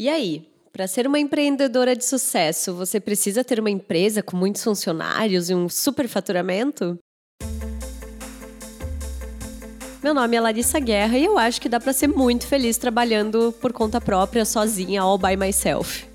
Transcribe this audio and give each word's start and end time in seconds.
E 0.00 0.08
aí, 0.08 0.48
para 0.72 0.86
ser 0.86 1.06
uma 1.06 1.18
empreendedora 1.18 1.94
de 1.94 2.06
sucesso, 2.06 2.72
você 2.72 2.98
precisa 2.98 3.44
ter 3.44 3.60
uma 3.60 3.68
empresa 3.68 4.22
com 4.22 4.34
muitos 4.34 4.64
funcionários 4.64 5.50
e 5.50 5.54
um 5.54 5.68
superfaturamento? 5.68 6.96
Meu 10.02 10.14
nome 10.14 10.38
é 10.38 10.40
Larissa 10.40 10.80
Guerra 10.80 11.18
e 11.18 11.26
eu 11.26 11.36
acho 11.36 11.60
que 11.60 11.68
dá 11.68 11.78
para 11.78 11.92
ser 11.92 12.06
muito 12.06 12.46
feliz 12.46 12.78
trabalhando 12.78 13.54
por 13.60 13.74
conta 13.74 14.00
própria, 14.00 14.46
sozinha, 14.46 15.02
all 15.02 15.18
by 15.18 15.36
myself. 15.36 16.06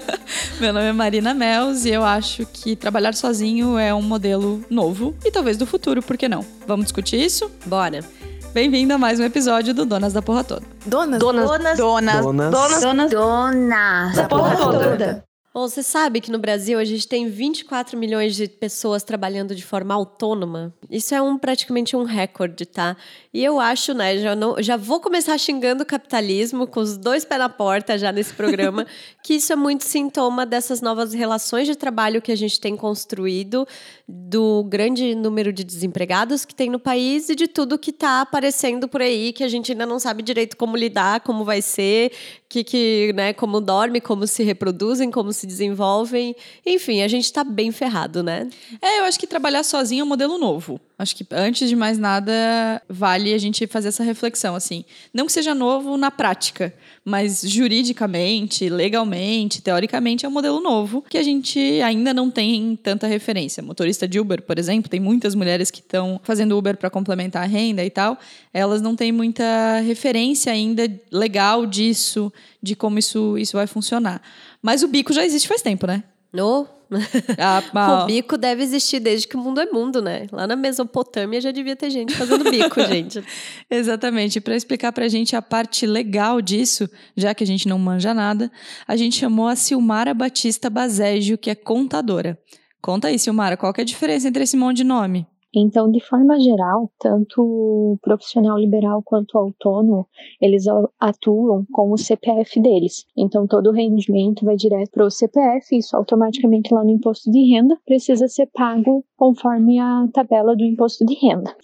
Meu 0.60 0.74
nome 0.74 0.88
é 0.88 0.92
Marina 0.92 1.32
Mels 1.32 1.86
e 1.86 1.88
eu 1.88 2.04
acho 2.04 2.44
que 2.44 2.76
trabalhar 2.76 3.14
sozinho 3.14 3.78
é 3.78 3.94
um 3.94 4.02
modelo 4.02 4.62
novo 4.68 5.16
e 5.24 5.30
talvez 5.30 5.56
do 5.56 5.64
futuro, 5.64 6.02
por 6.02 6.18
que 6.18 6.28
não? 6.28 6.44
Vamos 6.66 6.84
discutir 6.84 7.18
isso? 7.18 7.50
Bora! 7.64 8.19
Bem-vindo 8.52 8.92
a 8.92 8.98
mais 8.98 9.20
um 9.20 9.24
episódio 9.24 9.72
do 9.72 9.86
Donas 9.86 10.12
da 10.12 10.20
Porra 10.20 10.42
Toda. 10.42 10.66
Donas. 10.84 11.20
Donas. 11.20 11.44
Donas. 11.44 11.78
Donas. 11.78 12.20
Donas. 12.50 12.80
Donas. 12.82 13.10
Donas. 13.10 14.16
Da 14.16 14.24
porra 14.28 14.56
toda. 14.56 15.24
Bom, 15.52 15.66
você 15.66 15.82
sabe 15.82 16.20
que 16.20 16.30
no 16.30 16.38
Brasil 16.38 16.78
a 16.78 16.84
gente 16.84 17.08
tem 17.08 17.28
24 17.28 17.98
milhões 17.98 18.36
de 18.36 18.46
pessoas 18.46 19.02
trabalhando 19.02 19.52
de 19.52 19.64
forma 19.64 19.92
autônoma. 19.92 20.72
Isso 20.88 21.12
é 21.12 21.20
um 21.20 21.36
praticamente 21.36 21.96
um 21.96 22.04
recorde, 22.04 22.64
tá? 22.64 22.96
E 23.34 23.44
eu 23.44 23.58
acho, 23.58 23.92
né, 23.92 24.16
já, 24.18 24.36
não, 24.36 24.62
já 24.62 24.76
vou 24.76 25.00
começar 25.00 25.36
xingando 25.36 25.82
o 25.82 25.86
capitalismo 25.86 26.68
com 26.68 26.78
os 26.78 26.96
dois 26.96 27.24
pés 27.24 27.40
na 27.40 27.48
porta 27.48 27.98
já 27.98 28.12
nesse 28.12 28.32
programa, 28.32 28.86
que 29.24 29.34
isso 29.34 29.52
é 29.52 29.56
muito 29.56 29.82
sintoma 29.82 30.46
dessas 30.46 30.80
novas 30.80 31.12
relações 31.12 31.66
de 31.66 31.74
trabalho 31.74 32.22
que 32.22 32.30
a 32.30 32.36
gente 32.36 32.60
tem 32.60 32.76
construído, 32.76 33.66
do 34.06 34.62
grande 34.64 35.16
número 35.16 35.52
de 35.52 35.64
desempregados 35.64 36.44
que 36.44 36.54
tem 36.54 36.70
no 36.70 36.78
país 36.78 37.28
e 37.28 37.34
de 37.34 37.48
tudo 37.48 37.78
que 37.78 37.90
está 37.90 38.20
aparecendo 38.20 38.86
por 38.86 39.02
aí, 39.02 39.32
que 39.32 39.42
a 39.42 39.48
gente 39.48 39.72
ainda 39.72 39.86
não 39.86 39.98
sabe 39.98 40.22
direito 40.22 40.56
como 40.56 40.76
lidar, 40.76 41.20
como 41.20 41.44
vai 41.44 41.60
ser, 41.60 42.12
que, 42.50 42.64
que, 42.64 43.12
né, 43.14 43.32
como 43.32 43.60
dorme, 43.60 44.00
como 44.00 44.26
se 44.26 44.42
reproduzem, 44.42 45.08
como 45.08 45.32
se 45.32 45.46
desenvolvem. 45.46 46.34
Enfim, 46.66 47.00
a 47.00 47.06
gente 47.06 47.26
está 47.26 47.44
bem 47.44 47.70
ferrado, 47.70 48.24
né? 48.24 48.50
É, 48.82 48.98
eu 48.98 49.04
acho 49.04 49.20
que 49.20 49.26
trabalhar 49.26 49.62
sozinho 49.62 50.00
é 50.00 50.04
um 50.04 50.08
modelo 50.08 50.36
novo. 50.36 50.80
Acho 50.98 51.14
que 51.14 51.24
antes 51.30 51.68
de 51.68 51.76
mais 51.76 51.96
nada, 51.96 52.82
vale 52.88 53.32
a 53.32 53.38
gente 53.38 53.66
fazer 53.68 53.88
essa 53.88 54.02
reflexão, 54.02 54.56
assim. 54.56 54.84
Não 55.14 55.26
que 55.26 55.32
seja 55.32 55.54
novo 55.54 55.96
na 55.96 56.10
prática, 56.10 56.74
mas 57.04 57.40
juridicamente, 57.42 58.68
legalmente, 58.68 59.62
teoricamente, 59.62 60.26
é 60.26 60.28
um 60.28 60.32
modelo 60.32 60.60
novo 60.60 61.02
que 61.08 61.16
a 61.16 61.22
gente 61.22 61.58
ainda 61.80 62.12
não 62.12 62.30
tem 62.30 62.76
tanta 62.82 63.06
referência. 63.06 63.62
Motorista 63.62 64.06
de 64.06 64.18
Uber, 64.18 64.42
por 64.42 64.58
exemplo, 64.58 64.90
tem 64.90 65.00
muitas 65.00 65.34
mulheres 65.36 65.70
que 65.70 65.78
estão 65.78 66.20
fazendo 66.22 66.58
Uber 66.58 66.76
para 66.76 66.90
complementar 66.90 67.44
a 67.44 67.46
renda 67.46 67.84
e 67.84 67.90
tal. 67.90 68.18
Elas 68.52 68.82
não 68.82 68.94
têm 68.96 69.12
muita 69.12 69.80
referência 69.80 70.52
ainda 70.52 70.90
legal 71.10 71.64
disso, 71.64 72.30
de 72.62 72.74
como 72.74 72.98
isso, 72.98 73.36
isso 73.38 73.56
vai 73.56 73.66
funcionar. 73.66 74.20
Mas 74.62 74.82
o 74.82 74.88
bico 74.88 75.12
já 75.12 75.24
existe 75.24 75.48
faz 75.48 75.62
tempo, 75.62 75.86
né? 75.86 76.04
No 76.32 76.68
Ah, 77.38 77.62
O 78.04 78.06
bico 78.06 78.36
deve 78.36 78.62
existir 78.62 79.00
desde 79.00 79.26
que 79.28 79.36
o 79.36 79.38
mundo 79.38 79.60
é 79.60 79.66
mundo, 79.66 80.02
né? 80.02 80.26
Lá 80.32 80.46
na 80.46 80.56
Mesopotâmia 80.56 81.40
já 81.40 81.50
devia 81.50 81.76
ter 81.76 81.90
gente 81.90 82.14
fazendo 82.14 82.50
bico, 82.50 82.80
gente. 82.86 83.22
Exatamente. 83.70 84.40
Para 84.40 84.56
explicar 84.56 84.92
para 84.92 85.04
a 85.04 85.08
gente 85.08 85.36
a 85.36 85.42
parte 85.42 85.86
legal 85.86 86.40
disso, 86.40 86.88
já 87.16 87.34
que 87.34 87.44
a 87.44 87.46
gente 87.46 87.68
não 87.68 87.78
manja 87.78 88.12
nada, 88.12 88.50
a 88.86 88.96
gente 88.96 89.16
chamou 89.16 89.46
a 89.46 89.56
Silmara 89.56 90.12
Batista 90.12 90.68
Bazégio, 90.68 91.38
que 91.38 91.50
é 91.50 91.54
contadora. 91.54 92.38
Conta 92.82 93.08
aí, 93.08 93.18
Silmara, 93.18 93.56
qual 93.56 93.72
que 93.72 93.80
é 93.80 93.82
a 93.82 93.86
diferença 93.86 94.26
entre 94.26 94.42
esse 94.42 94.56
monte 94.56 94.78
de 94.78 94.84
nome? 94.84 95.26
Então, 95.54 95.90
de 95.90 96.00
forma 96.00 96.38
geral, 96.38 96.90
tanto 96.98 97.42
o 97.42 97.98
profissional 98.02 98.56
liberal 98.56 99.02
quanto 99.04 99.34
o 99.34 99.38
autônomo, 99.38 100.06
eles 100.40 100.64
atuam 100.98 101.66
com 101.72 101.92
o 101.92 101.98
CPF 101.98 102.60
deles. 102.60 103.04
Então, 103.16 103.46
todo 103.46 103.70
o 103.70 103.72
rendimento 103.72 104.44
vai 104.44 104.56
direto 104.56 104.90
para 104.92 105.04
o 105.04 105.10
CPF, 105.10 105.76
isso 105.76 105.96
automaticamente 105.96 106.72
lá 106.72 106.84
no 106.84 106.90
imposto 106.90 107.30
de 107.30 107.52
renda 107.52 107.76
precisa 107.84 108.28
ser 108.28 108.46
pago 108.52 109.04
conforme 109.16 109.78
a 109.78 110.06
tabela 110.12 110.56
do 110.56 110.64
imposto 110.64 111.04
de 111.04 111.14
renda. 111.14 111.54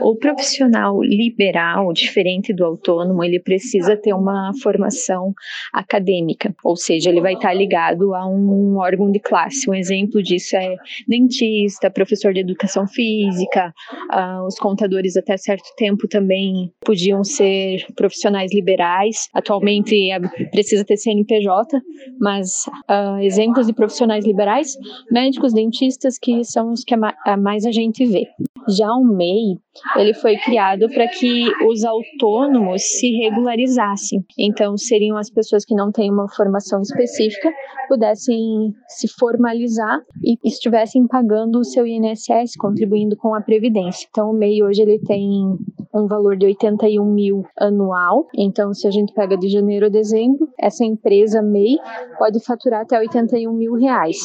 O 0.00 0.16
profissional 0.16 1.02
liberal, 1.02 1.92
diferente 1.92 2.52
do 2.52 2.64
autônomo, 2.64 3.22
ele 3.22 3.40
precisa 3.40 3.96
ter 3.96 4.14
uma 4.14 4.52
formação 4.62 5.34
acadêmica, 5.72 6.54
ou 6.64 6.76
seja, 6.76 7.10
ele 7.10 7.20
vai 7.20 7.34
estar 7.34 7.52
ligado 7.52 8.14
a 8.14 8.26
um 8.26 8.78
órgão 8.78 9.10
de 9.10 9.18
classe. 9.18 9.68
Um 9.68 9.74
exemplo 9.74 10.22
disso 10.22 10.56
é 10.56 10.76
dentista, 11.06 11.90
professor 11.90 12.32
de 12.32 12.40
educação 12.40 12.86
física, 12.86 13.23
uh, 13.30 14.46
os 14.46 14.56
contadores 14.58 15.16
até 15.16 15.36
certo 15.36 15.68
tempo 15.76 16.08
também 16.08 16.72
podiam 16.84 17.22
ser 17.24 17.84
profissionais 17.94 18.52
liberais. 18.52 19.28
Atualmente 19.34 20.10
é, 20.10 20.18
precisa 20.50 20.84
ter 20.84 20.96
CNPJ, 20.96 21.80
mas 22.20 22.66
uh, 22.90 23.18
exemplos 23.20 23.66
de 23.66 23.72
profissionais 23.72 24.24
liberais, 24.24 24.76
médicos, 25.10 25.52
dentistas, 25.52 26.18
que 26.18 26.44
são 26.44 26.72
os 26.72 26.84
que 26.84 26.94
mais 26.96 27.64
a 27.64 27.72
gente 27.72 28.04
vê. 28.04 28.26
Já 28.68 28.90
o 28.92 29.04
MEI, 29.04 29.58
ele 29.96 30.14
foi 30.14 30.36
criado 30.36 30.88
para 30.88 31.06
que 31.08 31.44
os 31.66 31.84
autônomos 31.84 32.82
se 32.82 33.10
regularizassem. 33.18 34.24
Então, 34.38 34.76
seriam 34.76 35.16
as 35.16 35.28
pessoas 35.28 35.64
que 35.64 35.74
não 35.74 35.92
têm 35.92 36.10
uma 36.10 36.28
formação 36.28 36.80
específica, 36.80 37.52
pudessem 37.88 38.72
se 38.88 39.08
formalizar 39.08 40.00
e 40.22 40.38
estivessem 40.44 41.06
pagando 41.06 41.58
o 41.58 41.64
seu 41.64 41.86
INSS, 41.86 42.56
contribuindo 42.58 43.13
com 43.16 43.34
a 43.34 43.40
Previdência. 43.40 44.06
Então, 44.10 44.30
o 44.30 44.32
MEI 44.32 44.62
hoje 44.62 44.82
ele 44.82 44.98
tem 44.98 45.56
um 45.94 46.06
valor 46.06 46.36
de 46.36 46.46
81 46.46 47.04
mil 47.04 47.44
anual. 47.58 48.26
Então, 48.34 48.72
se 48.74 48.86
a 48.86 48.90
gente 48.90 49.12
pega 49.12 49.36
de 49.36 49.48
janeiro 49.48 49.86
a 49.86 49.88
dezembro, 49.88 50.48
essa 50.58 50.84
empresa 50.84 51.40
MEI 51.40 51.76
pode 52.18 52.44
faturar 52.44 52.82
até 52.82 52.98
81 52.98 53.52
mil 53.52 53.74
reais. 53.74 54.18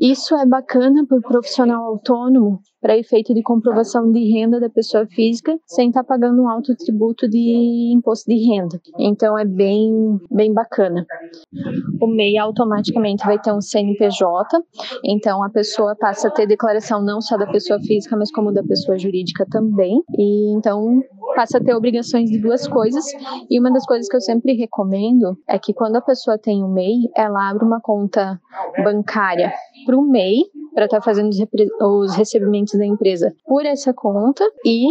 Isso 0.00 0.36
é 0.36 0.46
bacana 0.46 1.04
para 1.06 1.18
o 1.18 1.20
profissional 1.20 1.84
autônomo, 1.84 2.60
para 2.80 2.96
efeito 2.96 3.34
de 3.34 3.42
comprovação 3.42 4.12
de 4.12 4.32
renda 4.32 4.60
da 4.60 4.70
pessoa 4.70 5.04
física, 5.06 5.58
sem 5.66 5.88
estar 5.88 6.04
tá 6.04 6.06
pagando 6.06 6.40
um 6.40 6.48
alto 6.48 6.74
tributo 6.76 7.28
de 7.28 7.92
imposto 7.92 8.30
de 8.30 8.36
renda. 8.48 8.80
Então 8.96 9.36
é 9.36 9.44
bem, 9.44 10.20
bem 10.30 10.52
bacana. 10.54 11.04
O 12.00 12.06
MEI 12.06 12.38
automaticamente 12.38 13.26
vai 13.26 13.40
ter 13.40 13.52
um 13.52 13.60
CNPJ, 13.60 14.62
então 15.04 15.42
a 15.42 15.50
pessoa 15.50 15.96
passa 15.96 16.28
a 16.28 16.30
ter 16.30 16.46
declaração 16.46 17.02
não 17.02 17.20
só 17.20 17.36
da 17.36 17.46
pessoa 17.46 17.80
física, 17.80 18.16
mas 18.16 18.30
como 18.30 18.52
da 18.52 18.62
pessoa 18.62 18.96
jurídica 18.96 19.44
também. 19.50 20.00
E 20.16 20.54
então 20.56 21.02
passa 21.38 21.58
a 21.58 21.60
ter 21.62 21.72
obrigações 21.72 22.28
de 22.28 22.36
duas 22.36 22.66
coisas. 22.66 23.04
E 23.48 23.60
uma 23.60 23.70
das 23.70 23.86
coisas 23.86 24.08
que 24.08 24.16
eu 24.16 24.20
sempre 24.20 24.54
recomendo 24.54 25.38
é 25.46 25.56
que 25.56 25.72
quando 25.72 25.94
a 25.94 26.00
pessoa 26.00 26.36
tem 26.36 26.64
o 26.64 26.68
MEI, 26.68 27.08
ela 27.14 27.50
abre 27.50 27.64
uma 27.64 27.80
conta 27.80 28.40
bancária 28.82 29.52
para 29.86 29.96
o 29.96 30.02
MEI, 30.02 30.38
para 30.74 30.86
estar 30.86 30.98
tá 30.98 31.02
fazendo 31.04 31.30
os 31.80 32.16
recebimentos 32.16 32.76
da 32.76 32.84
empresa 32.84 33.32
por 33.46 33.64
essa 33.64 33.94
conta 33.94 34.44
e 34.66 34.88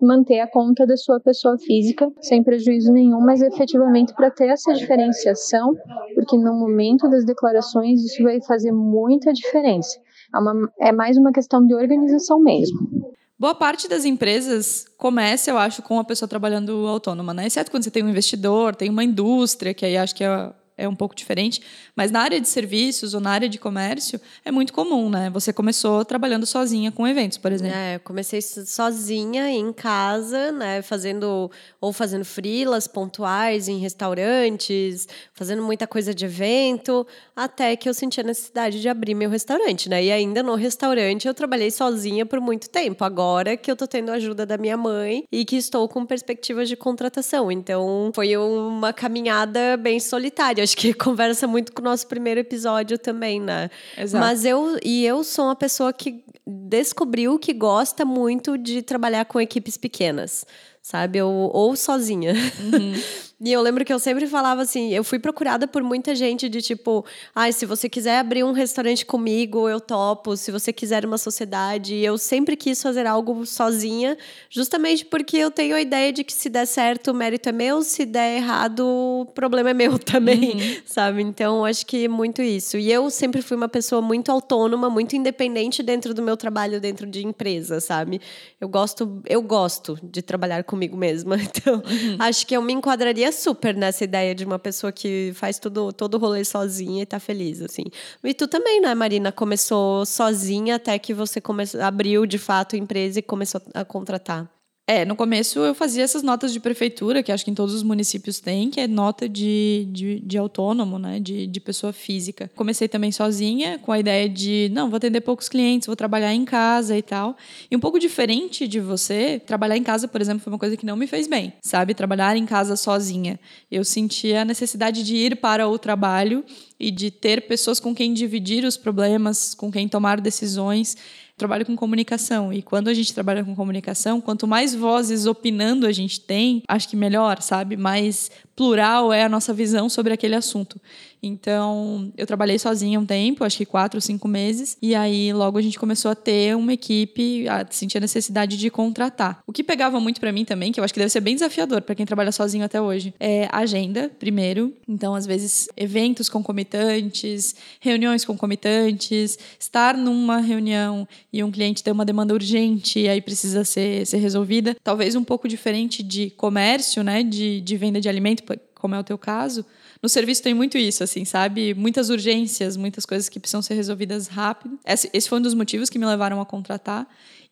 manter 0.00 0.40
a 0.40 0.48
conta 0.48 0.86
da 0.86 0.96
sua 0.96 1.20
pessoa 1.20 1.58
física 1.58 2.10
sem 2.22 2.42
prejuízo 2.42 2.90
nenhum, 2.90 3.20
mas 3.20 3.42
efetivamente 3.42 4.14
para 4.14 4.30
ter 4.30 4.48
essa 4.48 4.72
diferenciação, 4.72 5.76
porque 6.14 6.38
no 6.38 6.54
momento 6.54 7.10
das 7.10 7.26
declarações 7.26 8.02
isso 8.02 8.22
vai 8.22 8.40
fazer 8.40 8.72
muita 8.72 9.34
diferença. 9.34 10.00
É, 10.34 10.38
uma, 10.38 10.72
é 10.80 10.92
mais 10.92 11.18
uma 11.18 11.30
questão 11.30 11.66
de 11.66 11.74
organização 11.74 12.40
mesmo. 12.40 13.10
Boa 13.40 13.54
parte 13.54 13.88
das 13.88 14.04
empresas 14.04 14.84
começa, 14.98 15.50
eu 15.50 15.56
acho, 15.56 15.80
com 15.80 15.98
a 15.98 16.04
pessoa 16.04 16.28
trabalhando 16.28 16.86
autônoma, 16.86 17.32
né? 17.32 17.46
Exceto 17.46 17.70
quando 17.70 17.84
você 17.84 17.90
tem 17.90 18.04
um 18.04 18.10
investidor, 18.10 18.76
tem 18.76 18.90
uma 18.90 19.02
indústria, 19.02 19.72
que 19.72 19.86
aí 19.86 19.96
acho 19.96 20.14
que 20.14 20.22
é 20.22 20.52
é 20.80 20.88
um 20.88 20.94
pouco 20.94 21.14
diferente, 21.14 21.60
mas 21.94 22.10
na 22.10 22.20
área 22.20 22.40
de 22.40 22.48
serviços 22.48 23.14
ou 23.14 23.20
na 23.20 23.30
área 23.30 23.48
de 23.48 23.58
comércio 23.58 24.20
é 24.44 24.50
muito 24.50 24.72
comum, 24.72 25.10
né? 25.10 25.30
Você 25.30 25.52
começou 25.52 26.04
trabalhando 26.04 26.46
sozinha 26.46 26.90
com 26.90 27.06
eventos, 27.06 27.38
por 27.38 27.52
exemplo. 27.52 27.76
É, 27.76 27.98
comecei 27.98 28.40
sozinha 28.40 29.50
em 29.50 29.72
casa, 29.72 30.50
né, 30.52 30.82
fazendo 30.82 31.50
ou 31.80 31.92
fazendo 31.92 32.24
frilas 32.24 32.86
pontuais 32.86 33.68
em 33.68 33.78
restaurantes, 33.78 35.06
fazendo 35.34 35.62
muita 35.62 35.86
coisa 35.86 36.14
de 36.14 36.24
evento, 36.24 37.06
até 37.36 37.76
que 37.76 37.88
eu 37.88 37.94
senti 37.94 38.20
a 38.20 38.24
necessidade 38.24 38.80
de 38.80 38.88
abrir 38.88 39.14
meu 39.14 39.30
restaurante, 39.30 39.88
né? 39.88 40.02
E 40.04 40.10
ainda 40.10 40.42
no 40.42 40.54
restaurante 40.54 41.28
eu 41.28 41.34
trabalhei 41.34 41.70
sozinha 41.70 42.24
por 42.24 42.40
muito 42.40 42.68
tempo. 42.70 43.04
Agora 43.04 43.56
que 43.56 43.70
eu 43.70 43.76
tô 43.76 43.86
tendo 43.86 44.10
a 44.10 44.14
ajuda 44.14 44.46
da 44.46 44.56
minha 44.56 44.76
mãe 44.76 45.24
e 45.30 45.44
que 45.44 45.56
estou 45.56 45.88
com 45.88 46.06
perspectivas 46.06 46.68
de 46.68 46.76
contratação. 46.76 47.50
Então, 47.50 48.10
foi 48.14 48.36
uma 48.36 48.92
caminhada 48.92 49.76
bem 49.76 50.00
solitária 50.00 50.64
acho 50.70 50.76
que 50.76 50.94
conversa 50.94 51.46
muito 51.46 51.72
com 51.72 51.82
o 51.82 51.84
nosso 51.84 52.06
primeiro 52.06 52.40
episódio 52.40 52.98
também, 52.98 53.40
né? 53.40 53.70
Exato. 53.96 54.24
Mas 54.24 54.44
eu 54.44 54.78
e 54.82 55.04
eu 55.04 55.24
sou 55.24 55.46
uma 55.46 55.56
pessoa 55.56 55.92
que 55.92 56.24
descobriu 56.46 57.38
que 57.38 57.52
gosta 57.52 58.04
muito 58.04 58.56
de 58.56 58.82
trabalhar 58.82 59.24
com 59.24 59.40
equipes 59.40 59.76
pequenas 59.76 60.44
sabe? 60.82 61.20
Ou, 61.22 61.50
ou 61.54 61.76
sozinha. 61.76 62.34
Uhum. 62.60 62.94
E 63.42 63.50
eu 63.50 63.62
lembro 63.62 63.86
que 63.86 63.92
eu 63.92 63.98
sempre 63.98 64.26
falava 64.26 64.60
assim, 64.60 64.92
eu 64.92 65.02
fui 65.02 65.18
procurada 65.18 65.66
por 65.66 65.82
muita 65.82 66.14
gente 66.14 66.46
de 66.46 66.60
tipo, 66.60 67.06
ai, 67.34 67.48
ah, 67.48 67.52
se 67.52 67.64
você 67.64 67.88
quiser 67.88 68.18
abrir 68.18 68.44
um 68.44 68.52
restaurante 68.52 69.06
comigo, 69.06 69.66
eu 69.66 69.80
topo, 69.80 70.36
se 70.36 70.52
você 70.52 70.74
quiser 70.74 71.06
uma 71.06 71.16
sociedade. 71.16 71.96
Eu 71.96 72.18
sempre 72.18 72.54
quis 72.54 72.82
fazer 72.82 73.06
algo 73.06 73.46
sozinha, 73.46 74.18
justamente 74.50 75.06
porque 75.06 75.38
eu 75.38 75.50
tenho 75.50 75.74
a 75.74 75.80
ideia 75.80 76.12
de 76.12 76.22
que 76.22 76.34
se 76.34 76.50
der 76.50 76.66
certo, 76.66 77.12
o 77.12 77.14
mérito 77.14 77.48
é 77.48 77.52
meu, 77.52 77.80
se 77.80 78.04
der 78.04 78.36
errado, 78.36 78.80
o 78.86 79.24
problema 79.34 79.70
é 79.70 79.74
meu 79.74 79.96
também, 79.98 80.56
uhum. 80.56 80.82
sabe? 80.84 81.22
Então, 81.22 81.64
acho 81.64 81.86
que 81.86 82.08
muito 82.08 82.42
isso. 82.42 82.76
E 82.76 82.92
eu 82.92 83.08
sempre 83.08 83.40
fui 83.40 83.56
uma 83.56 83.70
pessoa 83.70 84.02
muito 84.02 84.30
autônoma, 84.30 84.90
muito 84.90 85.16
independente 85.16 85.82
dentro 85.82 86.12
do 86.12 86.20
meu 86.20 86.36
trabalho 86.36 86.78
dentro 86.78 87.06
de 87.06 87.26
empresa, 87.26 87.80
sabe? 87.80 88.20
Eu 88.60 88.68
gosto, 88.68 89.22
eu 89.26 89.40
gosto 89.40 89.98
de 90.02 90.20
trabalhar 90.20 90.62
comigo 90.80 90.96
mesma. 90.96 91.36
Então, 91.60 91.74
uhum. 91.74 92.16
acho 92.18 92.46
que 92.46 92.56
eu 92.56 92.62
me 92.62 92.72
enquadraria 92.72 93.30
super 93.32 93.74
nessa 93.74 94.04
ideia 94.04 94.34
de 94.34 94.44
uma 94.44 94.58
pessoa 94.58 94.92
que 94.92 95.32
faz 95.34 95.58
tudo, 95.58 95.92
todo 95.92 96.14
o 96.14 96.18
rolê 96.18 96.44
sozinha 96.44 97.02
e 97.02 97.06
tá 97.06 97.18
feliz, 97.18 97.60
assim. 97.60 97.84
E 98.22 98.32
tu 98.32 98.46
também, 98.46 98.80
né, 98.80 98.94
Marina? 98.94 99.32
Começou 99.32 100.06
sozinha 100.06 100.76
até 100.76 100.98
que 100.98 101.12
você 101.12 101.40
começou, 101.40 101.82
abriu 101.82 102.24
de 102.24 102.38
fato 102.38 102.76
a 102.76 102.78
empresa 102.78 103.18
e 103.18 103.22
começou 103.22 103.60
a 103.74 103.84
contratar. 103.84 104.48
É, 104.86 105.04
no 105.04 105.14
começo 105.14 105.60
eu 105.60 105.72
fazia 105.72 106.02
essas 106.02 106.20
notas 106.20 106.52
de 106.52 106.58
prefeitura, 106.58 107.22
que 107.22 107.30
acho 107.30 107.44
que 107.44 107.50
em 107.50 107.54
todos 107.54 107.72
os 107.74 107.82
municípios 107.84 108.40
tem, 108.40 108.70
que 108.70 108.80
é 108.80 108.88
nota 108.88 109.28
de, 109.28 109.86
de, 109.88 110.18
de 110.18 110.36
autônomo, 110.36 110.98
né? 110.98 111.20
De, 111.20 111.46
de 111.46 111.60
pessoa 111.60 111.92
física. 111.92 112.50
Comecei 112.56 112.88
também 112.88 113.12
sozinha, 113.12 113.78
com 113.78 113.92
a 113.92 114.00
ideia 114.00 114.28
de, 114.28 114.68
não, 114.72 114.90
vou 114.90 114.96
atender 114.96 115.20
poucos 115.20 115.48
clientes, 115.48 115.86
vou 115.86 115.94
trabalhar 115.94 116.34
em 116.34 116.44
casa 116.44 116.98
e 116.98 117.02
tal. 117.02 117.36
E 117.70 117.76
um 117.76 117.80
pouco 117.80 118.00
diferente 118.00 118.66
de 118.66 118.80
você, 118.80 119.40
trabalhar 119.46 119.76
em 119.76 119.82
casa, 119.84 120.08
por 120.08 120.20
exemplo, 120.20 120.42
foi 120.42 120.52
uma 120.52 120.58
coisa 120.58 120.76
que 120.76 120.84
não 120.84 120.96
me 120.96 121.06
fez 121.06 121.28
bem, 121.28 121.52
sabe? 121.62 121.94
Trabalhar 121.94 122.36
em 122.36 122.44
casa 122.44 122.74
sozinha. 122.74 123.38
Eu 123.70 123.84
sentia 123.84 124.42
a 124.42 124.44
necessidade 124.44 125.04
de 125.04 125.14
ir 125.14 125.36
para 125.36 125.68
o 125.68 125.78
trabalho 125.78 126.44
e 126.80 126.90
de 126.90 127.12
ter 127.12 127.46
pessoas 127.46 127.78
com 127.78 127.94
quem 127.94 128.12
dividir 128.12 128.64
os 128.64 128.76
problemas, 128.76 129.54
com 129.54 129.70
quem 129.70 129.86
tomar 129.86 130.20
decisões 130.20 130.96
trabalho 131.40 131.66
com 131.66 131.74
comunicação. 131.74 132.52
E 132.52 132.62
quando 132.62 132.88
a 132.88 132.94
gente 132.94 133.12
trabalha 133.12 133.42
com 133.42 133.56
comunicação, 133.56 134.20
quanto 134.20 134.46
mais 134.46 134.74
vozes 134.74 135.26
opinando 135.26 135.86
a 135.86 135.92
gente 135.92 136.20
tem, 136.20 136.62
acho 136.68 136.88
que 136.88 136.94
melhor, 136.94 137.42
sabe? 137.42 137.76
Mais 137.76 138.30
plural 138.54 139.12
é 139.12 139.24
a 139.24 139.28
nossa 139.28 139.52
visão 139.52 139.88
sobre 139.88 140.12
aquele 140.12 140.36
assunto. 140.36 140.78
Então, 141.22 142.12
eu 142.16 142.26
trabalhei 142.26 142.58
sozinha 142.58 142.98
um 142.98 143.06
tempo, 143.06 143.44
acho 143.44 143.58
que 143.58 143.66
quatro, 143.66 144.00
cinco 144.00 144.26
meses, 144.26 144.76
e 144.80 144.94
aí 144.94 145.32
logo 145.32 145.58
a 145.58 145.62
gente 145.62 145.78
começou 145.78 146.10
a 146.10 146.14
ter 146.14 146.56
uma 146.56 146.72
equipe, 146.72 147.48
a 147.48 147.66
sentir 147.70 147.98
a 147.98 148.00
necessidade 148.00 148.56
de 148.56 148.70
contratar. 148.70 149.42
O 149.46 149.52
que 149.52 149.62
pegava 149.62 150.00
muito 150.00 150.20
para 150.20 150.32
mim 150.32 150.44
também, 150.44 150.72
que 150.72 150.80
eu 150.80 150.84
acho 150.84 150.92
que 150.92 151.00
deve 151.00 151.10
ser 151.10 151.20
bem 151.20 151.34
desafiador 151.34 151.82
para 151.82 151.94
quem 151.94 152.06
trabalha 152.06 152.32
sozinho 152.32 152.64
até 152.64 152.80
hoje, 152.80 153.14
é 153.20 153.48
agenda, 153.52 154.10
primeiro. 154.18 154.74
Então, 154.88 155.14
às 155.14 155.26
vezes, 155.26 155.68
eventos 155.76 156.28
concomitantes, 156.28 157.54
reuniões 157.80 158.24
concomitantes, 158.24 159.38
estar 159.58 159.96
numa 159.96 160.38
reunião 160.38 161.06
e 161.32 161.42
um 161.44 161.50
cliente 161.50 161.82
tem 161.82 161.92
uma 161.92 162.04
demanda 162.04 162.34
urgente 162.34 163.00
e 163.00 163.08
aí 163.08 163.20
precisa 163.20 163.64
ser, 163.64 164.06
ser 164.06 164.18
resolvida. 164.18 164.76
Talvez 164.82 165.14
um 165.14 165.24
pouco 165.24 165.48
diferente 165.48 166.02
de 166.02 166.30
comércio, 166.30 167.02
né, 167.02 167.22
de, 167.22 167.60
de 167.60 167.76
venda 167.76 168.00
de 168.00 168.08
alimento, 168.08 168.42
como 168.80 168.94
é 168.94 168.98
o 168.98 169.04
teu 169.04 169.18
caso, 169.18 169.64
no 170.02 170.08
serviço 170.08 170.42
tem 170.42 170.54
muito 170.54 170.78
isso, 170.78 171.04
assim, 171.04 171.24
sabe? 171.24 171.74
Muitas 171.74 172.08
urgências, 172.10 172.76
muitas 172.76 173.04
coisas 173.04 173.28
que 173.28 173.38
precisam 173.38 173.60
ser 173.60 173.74
resolvidas 173.74 174.26
rápido. 174.26 174.78
Esse, 174.84 175.10
esse 175.12 175.28
foi 175.28 175.38
um 175.38 175.42
dos 175.42 175.54
motivos 175.54 175.90
que 175.90 175.98
me 175.98 176.06
levaram 176.06 176.40
a 176.40 176.46
contratar. 176.46 177.06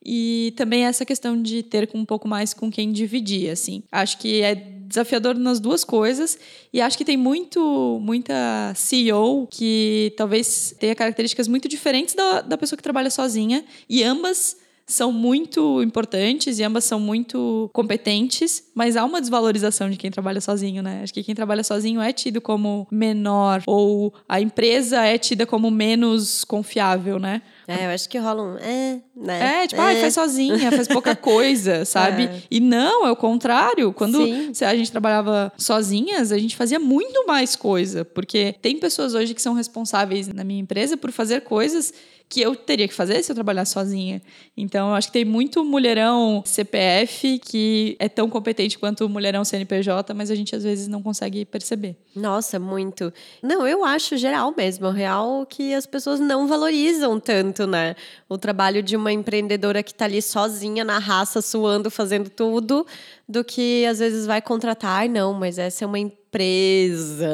E 0.04 0.54
também 0.56 0.84
essa 0.84 1.04
questão 1.04 1.40
de 1.40 1.62
ter 1.62 1.90
um 1.94 2.04
pouco 2.04 2.26
mais 2.26 2.54
com 2.54 2.70
quem 2.70 2.92
dividir, 2.92 3.50
assim. 3.50 3.82
Acho 3.92 4.18
que 4.18 4.40
é 4.42 4.54
desafiador 4.54 5.36
nas 5.36 5.60
duas 5.60 5.84
coisas 5.84 6.38
e 6.72 6.80
acho 6.80 6.96
que 6.96 7.04
tem 7.04 7.16
muito 7.16 8.00
muita 8.00 8.72
CEO 8.74 9.46
que 9.50 10.14
talvez 10.16 10.74
tenha 10.80 10.94
características 10.94 11.46
muito 11.46 11.68
diferentes 11.68 12.14
da, 12.14 12.40
da 12.40 12.56
pessoa 12.56 12.74
que 12.74 12.82
trabalha 12.82 13.10
sozinha 13.10 13.66
e 13.86 14.02
ambas 14.02 14.56
são 14.88 15.12
muito 15.12 15.82
importantes 15.82 16.58
e 16.58 16.64
ambas 16.64 16.84
são 16.84 16.98
muito 16.98 17.68
competentes, 17.74 18.64
mas 18.74 18.96
há 18.96 19.04
uma 19.04 19.20
desvalorização 19.20 19.90
de 19.90 19.96
quem 19.98 20.10
trabalha 20.10 20.40
sozinho, 20.40 20.82
né? 20.82 21.02
Acho 21.02 21.12
que 21.12 21.22
quem 21.22 21.34
trabalha 21.34 21.62
sozinho 21.62 22.00
é 22.00 22.10
tido 22.12 22.40
como 22.40 22.88
menor 22.90 23.62
ou 23.66 24.14
a 24.26 24.40
empresa 24.40 25.04
é 25.04 25.18
tida 25.18 25.44
como 25.44 25.70
menos 25.70 26.42
confiável, 26.42 27.18
né? 27.18 27.42
É, 27.68 27.84
eu 27.84 27.90
acho 27.90 28.08
que 28.08 28.16
rola 28.16 28.42
um. 28.42 28.56
É, 28.56 28.98
né? 29.14 29.62
É, 29.62 29.66
tipo, 29.66 29.82
é. 29.82 30.00
faz 30.00 30.14
sozinha, 30.14 30.72
faz 30.72 30.88
pouca 30.88 31.14
coisa, 31.16 31.84
sabe? 31.84 32.24
É. 32.24 32.42
E 32.50 32.60
não, 32.60 33.06
é 33.06 33.10
o 33.10 33.16
contrário. 33.16 33.92
Quando 33.92 34.24
Sim. 34.24 34.52
a 34.64 34.74
gente 34.74 34.90
trabalhava 34.90 35.52
sozinhas, 35.58 36.32
a 36.32 36.38
gente 36.38 36.56
fazia 36.56 36.78
muito 36.78 37.26
mais 37.26 37.54
coisa. 37.54 38.06
Porque 38.06 38.54
tem 38.62 38.78
pessoas 38.78 39.14
hoje 39.14 39.34
que 39.34 39.42
são 39.42 39.52
responsáveis 39.52 40.28
na 40.28 40.44
minha 40.44 40.60
empresa 40.60 40.96
por 40.96 41.12
fazer 41.12 41.42
coisas 41.42 41.92
que 42.28 42.42
eu 42.42 42.54
teria 42.54 42.86
que 42.86 42.94
fazer 42.94 43.22
se 43.22 43.32
eu 43.32 43.34
trabalhasse 43.34 43.72
sozinha. 43.72 44.20
Então, 44.56 44.90
eu 44.90 44.94
acho 44.94 45.08
que 45.08 45.14
tem 45.14 45.24
muito 45.24 45.64
mulherão 45.64 46.42
CPF 46.44 47.38
que 47.38 47.96
é 47.98 48.08
tão 48.08 48.28
competente 48.28 48.78
quanto 48.78 49.08
mulherão 49.08 49.44
CNPJ, 49.44 50.12
mas 50.12 50.30
a 50.30 50.34
gente 50.34 50.54
às 50.54 50.62
vezes 50.62 50.88
não 50.88 51.02
consegue 51.02 51.44
perceber. 51.44 51.96
Nossa, 52.14 52.58
muito. 52.58 53.12
Não, 53.42 53.66
eu 53.66 53.84
acho 53.84 54.16
geral 54.16 54.52
mesmo, 54.56 54.90
real 54.90 55.46
que 55.46 55.72
as 55.72 55.86
pessoas 55.86 56.20
não 56.20 56.46
valorizam 56.46 57.18
tanto, 57.18 57.66
né? 57.66 57.96
O 58.28 58.36
trabalho 58.36 58.82
de 58.82 58.94
uma 58.96 59.12
empreendedora 59.12 59.82
que 59.82 59.92
está 59.92 60.04
ali 60.04 60.20
sozinha 60.20 60.84
na 60.84 60.98
raça, 60.98 61.40
suando, 61.40 61.90
fazendo 61.90 62.28
tudo, 62.28 62.86
do 63.28 63.42
que 63.42 63.86
às 63.86 63.98
vezes 63.98 64.26
vai 64.26 64.42
contratar, 64.42 65.08
não, 65.08 65.32
mas 65.32 65.58
essa 65.58 65.84
é 65.84 65.86
uma 65.86 65.98
empresa, 65.98 66.27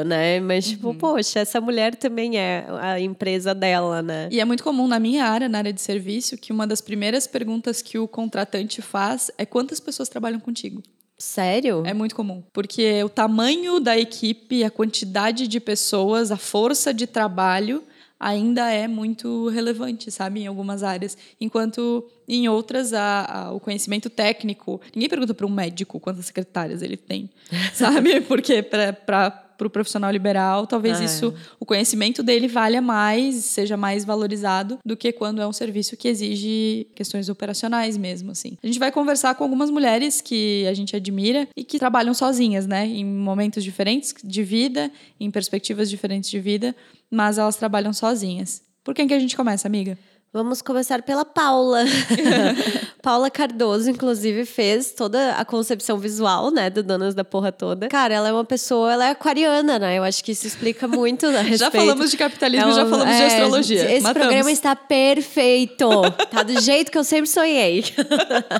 né? 0.05 0.39
Mas, 0.39 0.65
tipo, 0.65 0.89
uhum. 0.89 0.97
poxa, 0.97 1.39
essa 1.39 1.59
mulher 1.59 1.95
também 1.95 2.37
é 2.37 2.65
a 2.81 2.99
empresa 2.99 3.53
dela, 3.53 4.01
né? 4.01 4.29
E 4.31 4.39
é 4.39 4.45
muito 4.45 4.63
comum 4.63 4.87
na 4.87 4.99
minha 4.99 5.25
área, 5.25 5.49
na 5.49 5.57
área 5.57 5.73
de 5.73 5.81
serviço, 5.81 6.37
que 6.37 6.51
uma 6.51 6.65
das 6.65 6.81
primeiras 6.81 7.27
perguntas 7.27 7.81
que 7.81 7.97
o 7.97 8.07
contratante 8.07 8.81
faz 8.81 9.29
é 9.37 9.45
quantas 9.45 9.79
pessoas 9.79 10.09
trabalham 10.09 10.39
contigo? 10.39 10.81
Sério? 11.17 11.83
É 11.85 11.93
muito 11.93 12.15
comum. 12.15 12.43
Porque 12.51 13.03
o 13.03 13.09
tamanho 13.09 13.79
da 13.79 13.97
equipe, 13.97 14.63
a 14.63 14.69
quantidade 14.69 15.47
de 15.47 15.59
pessoas, 15.59 16.31
a 16.31 16.37
força 16.37 16.93
de 16.93 17.07
trabalho 17.07 17.83
ainda 18.19 18.71
é 18.71 18.87
muito 18.87 19.49
relevante, 19.49 20.11
sabe, 20.11 20.41
em 20.41 20.47
algumas 20.47 20.83
áreas, 20.83 21.17
enquanto 21.39 22.07
em 22.27 22.47
outras 22.47 22.93
a, 22.93 23.25
a, 23.25 23.51
o 23.51 23.59
conhecimento 23.59 24.09
técnico. 24.09 24.81
Ninguém 24.93 25.09
pergunta 25.09 25.33
para 25.33 25.45
um 25.45 25.51
médico 25.51 25.99
quantas 25.99 26.25
secretárias 26.25 26.81
ele 26.81 26.97
tem, 26.97 27.29
sabe? 27.73 28.21
Porque 28.21 28.61
para 28.63 29.44
para 29.57 29.67
o 29.67 29.69
profissional 29.69 30.11
liberal, 30.11 30.67
talvez 30.67 30.99
ah, 30.99 31.03
isso, 31.03 31.33
é. 31.35 31.49
o 31.59 31.65
conhecimento 31.65 32.21
dele 32.21 32.47
valha 32.47 32.81
mais, 32.81 33.35
seja 33.35 33.77
mais 33.77 34.05
valorizado 34.05 34.79
do 34.85 34.95
que 34.95 35.11
quando 35.11 35.41
é 35.41 35.47
um 35.47 35.53
serviço 35.53 35.95
que 35.97 36.07
exige 36.07 36.87
questões 36.95 37.29
operacionais 37.29 37.97
mesmo, 37.97 38.31
assim. 38.31 38.57
A 38.61 38.67
gente 38.67 38.79
vai 38.79 38.91
conversar 38.91 39.35
com 39.35 39.43
algumas 39.43 39.69
mulheres 39.69 40.21
que 40.21 40.65
a 40.67 40.73
gente 40.73 40.95
admira 40.95 41.47
e 41.55 41.63
que 41.63 41.79
trabalham 41.79 42.13
sozinhas, 42.13 42.65
né, 42.65 42.85
em 42.85 43.05
momentos 43.05 43.63
diferentes 43.63 44.13
de 44.23 44.43
vida, 44.43 44.91
em 45.19 45.31
perspectivas 45.31 45.89
diferentes 45.89 46.29
de 46.29 46.39
vida, 46.39 46.75
mas 47.09 47.37
elas 47.37 47.55
trabalham 47.55 47.93
sozinhas. 47.93 48.61
Por 48.83 48.93
quem 48.93 49.07
que 49.07 49.13
a 49.13 49.19
gente 49.19 49.35
começa, 49.35 49.67
amiga? 49.67 49.97
Vamos 50.35 50.61
começar 50.61 51.01
pela 51.01 51.23
Paula. 51.23 51.85
Paula 53.01 53.29
Cardoso, 53.29 53.89
inclusive, 53.89 54.43
fez 54.43 54.91
toda 54.91 55.31
a 55.35 55.45
concepção 55.45 55.97
visual, 55.97 56.51
né, 56.51 56.69
do 56.69 56.83
Donas 56.83 57.15
da 57.15 57.23
Porra 57.23 57.53
Toda. 57.53 57.87
Cara, 57.87 58.13
ela 58.13 58.27
é 58.27 58.33
uma 58.33 58.43
pessoa, 58.43 58.91
ela 58.91 59.07
é 59.07 59.11
aquariana, 59.11 59.79
né? 59.79 59.97
Eu 59.97 60.03
acho 60.03 60.21
que 60.21 60.33
isso 60.33 60.45
explica 60.45 60.89
muito 60.89 61.25
a 61.25 61.39
respeito. 61.39 61.59
já 61.59 61.71
falamos 61.71 62.11
de 62.11 62.17
capitalismo, 62.17 62.67
é 62.67 62.69
um, 62.69 62.75
já 62.75 62.85
falamos 62.85 63.15
é, 63.15 63.17
de 63.17 63.23
astrologia. 63.23 63.93
Esse 63.93 64.01
Matamos. 64.01 64.27
programa 64.27 64.51
está 64.51 64.75
perfeito. 64.75 65.89
Tá 66.29 66.43
do 66.43 66.59
jeito 66.59 66.91
que 66.91 66.97
eu 66.97 67.05
sempre 67.05 67.29
sonhei. 67.29 67.85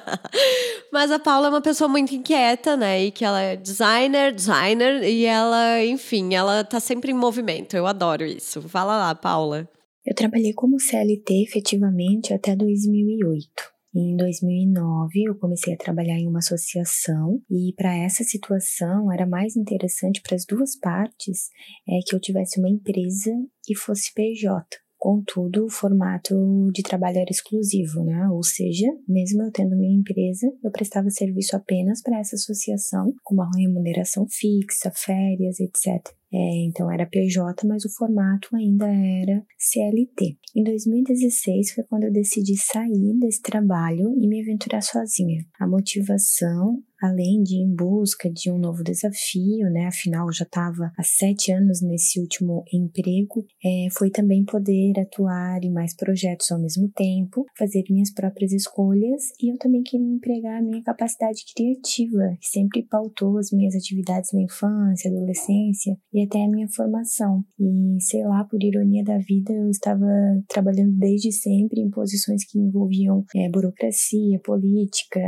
Mas 0.93 1.11
a 1.11 1.19
Paula 1.19 1.47
é 1.47 1.49
uma 1.49 1.61
pessoa 1.61 1.89
muito 1.89 2.15
inquieta, 2.15 2.77
né? 2.77 3.03
E 3.03 3.11
que 3.11 3.25
ela 3.25 3.41
é 3.41 3.57
designer, 3.57 4.33
designer, 4.33 5.03
e 5.03 5.25
ela, 5.25 5.83
enfim, 5.83 6.35
ela 6.35 6.63
tá 6.63 6.79
sempre 6.79 7.11
em 7.11 7.13
movimento. 7.13 7.75
Eu 7.75 7.85
adoro 7.85 8.23
isso. 8.23 8.61
Fala 8.61 8.95
lá, 8.95 9.13
Paula. 9.13 9.67
Eu 10.05 10.13
trabalhei 10.13 10.53
como 10.53 10.79
CLT 10.79 11.41
efetivamente 11.41 12.31
até 12.31 12.55
2008. 12.55 13.47
Em 13.95 14.15
2009, 14.15 15.23
eu 15.23 15.35
comecei 15.35 15.73
a 15.73 15.77
trabalhar 15.77 16.19
em 16.19 16.27
uma 16.27 16.39
associação 16.39 17.41
e 17.49 17.73
para 17.75 17.95
essa 17.95 18.23
situação 18.23 19.11
era 19.11 19.25
mais 19.25 19.55
interessante 19.55 20.21
para 20.21 20.35
as 20.35 20.45
duas 20.45 20.77
partes 20.77 21.49
é 21.89 21.99
que 22.05 22.13
eu 22.13 22.19
tivesse 22.19 22.59
uma 22.59 22.69
empresa 22.69 23.31
e 23.67 23.75
fosse 23.75 24.13
PJ. 24.13 24.84
Contudo, 24.97 25.65
o 25.65 25.69
formato 25.69 26.35
de 26.73 26.81
trabalho 26.81 27.17
era 27.17 27.29
exclusivo, 27.29 28.03
né? 28.03 28.27
Ou 28.29 28.43
seja, 28.43 28.87
mesmo 29.07 29.43
eu 29.43 29.51
tendo 29.51 29.75
minha 29.77 29.97
empresa, 29.97 30.47
eu 30.63 30.71
prestava 30.71 31.09
serviço 31.09 31.55
apenas 31.55 32.01
para 32.01 32.19
essa 32.19 32.35
associação, 32.35 33.13
com 33.23 33.35
uma 33.35 33.49
remuneração 33.55 34.25
fixa, 34.29 34.91
férias, 34.95 35.59
etc. 35.59 36.01
É, 36.33 36.65
então 36.65 36.91
era 36.91 37.05
PJ, 37.05 37.65
mas 37.65 37.85
o 37.85 37.95
formato 37.95 38.55
ainda 38.55 38.87
era 38.87 39.45
CLT. 39.57 40.37
Em 40.55 40.63
2016 40.63 41.73
foi 41.73 41.83
quando 41.85 42.05
eu 42.05 42.11
decidi 42.11 42.57
sair 42.57 43.17
desse 43.19 43.41
trabalho 43.41 44.13
e 44.17 44.27
me 44.27 44.41
aventurar 44.41 44.81
sozinha. 44.81 45.45
A 45.59 45.67
motivação 45.67 46.83
além 47.05 47.41
de 47.43 47.55
em 47.55 47.73
busca 47.73 48.29
de 48.29 48.51
um 48.51 48.57
novo 48.57 48.83
desafio, 48.83 49.69
né? 49.69 49.87
Afinal, 49.87 50.31
já 50.31 50.43
estava 50.43 50.91
há 50.97 51.03
sete 51.03 51.51
anos 51.51 51.81
nesse 51.81 52.19
último 52.19 52.63
emprego, 52.71 53.45
é, 53.63 53.87
foi 53.91 54.09
também 54.09 54.43
poder 54.43 54.99
atuar 54.99 55.63
em 55.63 55.71
mais 55.71 55.95
projetos 55.95 56.51
ao 56.51 56.59
mesmo 56.59 56.89
tempo, 56.89 57.45
fazer 57.57 57.83
minhas 57.89 58.11
próprias 58.11 58.51
escolhas 58.51 59.23
e 59.41 59.51
eu 59.51 59.57
também 59.57 59.83
queria 59.83 60.05
empregar 60.05 60.59
a 60.59 60.61
minha 60.61 60.83
capacidade 60.83 61.43
criativa, 61.55 62.35
que 62.39 62.47
sempre 62.47 62.83
pautou 62.83 63.37
as 63.37 63.51
minhas 63.51 63.75
atividades 63.75 64.31
na 64.33 64.41
infância, 64.41 65.09
adolescência 65.09 65.97
e 66.13 66.23
até 66.23 66.43
a 66.43 66.49
minha 66.49 66.67
formação. 66.67 67.43
E 67.59 68.01
sei 68.01 68.23
lá, 68.25 68.43
por 68.43 68.61
ironia 68.61 69.03
da 69.03 69.17
vida, 69.17 69.53
eu 69.53 69.69
estava 69.69 70.05
trabalhando 70.47 70.93
desde 70.97 71.31
sempre 71.31 71.81
em 71.81 71.89
posições 71.89 72.43
que 72.45 72.59
envolviam 72.59 73.23
é, 73.35 73.49
burocracia, 73.49 74.39
política, 74.43 75.19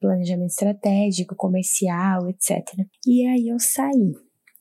planejamento 0.00 0.50
estratégico, 0.50 1.36
comercial, 1.36 2.28
etc. 2.28 2.62
E 3.06 3.26
aí 3.26 3.48
eu 3.48 3.58
saí 3.58 4.14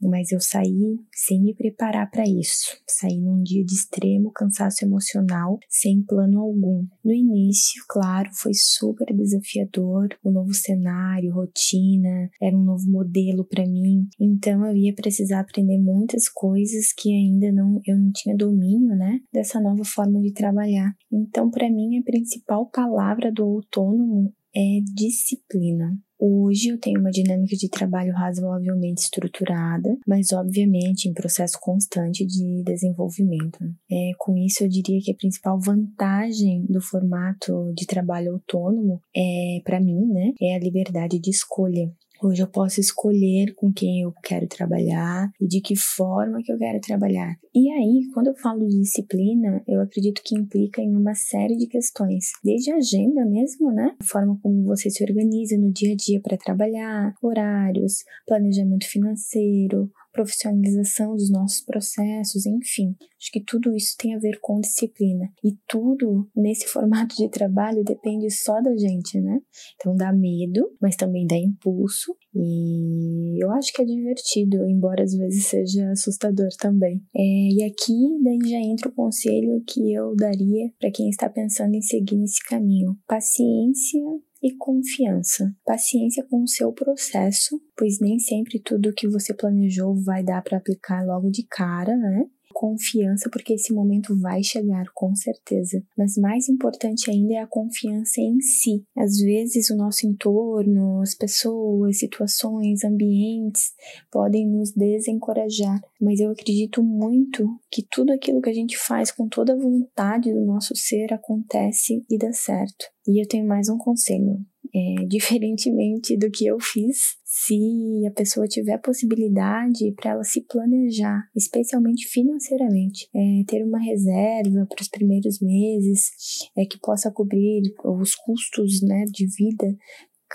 mas 0.07 0.31
eu 0.31 0.39
saí 0.39 0.99
sem 1.13 1.41
me 1.41 1.53
preparar 1.53 2.09
para 2.09 2.23
isso. 2.23 2.77
Saí 2.87 3.19
num 3.19 3.41
dia 3.41 3.63
de 3.63 3.73
extremo 3.73 4.31
cansaço 4.31 4.83
emocional, 4.85 5.57
sem 5.69 6.01
plano 6.03 6.39
algum. 6.39 6.85
No 7.03 7.13
início, 7.13 7.83
claro, 7.87 8.29
foi 8.33 8.53
super 8.53 9.13
desafiador, 9.15 10.09
o 10.23 10.29
um 10.29 10.33
novo 10.33 10.53
cenário, 10.53 11.33
rotina, 11.33 12.29
era 12.41 12.55
um 12.55 12.63
novo 12.63 12.89
modelo 12.89 13.45
para 13.45 13.65
mim. 13.65 14.07
Então 14.19 14.65
eu 14.65 14.75
ia 14.75 14.93
precisar 14.93 15.41
aprender 15.41 15.77
muitas 15.77 16.27
coisas 16.29 16.93
que 16.93 17.11
ainda 17.11 17.51
não 17.51 17.79
eu 17.85 17.97
não 17.97 18.11
tinha 18.11 18.35
domínio, 18.35 18.95
né, 18.95 19.19
dessa 19.31 19.59
nova 19.59 19.83
forma 19.83 20.19
de 20.21 20.33
trabalhar. 20.33 20.93
Então 21.11 21.49
para 21.49 21.69
mim 21.69 21.97
a 21.97 22.03
principal 22.03 22.69
palavra 22.69 23.31
do 23.31 23.43
autônomo 23.43 24.33
é 24.55 24.79
disciplina. 24.93 25.97
Hoje 26.25 26.69
eu 26.69 26.79
tenho 26.79 27.01
uma 27.01 27.11
dinâmica 27.11 27.53
de 27.55 27.67
trabalho 27.67 28.13
razoavelmente 28.13 29.01
estruturada, 29.01 29.97
mas 30.07 30.31
obviamente 30.31 31.09
em 31.09 31.13
processo 31.13 31.57
constante 31.59 32.25
de 32.25 32.63
desenvolvimento. 32.63 33.59
É, 33.91 34.11
com 34.17 34.37
isso, 34.37 34.63
eu 34.63 34.69
diria 34.69 35.01
que 35.01 35.11
a 35.11 35.15
principal 35.15 35.59
vantagem 35.59 36.65
do 36.69 36.79
formato 36.79 37.73
de 37.75 37.85
trabalho 37.85 38.35
autônomo 38.35 39.01
é, 39.13 39.59
para 39.65 39.81
mim, 39.81 40.05
né, 40.07 40.31
é 40.41 40.55
a 40.55 40.59
liberdade 40.59 41.19
de 41.19 41.29
escolha. 41.29 41.91
Hoje 42.23 42.41
eu 42.41 42.47
posso 42.47 42.79
escolher 42.79 43.53
com 43.53 43.69
quem 43.73 44.03
eu 44.03 44.13
quero 44.23 44.47
trabalhar 44.47 45.29
e 45.41 45.45
de 45.45 45.59
que 45.59 45.75
forma 45.75 46.41
que 46.41 46.53
eu 46.53 46.57
quero 46.57 46.79
trabalhar. 46.79 47.35
E 47.53 47.69
aí, 47.69 48.07
quando 48.13 48.27
eu 48.27 48.35
falo 48.35 48.65
de 48.65 48.79
disciplina, 48.79 49.61
eu 49.67 49.81
acredito 49.81 50.21
que 50.23 50.33
implica 50.33 50.81
em 50.81 50.95
uma 50.95 51.13
série 51.15 51.57
de 51.57 51.67
questões, 51.67 52.31
desde 52.41 52.71
a 52.71 52.77
agenda 52.77 53.25
mesmo, 53.25 53.73
né? 53.73 53.93
A 54.01 54.05
forma 54.05 54.39
como 54.41 54.63
você 54.63 54.89
se 54.89 55.03
organiza 55.03 55.57
no 55.57 55.69
dia 55.69 55.91
a 55.91 55.95
dia 55.97 56.21
para 56.21 56.37
trabalhar, 56.37 57.13
horários, 57.21 58.05
planejamento 58.25 58.87
financeiro, 58.87 59.91
profissionalização 60.13 61.15
dos 61.15 61.29
nossos 61.29 61.61
processos, 61.61 62.45
enfim. 62.45 62.95
Acho 63.19 63.31
que 63.31 63.43
tudo 63.43 63.75
isso 63.75 63.95
tem 63.97 64.15
a 64.15 64.19
ver 64.19 64.39
com 64.39 64.59
disciplina. 64.59 65.29
E 65.43 65.57
tudo 65.67 66.29
nesse 66.35 66.67
formato 66.67 67.15
de 67.15 67.29
trabalho 67.29 67.83
depende 67.83 68.29
só 68.29 68.61
da 68.61 68.77
gente, 68.77 69.19
né? 69.19 69.39
Então 69.75 69.95
dá 69.95 70.13
medo, 70.13 70.71
mas 70.79 70.95
também 70.95 71.25
dá 71.25 71.35
impulso. 71.35 72.15
E 72.35 73.43
eu 73.43 73.51
acho 73.51 73.73
que 73.73 73.81
é 73.81 73.85
divertido, 73.85 74.65
embora 74.69 75.03
às 75.03 75.13
vezes 75.13 75.47
seja 75.47 75.89
assustador 75.91 76.49
também. 76.59 77.01
É, 77.15 77.21
e 77.21 77.63
aqui 77.63 78.23
daí 78.23 78.39
já 78.49 78.57
entra 78.57 78.89
o 78.89 78.93
conselho 78.93 79.63
que 79.67 79.93
eu 79.93 80.15
daria 80.15 80.71
para 80.79 80.91
quem 80.91 81.09
está 81.09 81.29
pensando 81.29 81.73
em 81.75 81.81
seguir 81.81 82.17
nesse 82.17 82.43
caminho. 82.43 82.97
Paciência 83.07 83.99
e 84.43 84.53
confiança. 84.57 85.55
Paciência 85.65 86.25
com 86.29 86.43
o 86.43 86.47
seu 86.47 86.73
processo, 86.73 87.61
pois 87.77 87.99
nem 88.01 88.19
sempre 88.19 88.59
tudo 88.59 88.93
que 88.93 89.07
você 89.07 89.33
planejou 89.33 89.95
vai 89.95 90.21
dar 90.21 90.43
para 90.43 90.57
aplicar 90.57 91.05
logo 91.05 91.31
de 91.31 91.47
cara, 91.47 91.95
né? 91.95 92.25
Confiança, 92.63 93.29
porque 93.29 93.55
esse 93.55 93.73
momento 93.73 94.17
vai 94.17 94.41
chegar, 94.41 94.85
com 94.93 95.13
certeza. 95.13 95.83
Mas 95.97 96.15
mais 96.15 96.47
importante 96.47 97.11
ainda 97.11 97.33
é 97.33 97.39
a 97.39 97.47
confiança 97.47 98.21
em 98.21 98.39
si. 98.39 98.85
Às 98.95 99.17
vezes, 99.17 99.69
o 99.69 99.75
nosso 99.75 100.07
entorno, 100.07 101.01
as 101.01 101.13
pessoas, 101.13 101.99
situações, 101.99 102.85
ambientes 102.85 103.73
podem 104.09 104.49
nos 104.49 104.71
desencorajar, 104.71 105.81
mas 105.99 106.21
eu 106.21 106.31
acredito 106.31 106.81
muito 106.81 107.45
que 107.69 107.85
tudo 107.91 108.13
aquilo 108.13 108.41
que 108.41 108.49
a 108.49 108.53
gente 108.53 108.77
faz 108.77 109.11
com 109.11 109.27
toda 109.27 109.51
a 109.51 109.57
vontade 109.57 110.31
do 110.31 110.45
nosso 110.45 110.73
ser 110.73 111.13
acontece 111.13 112.01
e 112.09 112.17
dá 112.17 112.31
certo. 112.31 112.85
E 113.05 113.21
eu 113.21 113.27
tenho 113.27 113.45
mais 113.45 113.67
um 113.67 113.77
conselho. 113.77 114.39
É, 114.75 115.05
diferentemente 115.05 116.17
do 116.17 116.31
que 116.31 116.47
eu 116.47 116.57
fiz, 116.59 117.15
se 117.23 118.05
a 118.07 118.11
pessoa 118.11 118.47
tiver 118.47 118.79
possibilidade 118.79 119.91
para 119.91 120.11
ela 120.11 120.23
se 120.23 120.41
planejar, 120.41 121.29
especialmente 121.35 122.07
financeiramente, 122.07 123.07
é, 123.15 123.43
ter 123.47 123.63
uma 123.63 123.79
reserva 123.79 124.65
para 124.67 124.81
os 124.81 124.87
primeiros 124.87 125.39
meses, 125.39 126.09
é, 126.57 126.65
que 126.65 126.79
possa 126.79 127.11
cobrir 127.11 127.61
os 127.83 128.15
custos 128.15 128.81
né, 128.81 129.05
de 129.05 129.27
vida 129.27 129.77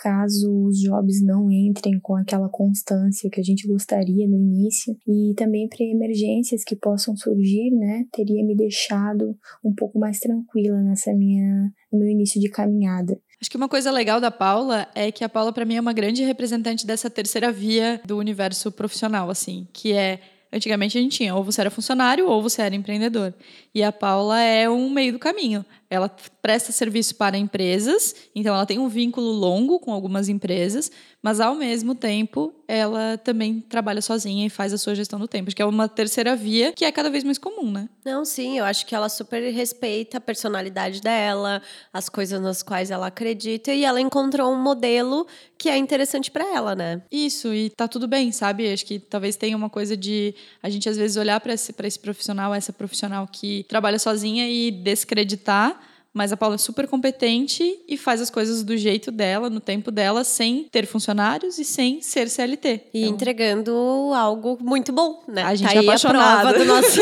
caso 0.00 0.66
os 0.66 0.78
jobs 0.78 1.20
não 1.22 1.50
entrem 1.50 1.98
com 2.00 2.14
aquela 2.14 2.48
constância 2.48 3.28
que 3.30 3.40
a 3.40 3.42
gente 3.42 3.66
gostaria 3.66 4.28
no 4.28 4.36
início 4.36 4.96
e 5.06 5.34
também 5.36 5.68
para 5.68 5.84
emergências 5.84 6.62
que 6.62 6.76
possam 6.76 7.16
surgir, 7.16 7.70
né, 7.72 8.04
teria 8.12 8.44
me 8.44 8.56
deixado 8.56 9.36
um 9.64 9.74
pouco 9.74 9.98
mais 9.98 10.18
tranquila 10.18 10.80
nessa 10.82 11.12
minha 11.12 11.72
no 11.92 11.98
meu 11.98 12.08
início 12.08 12.40
de 12.40 12.48
caminhada. 12.48 13.20
Acho 13.40 13.50
que 13.50 13.56
uma 13.56 13.68
coisa 13.68 13.90
legal 13.90 14.20
da 14.20 14.30
Paula 14.30 14.88
é 14.94 15.12
que 15.12 15.22
a 15.22 15.28
Paula 15.28 15.52
para 15.52 15.64
mim 15.64 15.76
é 15.76 15.80
uma 15.80 15.92
grande 15.92 16.24
representante 16.24 16.86
dessa 16.86 17.08
terceira 17.08 17.52
via 17.52 18.00
do 18.04 18.18
universo 18.18 18.72
profissional 18.72 19.30
assim, 19.30 19.66
que 19.72 19.92
é 19.92 20.20
Antigamente 20.50 20.96
a 20.96 21.00
gente 21.00 21.16
tinha 21.16 21.34
ou 21.34 21.44
você 21.44 21.60
era 21.60 21.70
funcionário 21.70 22.26
ou 22.26 22.42
você 22.42 22.62
era 22.62 22.74
empreendedor. 22.74 23.34
E 23.74 23.82
a 23.82 23.92
Paula 23.92 24.40
é 24.40 24.68
um 24.68 24.88
meio 24.88 25.12
do 25.12 25.18
caminho. 25.18 25.64
Ela 25.90 26.14
presta 26.42 26.70
serviço 26.70 27.14
para 27.14 27.38
empresas, 27.38 28.14
então 28.34 28.54
ela 28.54 28.66
tem 28.66 28.78
um 28.78 28.88
vínculo 28.88 29.30
longo 29.30 29.78
com 29.78 29.92
algumas 29.92 30.28
empresas, 30.28 30.90
mas 31.22 31.40
ao 31.40 31.54
mesmo 31.54 31.94
tempo 31.94 32.54
ela 32.68 33.16
também 33.16 33.60
trabalha 33.60 34.02
sozinha 34.02 34.46
e 34.46 34.50
faz 34.50 34.74
a 34.74 34.78
sua 34.78 34.94
gestão 34.94 35.18
do 35.18 35.26
tempo, 35.26 35.54
que 35.54 35.62
é 35.62 35.64
uma 35.64 35.88
terceira 35.88 36.36
via 36.36 36.72
que 36.72 36.84
é 36.84 36.92
cada 36.92 37.08
vez 37.08 37.24
mais 37.24 37.38
comum, 37.38 37.70
né? 37.70 37.88
Não, 38.04 38.24
sim, 38.24 38.58
eu 38.58 38.64
acho 38.66 38.84
que 38.84 38.94
ela 38.94 39.08
super 39.08 39.40
respeita 39.50 40.18
a 40.18 40.20
personalidade 40.20 41.00
dela, 41.00 41.62
as 41.92 42.10
coisas 42.10 42.38
nas 42.40 42.62
quais 42.62 42.90
ela 42.90 43.06
acredita 43.06 43.72
e 43.72 43.84
ela 43.84 44.00
encontrou 44.00 44.52
um 44.52 44.62
modelo 44.62 45.26
que 45.56 45.70
é 45.70 45.76
interessante 45.76 46.30
para 46.30 46.54
ela, 46.54 46.76
né? 46.76 47.02
Isso, 47.10 47.52
e 47.52 47.70
tá 47.70 47.88
tudo 47.88 48.06
bem, 48.06 48.30
sabe? 48.30 48.70
Acho 48.70 48.84
que 48.84 48.98
talvez 48.98 49.36
tenha 49.36 49.56
uma 49.56 49.70
coisa 49.70 49.96
de 49.96 50.34
a 50.62 50.68
gente 50.68 50.88
às 50.88 50.96
vezes 50.96 51.16
olhar 51.16 51.40
para 51.40 51.54
esse, 51.54 51.74
esse 51.82 51.98
profissional, 51.98 52.54
essa 52.54 52.72
profissional 52.72 53.26
que 53.26 53.64
trabalha 53.68 53.98
sozinha 53.98 54.48
e 54.48 54.70
descreditar 54.70 55.77
mas 56.18 56.32
a 56.32 56.36
Paula 56.36 56.56
é 56.56 56.58
super 56.58 56.88
competente 56.88 57.78
e 57.86 57.96
faz 57.96 58.20
as 58.20 58.28
coisas 58.28 58.64
do 58.64 58.76
jeito 58.76 59.12
dela, 59.12 59.48
no 59.48 59.60
tempo 59.60 59.92
dela, 59.92 60.24
sem 60.24 60.64
ter 60.64 60.84
funcionários 60.84 61.60
e 61.60 61.64
sem 61.64 62.02
ser 62.02 62.28
CLT. 62.28 62.80
E 62.92 63.02
então, 63.02 63.14
entregando 63.14 63.72
algo 64.12 64.58
muito 64.60 64.92
bom, 64.92 65.22
né? 65.28 65.44
A 65.44 65.54
gente 65.54 65.72
tá 65.72 65.76
é 65.76 65.78
apaixonado. 65.78 66.48
A, 66.48 66.64
nosso... 66.64 67.00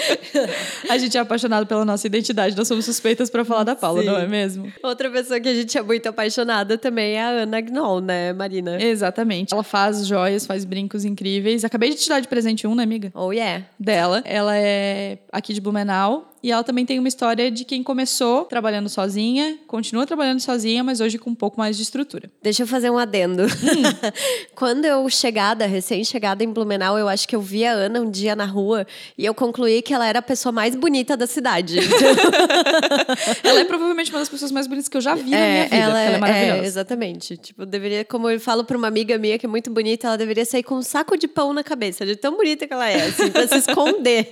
a 0.88 0.96
gente 0.96 1.14
é 1.14 1.20
apaixonado 1.20 1.66
pela 1.66 1.84
nossa 1.84 2.06
identidade. 2.06 2.56
Nós 2.56 2.66
somos 2.66 2.86
suspeitas 2.86 3.28
para 3.28 3.44
falar 3.44 3.64
da 3.64 3.76
Paula, 3.76 4.00
Sim. 4.00 4.06
não 4.06 4.16
é 4.16 4.26
mesmo? 4.26 4.72
Outra 4.82 5.10
pessoa 5.10 5.38
que 5.38 5.48
a 5.50 5.54
gente 5.54 5.76
é 5.76 5.82
muito 5.82 6.08
apaixonada 6.08 6.78
também 6.78 7.16
é 7.16 7.22
a 7.22 7.28
Ana 7.28 7.60
Gnoll, 7.60 8.00
né, 8.00 8.32
Marina? 8.32 8.82
Exatamente. 8.82 9.52
Ela 9.52 9.62
faz 9.62 10.06
joias, 10.06 10.46
faz 10.46 10.64
brincos 10.64 11.04
incríveis. 11.04 11.66
Acabei 11.66 11.90
de 11.90 11.96
te 11.96 12.08
dar 12.08 12.20
de 12.20 12.28
presente 12.28 12.66
um, 12.66 12.74
né, 12.74 12.82
amiga? 12.82 13.12
Oh, 13.14 13.30
yeah. 13.30 13.66
Dela. 13.78 14.22
Ela 14.24 14.56
é 14.56 15.18
aqui 15.30 15.52
de 15.52 15.60
Blumenau 15.60 16.32
e 16.42 16.52
ela 16.52 16.62
também 16.62 16.86
tem 16.86 16.98
uma 16.98 17.08
história 17.08 17.50
de 17.50 17.64
quem 17.64 17.82
começou 17.82 18.44
trabalhando 18.44 18.88
sozinha, 18.88 19.58
continua 19.66 20.06
trabalhando 20.06 20.40
sozinha, 20.40 20.84
mas 20.84 21.00
hoje 21.00 21.18
com 21.18 21.30
um 21.30 21.34
pouco 21.34 21.58
mais 21.58 21.76
de 21.76 21.82
estrutura. 21.82 22.30
Deixa 22.42 22.62
eu 22.62 22.66
fazer 22.66 22.90
um 22.90 22.98
adendo. 22.98 23.44
Hum. 23.44 24.08
Quando 24.54 24.84
eu 24.84 25.08
chegada, 25.10 25.66
recém-chegada 25.66 26.44
em 26.44 26.52
Blumenau, 26.52 26.98
eu 26.98 27.08
acho 27.08 27.26
que 27.26 27.34
eu 27.34 27.40
vi 27.40 27.64
a 27.64 27.72
Ana 27.72 28.00
um 28.00 28.10
dia 28.10 28.36
na 28.36 28.44
rua 28.44 28.86
e 29.16 29.24
eu 29.24 29.34
concluí 29.34 29.82
que 29.82 29.92
ela 29.92 30.06
era 30.06 30.20
a 30.20 30.22
pessoa 30.22 30.52
mais 30.52 30.74
bonita 30.74 31.16
da 31.16 31.26
cidade. 31.26 31.78
ela 33.42 33.60
é 33.60 33.64
provavelmente 33.64 34.10
uma 34.10 34.20
das 34.20 34.28
pessoas 34.28 34.52
mais 34.52 34.66
bonitas 34.66 34.88
que 34.88 34.96
eu 34.96 35.00
já 35.00 35.14
vi 35.14 35.34
é, 35.34 35.38
na 35.38 35.46
minha 35.46 35.64
vida. 35.64 35.76
Ela, 35.76 36.00
ela 36.00 36.00
é, 36.00 36.14
é 36.14 36.18
maravilhosa. 36.18 36.62
É, 36.62 36.66
exatamente. 36.66 37.36
Tipo, 37.36 37.66
deveria, 37.66 38.04
como 38.04 38.28
eu 38.30 38.38
falo 38.38 38.64
para 38.64 38.76
uma 38.76 38.88
amiga 38.88 39.18
minha 39.18 39.38
que 39.38 39.46
é 39.46 39.48
muito 39.48 39.70
bonita, 39.70 40.06
ela 40.06 40.18
deveria 40.18 40.44
sair 40.44 40.62
com 40.62 40.76
um 40.76 40.82
saco 40.82 41.16
de 41.16 41.26
pão 41.26 41.52
na 41.52 41.64
cabeça, 41.64 42.06
de 42.06 42.16
tão 42.16 42.36
bonita 42.36 42.66
que 42.66 42.72
ela 42.72 42.88
é, 42.88 43.06
assim, 43.06 43.30
pra 43.30 43.46
se 43.46 43.58
esconder. 43.58 44.28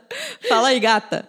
Fala 0.48 0.68
aí, 0.68 0.80
gata. 0.80 1.28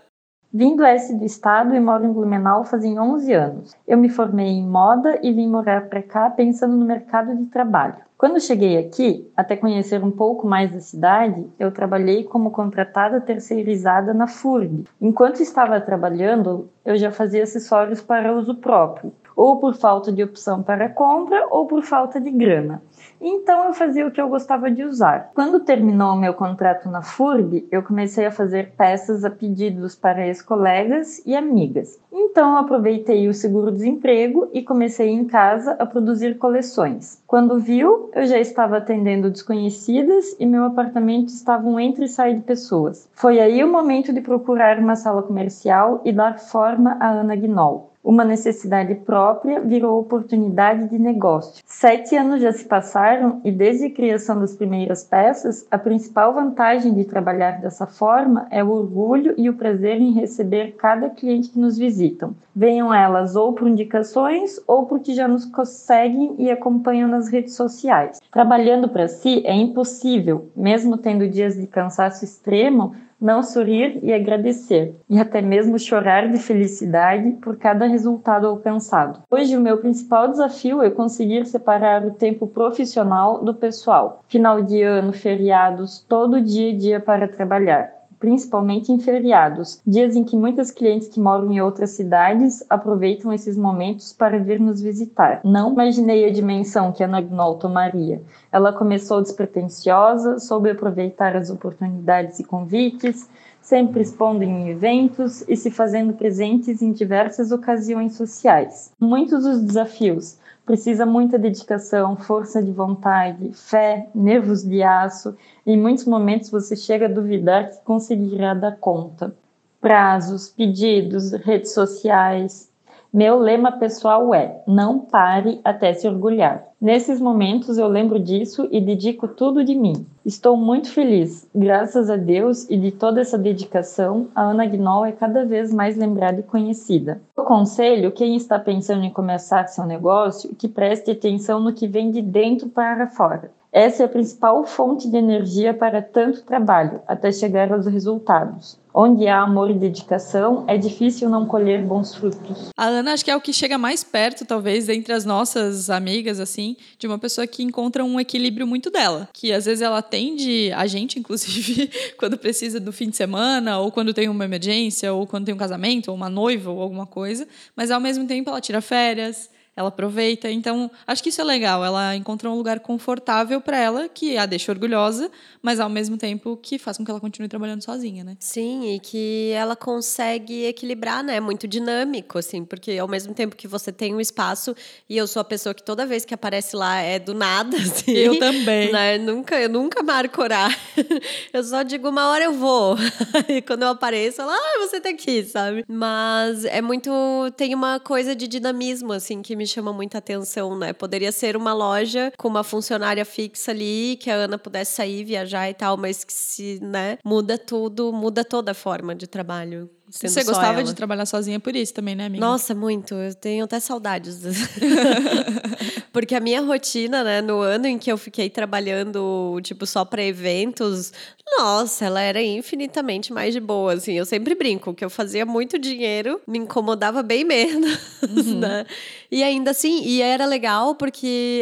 Vim 0.53 0.75
do 0.75 0.83
S 0.83 1.17
do 1.17 1.23
estado 1.23 1.73
e 1.73 1.79
moro 1.79 2.03
em 2.03 2.11
Blumenau 2.11 2.65
fazem 2.65 2.99
11 2.99 3.33
anos. 3.33 3.73
Eu 3.87 3.97
me 3.97 4.09
formei 4.09 4.47
em 4.47 4.67
moda 4.67 5.17
e 5.23 5.31
vim 5.31 5.47
morar 5.47 5.87
para 5.87 6.03
cá 6.03 6.29
pensando 6.29 6.75
no 6.75 6.83
mercado 6.83 7.33
de 7.33 7.45
trabalho. 7.45 7.95
Quando 8.17 8.37
cheguei 8.41 8.77
aqui, 8.77 9.31
até 9.35 9.55
conhecer 9.55 10.03
um 10.03 10.11
pouco 10.11 10.45
mais 10.45 10.69
da 10.69 10.81
cidade, 10.81 11.47
eu 11.57 11.71
trabalhei 11.71 12.25
como 12.25 12.51
contratada 12.51 13.21
terceirizada 13.21 14.13
na 14.13 14.27
FURB. 14.27 14.83
Enquanto 14.99 15.41
estava 15.41 15.79
trabalhando, 15.79 16.69
eu 16.83 16.97
já 16.97 17.11
fazia 17.11 17.43
acessórios 17.43 18.01
para 18.01 18.35
uso 18.35 18.55
próprio. 18.55 19.13
Ou 19.35 19.59
por 19.59 19.75
falta 19.75 20.11
de 20.11 20.23
opção 20.23 20.61
para 20.63 20.89
compra 20.89 21.47
ou 21.49 21.65
por 21.65 21.83
falta 21.83 22.19
de 22.19 22.31
grana. 22.31 22.81
Então 23.19 23.65
eu 23.65 23.73
fazia 23.73 24.07
o 24.07 24.11
que 24.11 24.19
eu 24.19 24.27
gostava 24.27 24.71
de 24.71 24.83
usar. 24.83 25.31
Quando 25.35 25.59
terminou 25.59 26.15
meu 26.15 26.33
contrato 26.33 26.89
na 26.89 27.03
FURB, 27.03 27.67
eu 27.71 27.83
comecei 27.83 28.25
a 28.25 28.31
fazer 28.31 28.71
peças 28.75 29.23
a 29.23 29.29
pedidos 29.29 29.95
para 29.95 30.25
ex-colegas 30.25 31.21
e 31.25 31.35
amigas. 31.35 31.99
Então 32.11 32.51
eu 32.51 32.57
aproveitei 32.57 33.27
o 33.27 33.33
seguro-desemprego 33.33 34.49
e 34.51 34.63
comecei 34.63 35.09
em 35.09 35.25
casa 35.25 35.73
a 35.73 35.85
produzir 35.85 36.37
coleções. 36.37 37.21
Quando 37.27 37.59
viu, 37.59 38.09
eu 38.13 38.25
já 38.25 38.39
estava 38.39 38.77
atendendo 38.77 39.29
desconhecidas 39.29 40.35
e 40.39 40.45
meu 40.45 40.63
apartamento 40.65 41.29
estava 41.29 41.67
um 41.67 41.79
entre 41.79 42.05
e 42.05 42.09
sai 42.09 42.33
de 42.33 42.41
pessoas. 42.41 43.07
Foi 43.13 43.39
aí 43.39 43.63
o 43.63 43.71
momento 43.71 44.11
de 44.11 44.21
procurar 44.21 44.79
uma 44.79 44.95
sala 44.95 45.21
comercial 45.21 46.01
e 46.03 46.11
dar 46.11 46.39
forma 46.39 46.97
a 46.99 47.09
Ana 47.11 47.35
Gnol. 47.35 47.90
Uma 48.03 48.25
necessidade 48.25 48.95
própria 48.95 49.59
virou 49.59 49.99
oportunidade 49.99 50.89
de 50.89 50.97
negócio. 50.97 51.63
Sete 51.67 52.15
anos 52.15 52.41
já 52.41 52.51
se 52.51 52.65
passaram 52.65 53.39
e, 53.43 53.51
desde 53.51 53.85
a 53.85 53.91
criação 53.91 54.39
das 54.39 54.55
primeiras 54.55 55.03
peças, 55.03 55.67
a 55.69 55.77
principal 55.77 56.33
vantagem 56.33 56.95
de 56.95 57.05
trabalhar 57.05 57.61
dessa 57.61 57.85
forma 57.85 58.47
é 58.49 58.63
o 58.63 58.71
orgulho 58.71 59.35
e 59.37 59.49
o 59.49 59.53
prazer 59.53 60.01
em 60.01 60.13
receber 60.13 60.75
cada 60.77 61.09
cliente 61.11 61.49
que 61.49 61.59
nos 61.59 61.77
visitam. 61.77 62.35
Venham 62.55 62.91
elas 62.91 63.35
ou 63.35 63.53
por 63.53 63.67
indicações 63.67 64.59
ou 64.65 64.87
porque 64.87 65.13
já 65.13 65.27
nos 65.27 65.47
seguem 65.65 66.35
e 66.39 66.49
acompanham 66.49 67.07
nas 67.07 67.29
redes 67.29 67.53
sociais. 67.53 68.19
Trabalhando 68.31 68.89
para 68.89 69.07
si 69.07 69.43
é 69.45 69.53
impossível, 69.53 70.49
mesmo 70.55 70.97
tendo 70.97 71.29
dias 71.29 71.55
de 71.55 71.67
cansaço 71.67 72.25
extremo, 72.25 72.95
não 73.21 73.43
sorrir 73.43 73.99
e 74.01 74.11
agradecer, 74.11 74.95
e 75.07 75.19
até 75.19 75.41
mesmo 75.41 75.77
chorar 75.77 76.29
de 76.29 76.39
felicidade 76.39 77.33
por 77.33 77.55
cada 77.55 77.85
resultado 77.85 78.47
alcançado. 78.47 79.21
Hoje, 79.29 79.55
o 79.55 79.61
meu 79.61 79.77
principal 79.77 80.27
desafio 80.27 80.81
é 80.81 80.89
conseguir 80.89 81.45
separar 81.45 82.03
o 82.03 82.15
tempo 82.15 82.47
profissional 82.47 83.43
do 83.43 83.53
pessoal. 83.53 84.23
Final 84.27 84.63
de 84.63 84.81
ano, 84.81 85.13
feriados, 85.13 85.99
todo 86.09 86.41
dia 86.41 86.69
e 86.69 86.77
dia 86.77 86.99
para 86.99 87.27
trabalhar 87.27 88.00
principalmente 88.21 88.91
em 88.91 88.99
feriados, 88.99 89.81
dias 89.85 90.15
em 90.15 90.23
que 90.23 90.37
muitos 90.37 90.69
clientes 90.69 91.07
que 91.07 91.19
moram 91.19 91.51
em 91.51 91.59
outras 91.59 91.89
cidades 91.89 92.63
aproveitam 92.69 93.33
esses 93.33 93.57
momentos 93.57 94.13
para 94.13 94.37
vir 94.37 94.59
nos 94.59 94.79
visitar. 94.79 95.41
Não 95.43 95.73
imaginei 95.73 96.23
a 96.23 96.31
dimensão 96.31 96.91
que 96.91 97.03
a 97.03 97.07
Nagnol 97.07 97.55
tomaria. 97.55 98.21
Ela 98.51 98.71
começou 98.71 99.21
despretensiosa, 99.21 100.37
soube 100.37 100.69
aproveitar 100.69 101.35
as 101.35 101.49
oportunidades 101.49 102.39
e 102.39 102.43
convites, 102.43 103.27
sempre 103.59 104.01
expondo 104.01 104.43
em 104.43 104.69
eventos 104.69 105.43
e 105.47 105.55
se 105.55 105.71
fazendo 105.71 106.13
presentes 106.13 106.81
em 106.81 106.91
diversas 106.91 107.51
ocasiões 107.51 108.13
sociais. 108.13 108.91
Muitos 108.99 109.45
os 109.45 109.61
desafios, 109.61 110.37
precisa 110.65 111.05
muita 111.05 111.37
dedicação, 111.37 112.15
força 112.15 112.63
de 112.63 112.71
vontade, 112.71 113.51
fé, 113.53 114.07
nervos 114.15 114.63
de 114.63 114.81
aço. 114.81 115.35
Em 115.65 115.77
muitos 115.77 116.05
momentos 116.05 116.49
você 116.49 116.75
chega 116.75 117.07
a 117.07 117.11
duvidar 117.11 117.69
que 117.69 117.83
conseguirá 117.83 118.53
dar 118.53 118.77
conta. 118.77 119.35
Prazos, 119.79 120.49
pedidos, 120.49 121.31
redes 121.33 121.73
sociais, 121.73 122.70
meu 123.13 123.37
lema 123.37 123.73
pessoal 123.73 124.33
é: 124.33 124.63
não 124.65 124.99
pare 124.99 125.59
até 125.65 125.93
se 125.93 126.07
orgulhar. 126.07 126.63
Nesses 126.79 127.19
momentos 127.19 127.77
eu 127.77 127.87
lembro 127.87 128.17
disso 128.17 128.67
e 128.71 128.79
dedico 128.79 129.27
tudo 129.27 129.63
de 129.63 129.75
mim. 129.75 130.05
Estou 130.25 130.55
muito 130.55 130.89
feliz. 130.89 131.47
Graças 131.53 132.09
a 132.09 132.15
Deus 132.15 132.69
e 132.69 132.77
de 132.77 132.89
toda 132.89 133.19
essa 133.19 133.37
dedicação, 133.37 134.29
a 134.33 134.43
Ana 134.43 134.65
Gnol 134.65 135.05
é 135.05 135.11
cada 135.11 135.45
vez 135.45 135.73
mais 135.73 135.97
lembrada 135.97 136.39
e 136.39 136.43
conhecida. 136.43 137.21
Eu 137.37 137.43
conselho 137.43 138.11
quem 138.11 138.35
está 138.35 138.57
pensando 138.57 139.03
em 139.03 139.11
começar 139.11 139.67
seu 139.67 139.85
negócio 139.85 140.55
que 140.55 140.67
preste 140.67 141.11
atenção 141.11 141.59
no 141.59 141.73
que 141.73 141.87
vem 141.87 142.11
de 142.11 142.21
dentro 142.21 142.69
para 142.69 143.07
fora. 143.07 143.51
Essa 143.71 144.03
é 144.03 144.05
a 144.05 144.09
principal 144.09 144.65
fonte 144.65 145.09
de 145.09 145.15
energia 145.15 145.73
para 145.73 146.01
tanto 146.01 146.43
trabalho, 146.43 147.01
até 147.07 147.31
chegar 147.31 147.71
aos 147.71 147.85
resultados. 147.85 148.77
Onde 148.93 149.25
há 149.25 149.39
amor 149.39 149.71
e 149.71 149.73
dedicação, 149.73 150.65
é 150.67 150.77
difícil 150.77 151.29
não 151.29 151.45
colher 151.45 151.81
bons 151.81 152.13
frutos. 152.13 152.69
A 152.75 152.87
Ana 152.87 153.13
acho 153.13 153.23
que 153.23 153.31
é 153.31 153.35
o 153.35 153.39
que 153.39 153.53
chega 153.53 153.77
mais 153.77 154.03
perto, 154.03 154.43
talvez, 154.45 154.89
entre 154.89 155.13
as 155.13 155.23
nossas 155.23 155.89
amigas, 155.89 156.41
assim, 156.41 156.75
de 156.99 157.07
uma 157.07 157.17
pessoa 157.17 157.47
que 157.47 157.63
encontra 157.63 158.03
um 158.03 158.19
equilíbrio 158.19 158.67
muito 158.67 158.91
dela. 158.91 159.29
Que 159.31 159.53
às 159.53 159.63
vezes 159.63 159.81
ela 159.81 159.99
atende 159.99 160.69
a 160.73 160.85
gente, 160.85 161.17
inclusive, 161.19 161.89
quando 162.17 162.37
precisa 162.37 162.77
do 162.77 162.91
fim 162.91 163.09
de 163.09 163.15
semana, 163.15 163.79
ou 163.79 163.89
quando 163.89 164.13
tem 164.13 164.27
uma 164.27 164.43
emergência, 164.43 165.13
ou 165.13 165.25
quando 165.25 165.45
tem 165.45 165.55
um 165.55 165.57
casamento, 165.57 166.09
ou 166.09 166.15
uma 166.17 166.29
noiva, 166.29 166.69
ou 166.69 166.81
alguma 166.81 167.05
coisa, 167.05 167.47
mas 167.73 167.89
ao 167.89 168.01
mesmo 168.01 168.27
tempo 168.27 168.49
ela 168.49 168.59
tira 168.59 168.81
férias 168.81 169.49
ela 169.75 169.87
aproveita. 169.87 170.49
Então, 170.49 170.91
acho 171.07 171.23
que 171.23 171.29
isso 171.29 171.41
é 171.41 171.43
legal. 171.43 171.83
Ela 171.83 172.15
encontrou 172.15 172.53
um 172.53 172.57
lugar 172.57 172.79
confortável 172.79 173.61
para 173.61 173.77
ela, 173.77 174.09
que 174.09 174.37
a 174.37 174.45
deixa 174.45 174.71
orgulhosa, 174.71 175.31
mas 175.61 175.79
ao 175.79 175.89
mesmo 175.89 176.17
tempo 176.17 176.57
que 176.57 176.77
faz 176.77 176.97
com 176.97 177.05
que 177.05 177.11
ela 177.11 177.19
continue 177.19 177.47
trabalhando 177.47 177.83
sozinha, 177.83 178.23
né? 178.23 178.35
Sim, 178.39 178.93
e 178.95 178.99
que 178.99 179.51
ela 179.51 179.75
consegue 179.75 180.65
equilibrar, 180.65 181.23
né? 181.23 181.39
Muito 181.39 181.67
dinâmico, 181.67 182.37
assim, 182.37 182.65
porque 182.65 182.97
ao 182.97 183.07
mesmo 183.07 183.33
tempo 183.33 183.55
que 183.55 183.67
você 183.67 183.91
tem 183.91 184.13
um 184.13 184.19
espaço, 184.19 184.75
e 185.09 185.17
eu 185.17 185.25
sou 185.25 185.39
a 185.39 185.45
pessoa 185.45 185.73
que 185.73 185.83
toda 185.83 186.05
vez 186.05 186.25
que 186.25 186.33
aparece 186.33 186.75
lá 186.75 186.99
é 186.99 187.17
do 187.17 187.33
nada, 187.33 187.77
assim. 187.77 188.11
Eu 188.11 188.37
também. 188.39 188.91
Né? 188.91 189.17
Nunca, 189.17 189.59
eu 189.59 189.69
nunca 189.69 190.03
marco 190.03 190.41
horário. 190.41 190.75
Eu 191.53 191.63
só 191.63 191.83
digo 191.83 192.09
uma 192.09 192.29
hora 192.29 192.45
eu 192.45 192.53
vou. 192.53 192.95
E 193.47 193.61
quando 193.61 193.83
eu 193.83 193.89
apareço, 193.89 194.41
ela, 194.41 194.53
ah, 194.53 194.79
você 194.79 194.99
tá 194.99 195.09
aqui, 195.09 195.43
sabe? 195.43 195.83
Mas 195.87 196.63
é 196.65 196.81
muito. 196.81 197.11
Tem 197.57 197.73
uma 197.73 197.99
coisa 197.99 198.35
de 198.35 198.47
dinamismo, 198.47 199.11
assim, 199.11 199.41
que 199.41 199.55
me 199.55 199.60
chama 199.65 199.93
muita 199.93 200.17
atenção, 200.17 200.77
né? 200.77 200.93
Poderia 200.93 201.31
ser 201.31 201.55
uma 201.55 201.73
loja 201.73 202.31
com 202.37 202.47
uma 202.47 202.63
funcionária 202.63 203.25
fixa 203.25 203.71
ali, 203.71 204.17
que 204.19 204.29
a 204.29 204.35
Ana 204.35 204.57
pudesse 204.57 204.95
sair, 204.95 205.23
viajar 205.23 205.69
e 205.69 205.73
tal, 205.73 205.97
mas 205.97 206.23
que 206.23 206.33
se, 206.33 206.79
né, 206.81 207.17
muda 207.23 207.57
tudo, 207.57 208.11
muda 208.13 208.43
toda 208.43 208.71
a 208.71 208.75
forma 208.75 209.15
de 209.15 209.27
trabalho. 209.27 209.89
Você 210.11 210.43
gostava 210.43 210.83
de 210.83 210.93
trabalhar 210.93 211.25
sozinha 211.25 211.59
por 211.59 211.75
isso 211.75 211.93
também, 211.93 212.15
né, 212.15 212.25
amiga? 212.25 212.45
Nossa, 212.45 212.75
muito. 212.75 213.15
Eu 213.15 213.33
tenho 213.33 213.63
até 213.63 213.79
saudades. 213.79 214.41
Porque 216.11 216.35
a 216.35 216.41
minha 216.41 216.61
rotina, 216.61 217.23
né, 217.23 217.41
no 217.41 217.61
ano 217.61 217.87
em 217.87 217.97
que 217.97 218.11
eu 218.11 218.17
fiquei 218.17 218.49
trabalhando, 218.49 219.59
tipo, 219.63 219.85
só 219.85 220.03
para 220.03 220.21
eventos, 220.21 221.13
nossa, 221.57 222.05
ela 222.05 222.21
era 222.21 222.41
infinitamente 222.41 223.33
mais 223.33 223.53
de 223.53 223.59
boa, 223.59 223.93
assim. 223.93 224.13
Eu 224.13 224.25
sempre 224.25 224.55
brinco 224.55 224.93
que 224.93 225.03
eu 225.03 225.09
fazia 225.09 225.45
muito 225.45 225.77
dinheiro, 225.77 226.39
me 226.47 226.59
incomodava 226.59 227.21
bem 227.21 227.43
menos, 227.43 227.99
uhum. 228.47 228.59
né? 228.59 228.85
E 229.29 229.43
ainda 229.43 229.71
assim, 229.71 230.01
e 230.03 230.21
era 230.21 230.45
legal 230.45 230.95
porque 230.95 231.61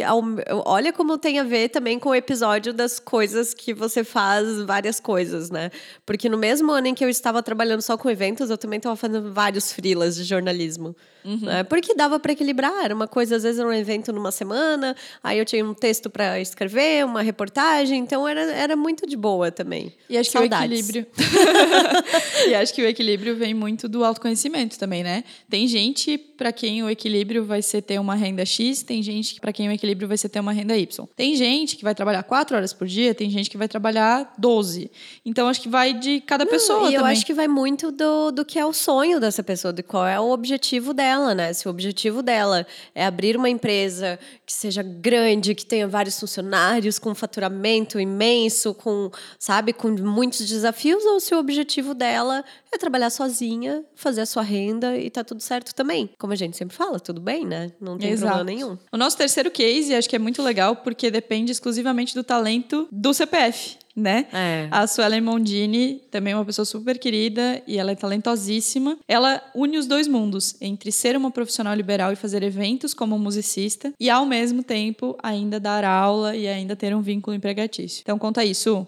olha 0.64 0.92
como 0.92 1.18
tem 1.18 1.38
a 1.38 1.44
ver 1.44 1.68
também 1.68 1.98
com 1.98 2.10
o 2.10 2.14
episódio 2.14 2.72
das 2.72 3.00
coisas 3.00 3.52
que 3.52 3.74
você 3.74 4.04
faz 4.04 4.60
várias 4.62 5.00
coisas, 5.00 5.50
né? 5.50 5.70
Porque 6.06 6.28
no 6.28 6.38
mesmo 6.38 6.70
ano 6.70 6.88
em 6.88 6.94
que 6.94 7.04
eu 7.04 7.08
estava 7.08 7.42
trabalhando 7.42 7.82
só 7.82 7.96
com 7.96 8.08
eventos, 8.08 8.39
eu 8.48 8.56
também 8.56 8.78
estava 8.78 8.96
fazendo 8.96 9.32
vários 9.32 9.72
freelas 9.72 10.16
de 10.16 10.24
jornalismo. 10.24 10.94
Uhum. 11.24 11.40
Né? 11.40 11.62
Porque 11.64 11.94
dava 11.94 12.18
para 12.18 12.32
equilibrar. 12.32 12.84
Era 12.84 12.94
uma 12.94 13.06
coisa, 13.06 13.36
às 13.36 13.42
vezes, 13.42 13.58
era 13.58 13.68
um 13.68 13.72
evento 13.72 14.12
numa 14.12 14.32
semana, 14.32 14.96
aí 15.22 15.38
eu 15.38 15.44
tinha 15.44 15.64
um 15.64 15.74
texto 15.74 16.08
para 16.08 16.40
escrever, 16.40 17.04
uma 17.04 17.22
reportagem, 17.22 18.00
então 18.00 18.26
era, 18.26 18.40
era 18.52 18.76
muito 18.76 19.06
de 19.06 19.16
boa 19.16 19.50
também. 19.50 19.92
E 20.08 20.16
acho 20.16 20.30
Saudades. 20.30 20.90
que 20.90 20.98
o 20.98 21.00
equilíbrio. 21.02 21.06
e 22.48 22.54
acho 22.54 22.74
que 22.74 22.82
o 22.82 22.86
equilíbrio 22.86 23.36
vem 23.36 23.52
muito 23.52 23.88
do 23.88 24.04
autoconhecimento 24.04 24.78
também, 24.78 25.02
né? 25.02 25.24
Tem 25.48 25.66
gente 25.66 26.16
para 26.16 26.52
quem 26.52 26.82
o 26.82 26.88
equilíbrio 26.88 27.44
vai 27.44 27.60
ser 27.60 27.82
ter 27.82 27.98
uma 27.98 28.14
renda 28.14 28.44
X, 28.46 28.82
tem 28.82 29.02
gente 29.02 29.38
para 29.40 29.52
quem 29.52 29.68
o 29.68 29.72
equilíbrio 29.72 30.08
vai 30.08 30.16
ser 30.16 30.28
ter 30.28 30.40
uma 30.40 30.52
renda 30.52 30.76
Y. 30.76 31.06
Tem 31.14 31.36
gente 31.36 31.76
que 31.76 31.84
vai 31.84 31.94
trabalhar 31.94 32.22
quatro 32.22 32.56
horas 32.56 32.72
por 32.72 32.86
dia, 32.86 33.14
tem 33.14 33.28
gente 33.28 33.50
que 33.50 33.58
vai 33.58 33.68
trabalhar 33.68 34.32
12. 34.38 34.90
Então 35.24 35.48
acho 35.48 35.60
que 35.60 35.68
vai 35.68 35.92
de 35.92 36.20
cada 36.20 36.44
Não, 36.44 36.50
pessoa. 36.50 36.90
E 36.90 36.94
eu 36.94 37.04
acho 37.04 37.26
que 37.26 37.34
vai 37.34 37.46
muito 37.46 37.92
do, 37.92 38.29
do 38.30 38.44
que 38.44 38.58
é 38.58 38.64
o 38.64 38.72
sonho 38.72 39.20
dessa 39.20 39.42
pessoa, 39.42 39.72
de 39.72 39.82
qual 39.82 40.06
é 40.06 40.18
o 40.18 40.30
objetivo 40.30 40.92
dela 40.94 41.10
dela, 41.20 41.34
né? 41.34 41.52
Se 41.52 41.66
o 41.66 41.70
objetivo 41.70 42.22
dela 42.22 42.66
é 42.94 43.04
abrir 43.04 43.36
uma 43.36 43.48
empresa 43.48 44.18
que 44.46 44.52
seja 44.52 44.82
grande, 44.82 45.54
que 45.54 45.66
tenha 45.66 45.86
vários 45.86 46.18
funcionários, 46.18 46.98
com 46.98 47.14
faturamento 47.14 47.98
imenso, 47.98 48.74
com, 48.74 49.10
sabe, 49.38 49.72
com 49.72 49.90
muitos 49.90 50.46
desafios, 50.46 51.04
ou 51.04 51.20
se 51.20 51.34
o 51.34 51.38
objetivo 51.38 51.94
dela 51.94 52.44
é 52.72 52.78
trabalhar 52.78 53.10
sozinha, 53.10 53.84
fazer 53.94 54.22
a 54.22 54.26
sua 54.26 54.42
renda 54.42 54.96
e 54.96 55.10
tá 55.10 55.24
tudo 55.24 55.40
certo 55.40 55.74
também. 55.74 56.10
Como 56.18 56.32
a 56.32 56.36
gente 56.36 56.56
sempre 56.56 56.76
fala, 56.76 57.00
tudo 57.00 57.20
bem, 57.20 57.46
né? 57.46 57.72
Não 57.80 57.98
tem 57.98 58.10
Exato. 58.10 58.34
problema 58.34 58.58
nenhum. 58.58 58.78
O 58.92 58.96
nosso 58.96 59.16
terceiro 59.16 59.50
case, 59.50 59.94
acho 59.94 60.08
que 60.08 60.16
é 60.16 60.18
muito 60.18 60.42
legal, 60.42 60.76
porque 60.76 61.10
depende 61.10 61.52
exclusivamente 61.52 62.14
do 62.14 62.22
talento 62.22 62.88
do 62.90 63.12
CPF 63.12 63.78
né? 63.94 64.26
É. 64.32 64.68
A 64.70 64.86
Suelen 64.86 65.20
Mondini, 65.20 66.00
também 66.10 66.34
uma 66.34 66.44
pessoa 66.44 66.64
super 66.64 66.98
querida 66.98 67.62
e 67.66 67.78
ela 67.78 67.92
é 67.92 67.94
talentosíssima. 67.94 68.96
Ela 69.06 69.42
une 69.54 69.78
os 69.78 69.86
dois 69.86 70.06
mundos, 70.06 70.56
entre 70.60 70.92
ser 70.92 71.16
uma 71.16 71.30
profissional 71.30 71.74
liberal 71.74 72.12
e 72.12 72.16
fazer 72.16 72.42
eventos 72.42 72.94
como 72.94 73.18
musicista 73.18 73.92
e 73.98 74.08
ao 74.08 74.24
mesmo 74.24 74.62
tempo 74.62 75.16
ainda 75.22 75.58
dar 75.58 75.84
aula 75.84 76.36
e 76.36 76.46
ainda 76.46 76.76
ter 76.76 76.94
um 76.94 77.02
vínculo 77.02 77.36
empregatício. 77.36 78.00
Então 78.02 78.18
conta 78.18 78.44
isso. 78.44 78.86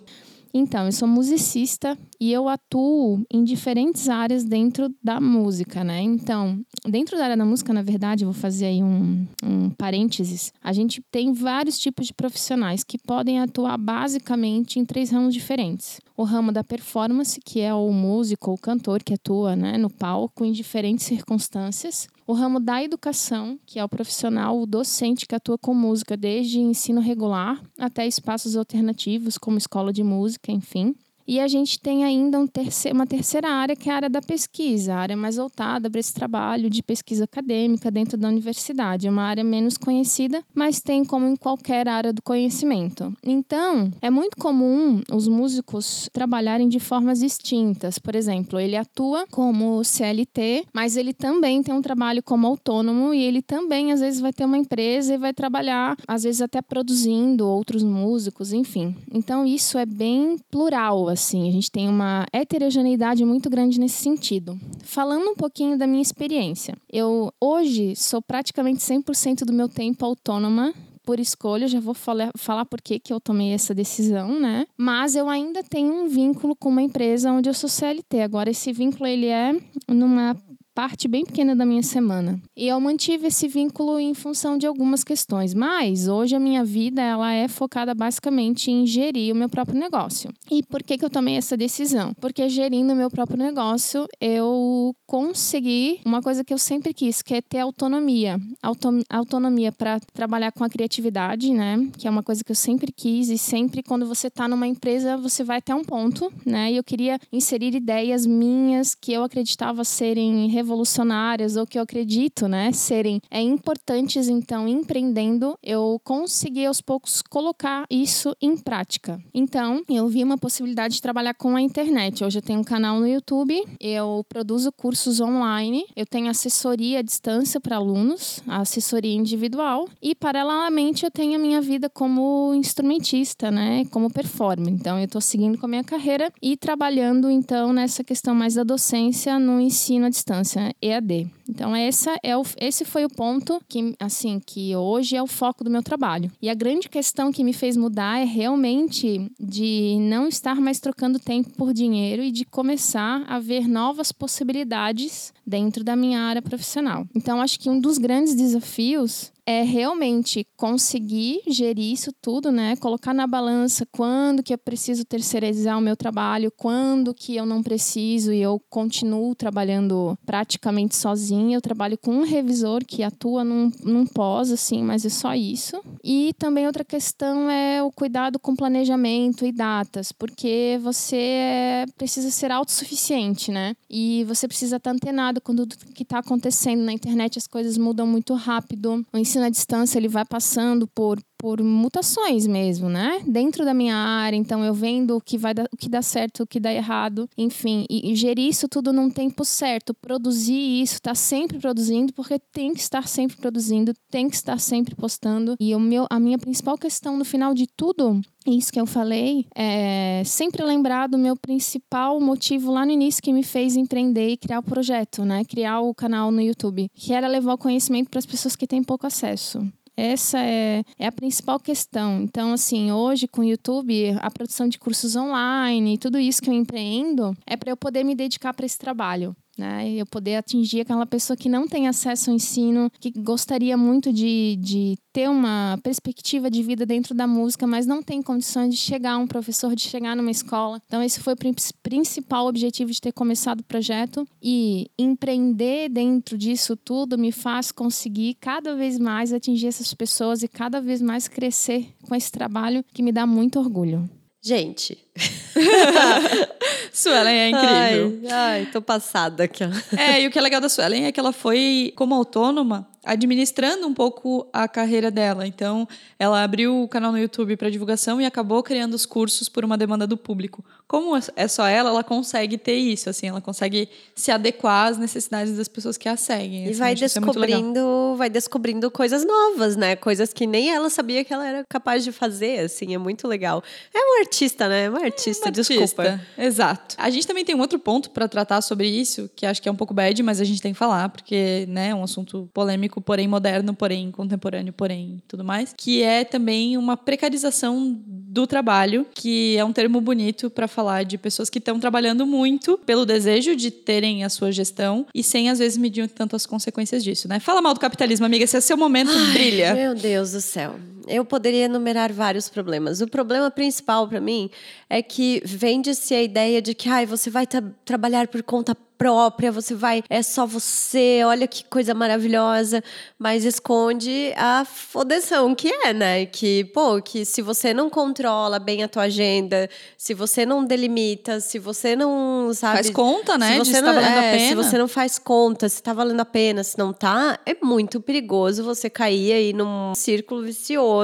Então, 0.54 0.84
eu 0.86 0.92
sou 0.92 1.08
musicista 1.08 1.96
e 2.20 2.30
eu 2.30 2.48
atuo 2.48 3.24
em 3.32 3.42
diferentes 3.42 4.08
áreas 4.08 4.44
dentro 4.44 4.94
da 5.02 5.18
música, 5.20 5.82
né? 5.82 6.00
Então, 6.02 6.60
dentro 6.86 7.16
da 7.16 7.24
área 7.24 7.36
da 7.36 7.44
música, 7.44 7.72
na 7.72 7.82
verdade, 7.82 8.24
vou 8.24 8.34
fazer 8.34 8.66
aí 8.66 8.82
um, 8.82 9.26
um 9.42 9.70
parênteses. 9.70 10.52
A 10.62 10.72
gente 10.72 11.02
tem 11.10 11.32
vários 11.32 11.78
tipos 11.78 12.06
de 12.06 12.14
profissionais 12.14 12.84
que 12.84 12.98
podem 12.98 13.40
atuar 13.40 13.78
basicamente 13.78 14.78
em 14.78 14.84
três 14.84 15.10
ramos 15.10 15.32
diferentes. 15.32 16.00
O 16.16 16.24
ramo 16.24 16.52
da 16.52 16.62
performance, 16.62 17.40
que 17.40 17.60
é 17.60 17.72
o 17.72 17.90
músico 17.90 18.50
ou 18.50 18.58
cantor 18.58 19.02
que 19.02 19.14
atua 19.14 19.56
né, 19.56 19.78
no 19.78 19.88
palco 19.88 20.44
em 20.44 20.52
diferentes 20.52 21.06
circunstâncias 21.06 22.08
o 22.26 22.32
ramo 22.32 22.60
da 22.60 22.82
educação, 22.82 23.58
que 23.66 23.78
é 23.78 23.84
o 23.84 23.88
profissional, 23.88 24.60
o 24.60 24.66
docente 24.66 25.26
que 25.26 25.34
atua 25.34 25.58
com 25.58 25.74
música 25.74 26.16
desde 26.16 26.60
ensino 26.60 27.00
regular 27.00 27.60
até 27.78 28.06
espaços 28.06 28.56
alternativos, 28.56 29.38
como 29.38 29.58
escola 29.58 29.92
de 29.92 30.02
música, 30.02 30.52
enfim. 30.52 30.94
E 31.26 31.40
a 31.40 31.48
gente 31.48 31.78
tem 31.80 32.04
ainda 32.04 32.38
um 32.38 32.46
terceiro, 32.46 32.96
uma 32.96 33.06
terceira 33.06 33.48
área, 33.48 33.76
que 33.76 33.88
é 33.88 33.92
a 33.92 33.96
área 33.96 34.10
da 34.10 34.20
pesquisa, 34.20 34.94
a 34.94 34.98
área 34.98 35.16
mais 35.16 35.36
voltada 35.36 35.90
para 35.90 36.00
esse 36.00 36.12
trabalho 36.12 36.68
de 36.68 36.82
pesquisa 36.82 37.24
acadêmica 37.24 37.90
dentro 37.90 38.18
da 38.18 38.28
universidade. 38.28 39.06
É 39.06 39.10
uma 39.10 39.22
área 39.22 39.44
menos 39.44 39.76
conhecida, 39.76 40.42
mas 40.54 40.80
tem 40.80 41.04
como 41.04 41.26
em 41.26 41.36
qualquer 41.36 41.88
área 41.88 42.12
do 42.12 42.22
conhecimento. 42.22 43.12
Então, 43.22 43.90
é 44.00 44.10
muito 44.10 44.36
comum 44.36 45.00
os 45.12 45.28
músicos 45.28 46.08
trabalharem 46.12 46.68
de 46.68 46.80
formas 46.80 47.20
distintas. 47.20 47.98
Por 47.98 48.14
exemplo, 48.14 48.58
ele 48.58 48.76
atua 48.76 49.26
como 49.30 49.82
CLT, 49.84 50.66
mas 50.72 50.96
ele 50.96 51.12
também 51.12 51.62
tem 51.62 51.74
um 51.74 51.82
trabalho 51.82 52.22
como 52.22 52.46
autônomo 52.46 53.14
e 53.14 53.22
ele 53.22 53.42
também, 53.42 53.92
às 53.92 54.00
vezes, 54.00 54.20
vai 54.20 54.32
ter 54.32 54.44
uma 54.44 54.58
empresa 54.58 55.14
e 55.14 55.18
vai 55.18 55.32
trabalhar, 55.32 55.96
às 56.06 56.24
vezes, 56.24 56.42
até 56.42 56.60
produzindo 56.60 57.46
outros 57.46 57.82
músicos, 57.82 58.52
enfim. 58.52 58.96
Então, 59.12 59.46
isso 59.46 59.78
é 59.78 59.86
bem 59.86 60.36
plural 60.50 61.11
assim. 61.12 61.48
A 61.48 61.52
gente 61.52 61.70
tem 61.70 61.88
uma 61.88 62.26
heterogeneidade 62.32 63.24
muito 63.24 63.48
grande 63.50 63.78
nesse 63.78 64.02
sentido. 64.02 64.58
Falando 64.82 65.30
um 65.30 65.34
pouquinho 65.34 65.78
da 65.78 65.86
minha 65.86 66.02
experiência. 66.02 66.76
Eu 66.90 67.32
hoje 67.40 67.94
sou 67.96 68.20
praticamente 68.20 68.80
100% 68.80 69.44
do 69.44 69.52
meu 69.52 69.68
tempo 69.68 70.04
autônoma 70.04 70.74
por 71.04 71.18
escolha, 71.18 71.66
já 71.66 71.80
vou 71.80 71.94
falar, 71.94 72.30
falar 72.36 72.64
por 72.64 72.80
que, 72.80 73.00
eu 73.10 73.20
tomei 73.20 73.52
essa 73.52 73.74
decisão, 73.74 74.38
né? 74.38 74.66
Mas 74.76 75.16
eu 75.16 75.28
ainda 75.28 75.62
tenho 75.62 75.92
um 75.92 76.08
vínculo 76.08 76.54
com 76.54 76.68
uma 76.68 76.82
empresa 76.82 77.32
onde 77.32 77.48
eu 77.48 77.54
sou 77.54 77.68
CLT. 77.68 78.20
Agora, 78.20 78.50
esse 78.50 78.72
vínculo 78.72 79.06
ele 79.06 79.26
é 79.26 79.52
numa 79.88 80.36
parte 80.74 81.08
bem 81.08 81.24
pequena 81.24 81.54
da 81.54 81.66
minha 81.66 81.82
semana. 81.82 82.40
E 82.56 82.68
eu 82.68 82.80
mantive 82.80 83.26
esse 83.26 83.46
vínculo 83.48 83.98
em 83.98 84.14
função 84.14 84.56
de 84.56 84.66
algumas 84.66 85.04
questões, 85.04 85.54
mas 85.54 86.08
hoje 86.08 86.34
a 86.34 86.40
minha 86.40 86.64
vida 86.64 87.02
ela 87.02 87.32
é 87.32 87.48
focada 87.48 87.94
basicamente 87.94 88.70
em 88.70 88.86
gerir 88.86 89.34
o 89.34 89.36
meu 89.36 89.48
próprio 89.48 89.78
negócio. 89.78 90.30
E 90.50 90.62
por 90.62 90.82
que 90.82 90.98
que 90.98 91.04
eu 91.04 91.10
tomei 91.10 91.36
essa 91.36 91.56
decisão? 91.56 92.14
Porque 92.20 92.48
gerindo 92.48 92.92
o 92.92 92.96
meu 92.96 93.10
próprio 93.10 93.38
negócio, 93.38 94.06
eu 94.20 94.94
consegui 95.06 96.00
uma 96.04 96.22
coisa 96.22 96.44
que 96.44 96.52
eu 96.52 96.58
sempre 96.58 96.94
quis, 96.94 97.22
que 97.22 97.34
é 97.34 97.42
ter 97.42 97.60
autonomia. 97.60 98.38
Auto 98.62 98.88
autonomia 99.08 99.72
para 99.72 100.00
trabalhar 100.12 100.52
com 100.52 100.64
a 100.64 100.68
criatividade, 100.68 101.52
né? 101.52 101.88
Que 101.98 102.06
é 102.06 102.10
uma 102.10 102.22
coisa 102.22 102.42
que 102.44 102.52
eu 102.52 102.56
sempre 102.56 102.92
quis 102.92 103.28
e 103.28 103.38
sempre 103.38 103.82
quando 103.82 104.06
você 104.06 104.28
está 104.28 104.48
numa 104.48 104.66
empresa, 104.66 105.16
você 105.16 105.44
vai 105.44 105.58
até 105.58 105.74
um 105.74 105.84
ponto, 105.84 106.32
né? 106.44 106.72
E 106.72 106.76
eu 106.76 106.84
queria 106.84 107.18
inserir 107.32 107.74
ideias 107.74 108.26
minhas 108.26 108.94
que 108.94 109.12
eu 109.12 109.24
acreditava 109.24 109.84
serem 109.84 110.48
revolucionárias 110.62 111.56
ou 111.56 111.66
que 111.66 111.78
eu 111.78 111.82
acredito, 111.82 112.46
né, 112.46 112.72
serem 112.72 113.20
é, 113.30 113.40
importantes, 113.40 114.28
então, 114.28 114.68
empreendendo, 114.68 115.58
eu 115.62 116.00
consegui 116.04 116.64
aos 116.64 116.80
poucos 116.80 117.20
colocar 117.20 117.84
isso 117.90 118.34
em 118.40 118.56
prática. 118.56 119.20
Então, 119.34 119.82
eu 119.88 120.06
vi 120.08 120.22
uma 120.22 120.38
possibilidade 120.38 120.94
de 120.94 121.02
trabalhar 121.02 121.34
com 121.34 121.56
a 121.56 121.60
internet. 121.60 122.24
Hoje 122.24 122.38
eu 122.38 122.42
tenho 122.42 122.60
um 122.60 122.64
canal 122.64 123.00
no 123.00 123.06
YouTube, 123.06 123.62
eu 123.80 124.24
produzo 124.28 124.70
cursos 124.72 125.20
online, 125.20 125.84
eu 125.96 126.06
tenho 126.06 126.30
assessoria 126.30 127.00
à 127.00 127.02
distância 127.02 127.60
para 127.60 127.76
alunos, 127.76 128.40
assessoria 128.46 129.14
individual, 129.14 129.88
e 130.00 130.14
paralelamente 130.14 131.04
eu 131.04 131.10
tenho 131.10 131.36
a 131.36 131.38
minha 131.38 131.60
vida 131.60 131.90
como 131.90 132.54
instrumentista, 132.54 133.50
né, 133.50 133.84
como 133.90 134.10
performer. 134.10 134.72
Então, 134.72 134.98
eu 134.98 135.04
estou 135.04 135.20
seguindo 135.20 135.58
com 135.58 135.66
a 135.66 135.68
minha 135.68 135.84
carreira 135.84 136.32
e 136.40 136.56
trabalhando, 136.56 137.28
então, 137.30 137.72
nessa 137.72 138.04
questão 138.04 138.34
mais 138.34 138.54
da 138.54 138.62
docência 138.62 139.38
no 139.38 139.60
ensino 139.60 140.06
à 140.06 140.08
distância 140.08 140.51
EAD. 140.80 141.30
Então 141.48 141.74
essa 141.74 142.16
é 142.22 142.36
o, 142.36 142.42
esse 142.60 142.84
foi 142.84 143.04
o 143.04 143.08
ponto 143.08 143.60
que 143.68 143.94
assim 143.98 144.40
que 144.44 144.74
hoje 144.76 145.16
é 145.16 145.22
o 145.22 145.26
foco 145.26 145.64
do 145.64 145.70
meu 145.70 145.82
trabalho. 145.82 146.30
E 146.40 146.48
a 146.48 146.54
grande 146.54 146.88
questão 146.88 147.32
que 147.32 147.44
me 147.44 147.52
fez 147.52 147.76
mudar 147.76 148.20
é 148.20 148.24
realmente 148.24 149.30
de 149.38 149.96
não 150.00 150.28
estar 150.28 150.60
mais 150.60 150.78
trocando 150.78 151.18
tempo 151.18 151.50
por 151.50 151.72
dinheiro 151.72 152.22
e 152.22 152.30
de 152.30 152.44
começar 152.44 153.24
a 153.26 153.38
ver 153.38 153.66
novas 153.66 154.12
possibilidades 154.12 155.32
dentro 155.46 155.82
da 155.82 155.96
minha 155.96 156.20
área 156.20 156.42
profissional. 156.42 157.06
Então 157.14 157.40
acho 157.40 157.58
que 157.58 157.70
um 157.70 157.80
dos 157.80 157.98
grandes 157.98 158.34
desafios 158.34 159.31
é 159.46 159.62
realmente 159.62 160.46
conseguir 160.56 161.42
gerir 161.48 161.92
isso 161.92 162.12
tudo, 162.20 162.52
né? 162.52 162.76
Colocar 162.76 163.12
na 163.12 163.26
balança 163.26 163.86
quando 163.90 164.42
que 164.42 164.54
eu 164.54 164.58
preciso 164.58 165.04
terceirizar 165.04 165.78
o 165.78 165.80
meu 165.80 165.96
trabalho, 165.96 166.52
quando 166.56 167.12
que 167.12 167.36
eu 167.36 167.44
não 167.44 167.62
preciso 167.62 168.32
e 168.32 168.40
eu 168.40 168.60
continuo 168.70 169.34
trabalhando 169.34 170.16
praticamente 170.24 170.94
sozinha. 170.96 171.56
Eu 171.56 171.60
trabalho 171.60 171.98
com 171.98 172.12
um 172.12 172.22
revisor 172.22 172.84
que 172.84 173.02
atua 173.02 173.42
num, 173.42 173.70
num 173.82 174.06
pós, 174.06 174.50
assim, 174.50 174.82
mas 174.82 175.04
é 175.04 175.08
só 175.08 175.34
isso. 175.34 175.82
E 176.04 176.32
também 176.38 176.66
outra 176.66 176.84
questão 176.84 177.50
é 177.50 177.82
o 177.82 177.90
cuidado 177.90 178.38
com 178.38 178.54
planejamento 178.54 179.44
e 179.44 179.52
datas, 179.52 180.12
porque 180.12 180.78
você 180.82 181.16
é, 181.16 181.84
precisa 181.96 182.30
ser 182.30 182.52
autossuficiente, 182.52 183.50
né? 183.50 183.74
E 183.90 184.24
você 184.24 184.46
precisa 184.46 184.76
estar 184.76 184.90
antenado 184.90 185.40
com 185.40 185.54
tudo 185.54 185.76
que 185.94 186.02
está 186.02 186.18
acontecendo 186.18 186.82
na 186.82 186.92
internet, 186.92 187.38
as 187.38 187.46
coisas 187.46 187.76
mudam 187.76 188.06
muito 188.06 188.34
rápido. 188.34 189.04
O 189.12 189.18
ensino 189.32 189.44
à 189.46 189.48
distância 189.48 189.98
ele 189.98 190.08
vai 190.08 190.24
passando 190.24 190.86
por 190.86 191.18
por 191.42 191.60
mutações 191.60 192.46
mesmo, 192.46 192.88
né? 192.88 193.20
Dentro 193.26 193.64
da 193.64 193.74
minha 193.74 193.96
área, 193.96 194.36
então 194.36 194.64
eu 194.64 194.72
vendo 194.72 195.16
o 195.16 195.20
que 195.20 195.36
vai 195.36 195.52
dar, 195.52 195.66
o 195.72 195.76
que 195.76 195.88
dá 195.88 196.00
certo, 196.00 196.44
o 196.44 196.46
que 196.46 196.60
dá 196.60 196.72
errado, 196.72 197.28
enfim, 197.36 197.84
e, 197.90 198.12
e 198.12 198.14
gerir 198.14 198.48
isso 198.48 198.68
tudo 198.68 198.92
num 198.92 199.10
tempo 199.10 199.44
certo, 199.44 199.92
produzir 199.92 200.80
isso, 200.80 201.02
tá 201.02 201.16
sempre 201.16 201.58
produzindo, 201.58 202.12
porque 202.12 202.38
tem 202.38 202.72
que 202.72 202.78
estar 202.78 203.08
sempre 203.08 203.36
produzindo, 203.36 203.92
tem 204.08 204.30
que 204.30 204.36
estar 204.36 204.60
sempre 204.60 204.94
postando. 204.94 205.56
E 205.58 205.74
o 205.74 205.80
meu, 205.80 206.06
a 206.08 206.20
minha 206.20 206.38
principal 206.38 206.78
questão 206.78 207.18
no 207.18 207.24
final 207.24 207.54
de 207.54 207.66
tudo 207.66 208.20
isso 208.46 208.72
que 208.72 208.80
eu 208.80 208.86
falei, 208.86 209.44
é 209.52 210.22
sempre 210.24 210.64
lembrar 210.64 211.08
do 211.08 211.18
meu 211.18 211.36
principal 211.36 212.20
motivo 212.20 212.70
lá 212.70 212.86
no 212.86 212.92
início 212.92 213.22
que 213.22 213.32
me 213.32 213.42
fez 213.42 213.74
empreender 213.74 214.28
e 214.28 214.36
criar 214.36 214.60
o 214.60 214.62
projeto, 214.62 215.24
né? 215.24 215.44
Criar 215.44 215.80
o 215.80 215.92
canal 215.92 216.30
no 216.30 216.40
YouTube, 216.40 216.88
que 216.94 217.12
era 217.12 217.26
levar 217.26 217.54
o 217.54 217.58
conhecimento 217.58 218.10
para 218.10 218.20
as 218.20 218.26
pessoas 218.26 218.54
que 218.54 218.66
têm 218.66 218.82
pouco 218.82 219.06
acesso. 219.08 219.60
Essa 219.96 220.38
é, 220.38 220.82
é 220.98 221.06
a 221.06 221.12
principal 221.12 221.60
questão. 221.60 222.22
Então, 222.22 222.52
assim, 222.52 222.90
hoje 222.90 223.28
com 223.28 223.42
o 223.42 223.44
YouTube, 223.44 224.16
a 224.20 224.30
produção 224.30 224.68
de 224.68 224.78
cursos 224.78 225.16
online, 225.16 225.98
tudo 225.98 226.18
isso 226.18 226.40
que 226.40 226.48
eu 226.48 226.54
empreendo 226.54 227.34
é 227.46 227.56
para 227.56 227.70
eu 227.70 227.76
poder 227.76 228.04
me 228.04 228.14
dedicar 228.14 228.54
para 228.54 228.66
esse 228.66 228.78
trabalho 228.78 229.36
né? 229.56 229.90
Eu 229.92 230.06
poder 230.06 230.36
atingir 230.36 230.80
aquela 230.80 231.06
pessoa 231.06 231.36
que 231.36 231.48
não 231.48 231.66
tem 231.68 231.88
acesso 231.88 232.30
ao 232.30 232.36
ensino, 232.36 232.90
que 232.98 233.10
gostaria 233.10 233.76
muito 233.76 234.12
de, 234.12 234.56
de 234.60 234.96
ter 235.12 235.28
uma 235.28 235.78
perspectiva 235.82 236.50
de 236.50 236.62
vida 236.62 236.86
dentro 236.86 237.14
da 237.14 237.26
música, 237.26 237.66
mas 237.66 237.86
não 237.86 238.02
tem 238.02 238.22
condições 238.22 238.74
de 238.74 238.80
chegar 238.80 239.12
a 239.12 239.18
um 239.18 239.26
professor, 239.26 239.74
de 239.74 239.82
chegar 239.82 240.16
numa 240.16 240.30
escola. 240.30 240.80
Então, 240.86 241.02
esse 241.02 241.20
foi 241.20 241.34
o 241.34 241.36
principal 241.82 242.46
objetivo 242.46 242.90
de 242.90 243.00
ter 243.00 243.12
começado 243.12 243.60
o 243.60 243.64
projeto. 243.64 244.26
E 244.42 244.90
empreender 244.98 245.88
dentro 245.88 246.38
disso 246.38 246.76
tudo 246.76 247.18
me 247.18 247.32
faz 247.32 247.70
conseguir 247.70 248.34
cada 248.40 248.74
vez 248.74 248.98
mais 248.98 249.32
atingir 249.32 249.66
essas 249.66 249.92
pessoas 249.94 250.42
e 250.42 250.48
cada 250.48 250.80
vez 250.80 251.02
mais 251.02 251.28
crescer 251.28 251.88
com 252.02 252.14
esse 252.14 252.30
trabalho 252.30 252.84
que 252.92 253.02
me 253.02 253.12
dá 253.12 253.26
muito 253.26 253.58
orgulho. 253.58 254.08
Gente. 254.42 254.98
Suelen 256.92 257.32
é 257.32 257.48
incrível. 257.48 258.20
Ai, 258.24 258.62
ai, 258.62 258.66
tô 258.72 258.82
passada 258.82 259.44
aqui. 259.44 259.62
É, 259.96 260.20
e 260.20 260.26
o 260.26 260.32
que 260.32 260.38
é 260.38 260.42
legal 260.42 260.60
da 260.60 260.68
Suelen 260.68 261.04
é 261.04 261.12
que 261.12 261.20
ela 261.20 261.32
foi, 261.32 261.92
como 261.94 262.12
autônoma, 262.12 262.88
administrando 263.04 263.86
um 263.86 263.94
pouco 263.94 264.46
a 264.52 264.68
carreira 264.68 265.10
dela. 265.10 265.46
Então, 265.46 265.88
ela 266.18 266.42
abriu 266.42 266.82
o 266.82 266.88
canal 266.88 267.10
no 267.10 267.18
YouTube 267.18 267.56
para 267.56 267.70
divulgação 267.70 268.20
e 268.20 268.24
acabou 268.24 268.62
criando 268.62 268.94
os 268.94 269.04
cursos 269.04 269.48
por 269.48 269.64
uma 269.64 269.76
demanda 269.76 270.06
do 270.06 270.16
público. 270.16 270.64
Como 270.86 271.18
é 271.34 271.48
só 271.48 271.66
ela, 271.66 271.90
ela 271.90 272.04
consegue 272.04 272.58
ter 272.58 272.76
isso, 272.76 273.08
assim, 273.08 273.26
ela 273.26 273.40
consegue 273.40 273.88
se 274.14 274.30
adequar 274.30 274.88
às 274.88 274.98
necessidades 274.98 275.56
das 275.56 275.66
pessoas 275.66 275.96
que 275.96 276.08
a 276.08 276.16
seguem. 276.16 276.66
E 276.66 276.70
assim, 276.70 276.78
vai 276.78 276.94
descobrindo, 276.94 278.14
vai 278.16 278.30
descobrindo 278.30 278.90
coisas 278.90 279.26
novas, 279.26 279.74
né? 279.74 279.96
Coisas 279.96 280.32
que 280.32 280.46
nem 280.46 280.70
ela 280.70 280.90
sabia 280.90 281.24
que 281.24 281.32
ela 281.32 281.46
era 281.46 281.64
capaz 281.68 282.04
de 282.04 282.12
fazer, 282.12 282.60
assim, 282.60 282.94
é 282.94 282.98
muito 282.98 283.26
legal. 283.26 283.62
É 283.92 283.98
um 283.98 284.20
artista, 284.20 284.68
né? 284.68 284.84
É 284.84 284.90
uma 284.90 285.00
artista, 285.00 285.46
é 285.46 285.48
uma 285.48 285.52
desculpa. 285.52 286.02
Artista. 286.02 286.26
Exato. 286.38 286.94
A 286.98 287.10
gente 287.10 287.26
também 287.26 287.44
tem 287.44 287.54
um 287.54 287.60
outro 287.60 287.78
ponto 287.78 288.10
para 288.10 288.28
tratar 288.28 288.60
sobre 288.60 288.86
isso, 288.86 289.30
que 289.34 289.46
acho 289.46 289.60
que 289.60 289.68
é 289.68 289.72
um 289.72 289.76
pouco 289.76 289.94
bad, 289.94 290.22
mas 290.22 290.40
a 290.40 290.44
gente 290.44 290.60
tem 290.60 290.72
que 290.72 290.78
falar, 290.78 291.08
porque, 291.08 291.66
né, 291.68 291.88
é 291.88 291.94
um 291.94 292.02
assunto 292.02 292.48
polêmico 292.52 292.91
porém 293.00 293.28
moderno, 293.28 293.74
porém 293.74 294.10
contemporâneo, 294.10 294.72
porém 294.72 295.22
tudo 295.26 295.44
mais, 295.44 295.74
que 295.76 296.02
é 296.02 296.24
também 296.24 296.76
uma 296.76 296.96
precarização 296.96 298.00
do 298.06 298.46
trabalho, 298.46 299.06
que 299.14 299.56
é 299.56 299.64
um 299.64 299.72
termo 299.72 300.00
bonito 300.00 300.48
para 300.48 300.66
falar 300.66 301.04
de 301.04 301.18
pessoas 301.18 301.50
que 301.50 301.58
estão 301.58 301.78
trabalhando 301.78 302.26
muito 302.26 302.78
pelo 302.84 303.04
desejo 303.04 303.54
de 303.54 303.70
terem 303.70 304.24
a 304.24 304.28
sua 304.28 304.50
gestão 304.50 305.06
e 305.14 305.22
sem 305.22 305.50
às 305.50 305.58
vezes 305.58 305.76
medir 305.78 306.08
tanto 306.08 306.34
as 306.34 306.46
consequências 306.46 307.04
disso, 307.04 307.28
né? 307.28 307.38
Fala 307.40 307.60
mal 307.60 307.74
do 307.74 307.80
capitalismo, 307.80 308.26
amiga, 308.26 308.44
esse 308.44 308.56
é 308.56 308.60
seu 308.60 308.76
momento, 308.76 309.10
Ai, 309.10 309.32
brilha. 309.32 309.74
Meu 309.74 309.94
Deus 309.94 310.32
do 310.32 310.40
céu. 310.40 310.76
Eu 311.12 311.24
poderia 311.24 311.66
enumerar 311.66 312.12
vários 312.12 312.48
problemas. 312.48 313.00
O 313.00 313.06
problema 313.06 313.50
principal 313.50 314.08
para 314.08 314.20
mim 314.20 314.50
é 314.88 315.02
que 315.02 315.42
vende-se 315.44 316.14
a 316.14 316.22
ideia 316.22 316.62
de 316.62 316.74
que 316.74 316.88
ai, 316.88 317.04
você 317.04 317.28
vai 317.30 317.46
tra 317.46 317.62
trabalhar 317.84 318.28
por 318.28 318.42
conta 318.42 318.76
própria, 319.02 319.50
você 319.50 319.74
vai, 319.74 320.04
é 320.08 320.22
só 320.22 320.46
você, 320.46 321.22
olha 321.24 321.48
que 321.48 321.64
coisa 321.64 321.92
maravilhosa, 321.92 322.84
mas 323.18 323.44
esconde 323.44 324.32
a 324.36 324.64
fodeção 324.64 325.56
que 325.56 325.66
é, 325.66 325.92
né? 325.92 326.24
Que, 326.24 326.62
pô, 326.66 327.02
que 327.02 327.24
se 327.24 327.42
você 327.42 327.74
não 327.74 327.90
controla 327.90 328.60
bem 328.60 328.84
a 328.84 328.86
tua 328.86 329.02
agenda, 329.02 329.68
se 329.98 330.14
você 330.14 330.46
não 330.46 330.64
delimita, 330.64 331.40
se 331.40 331.58
você 331.58 331.96
não, 331.96 332.54
sabe... 332.54 332.74
Faz 332.74 332.90
conta, 332.90 333.36
né? 333.36 333.54
Se 333.54 333.58
você 333.58 333.72
de 333.72 333.80
não, 333.80 333.94
tá 333.94 334.22
é. 334.22 334.48
Se 334.48 334.54
você 334.54 334.78
não 334.78 334.86
faz 334.86 335.18
conta, 335.18 335.68
se 335.68 335.82
tá 335.82 335.92
valendo 335.92 336.20
a 336.20 336.24
pena, 336.24 336.62
se 336.62 336.78
não 336.78 336.92
tá, 336.92 337.40
é 337.44 337.56
muito 337.60 338.00
perigoso 338.00 338.62
você 338.62 338.88
cair 338.88 339.32
aí 339.32 339.52
num 339.52 339.96
círculo 339.96 340.42
vicioso 340.42 341.01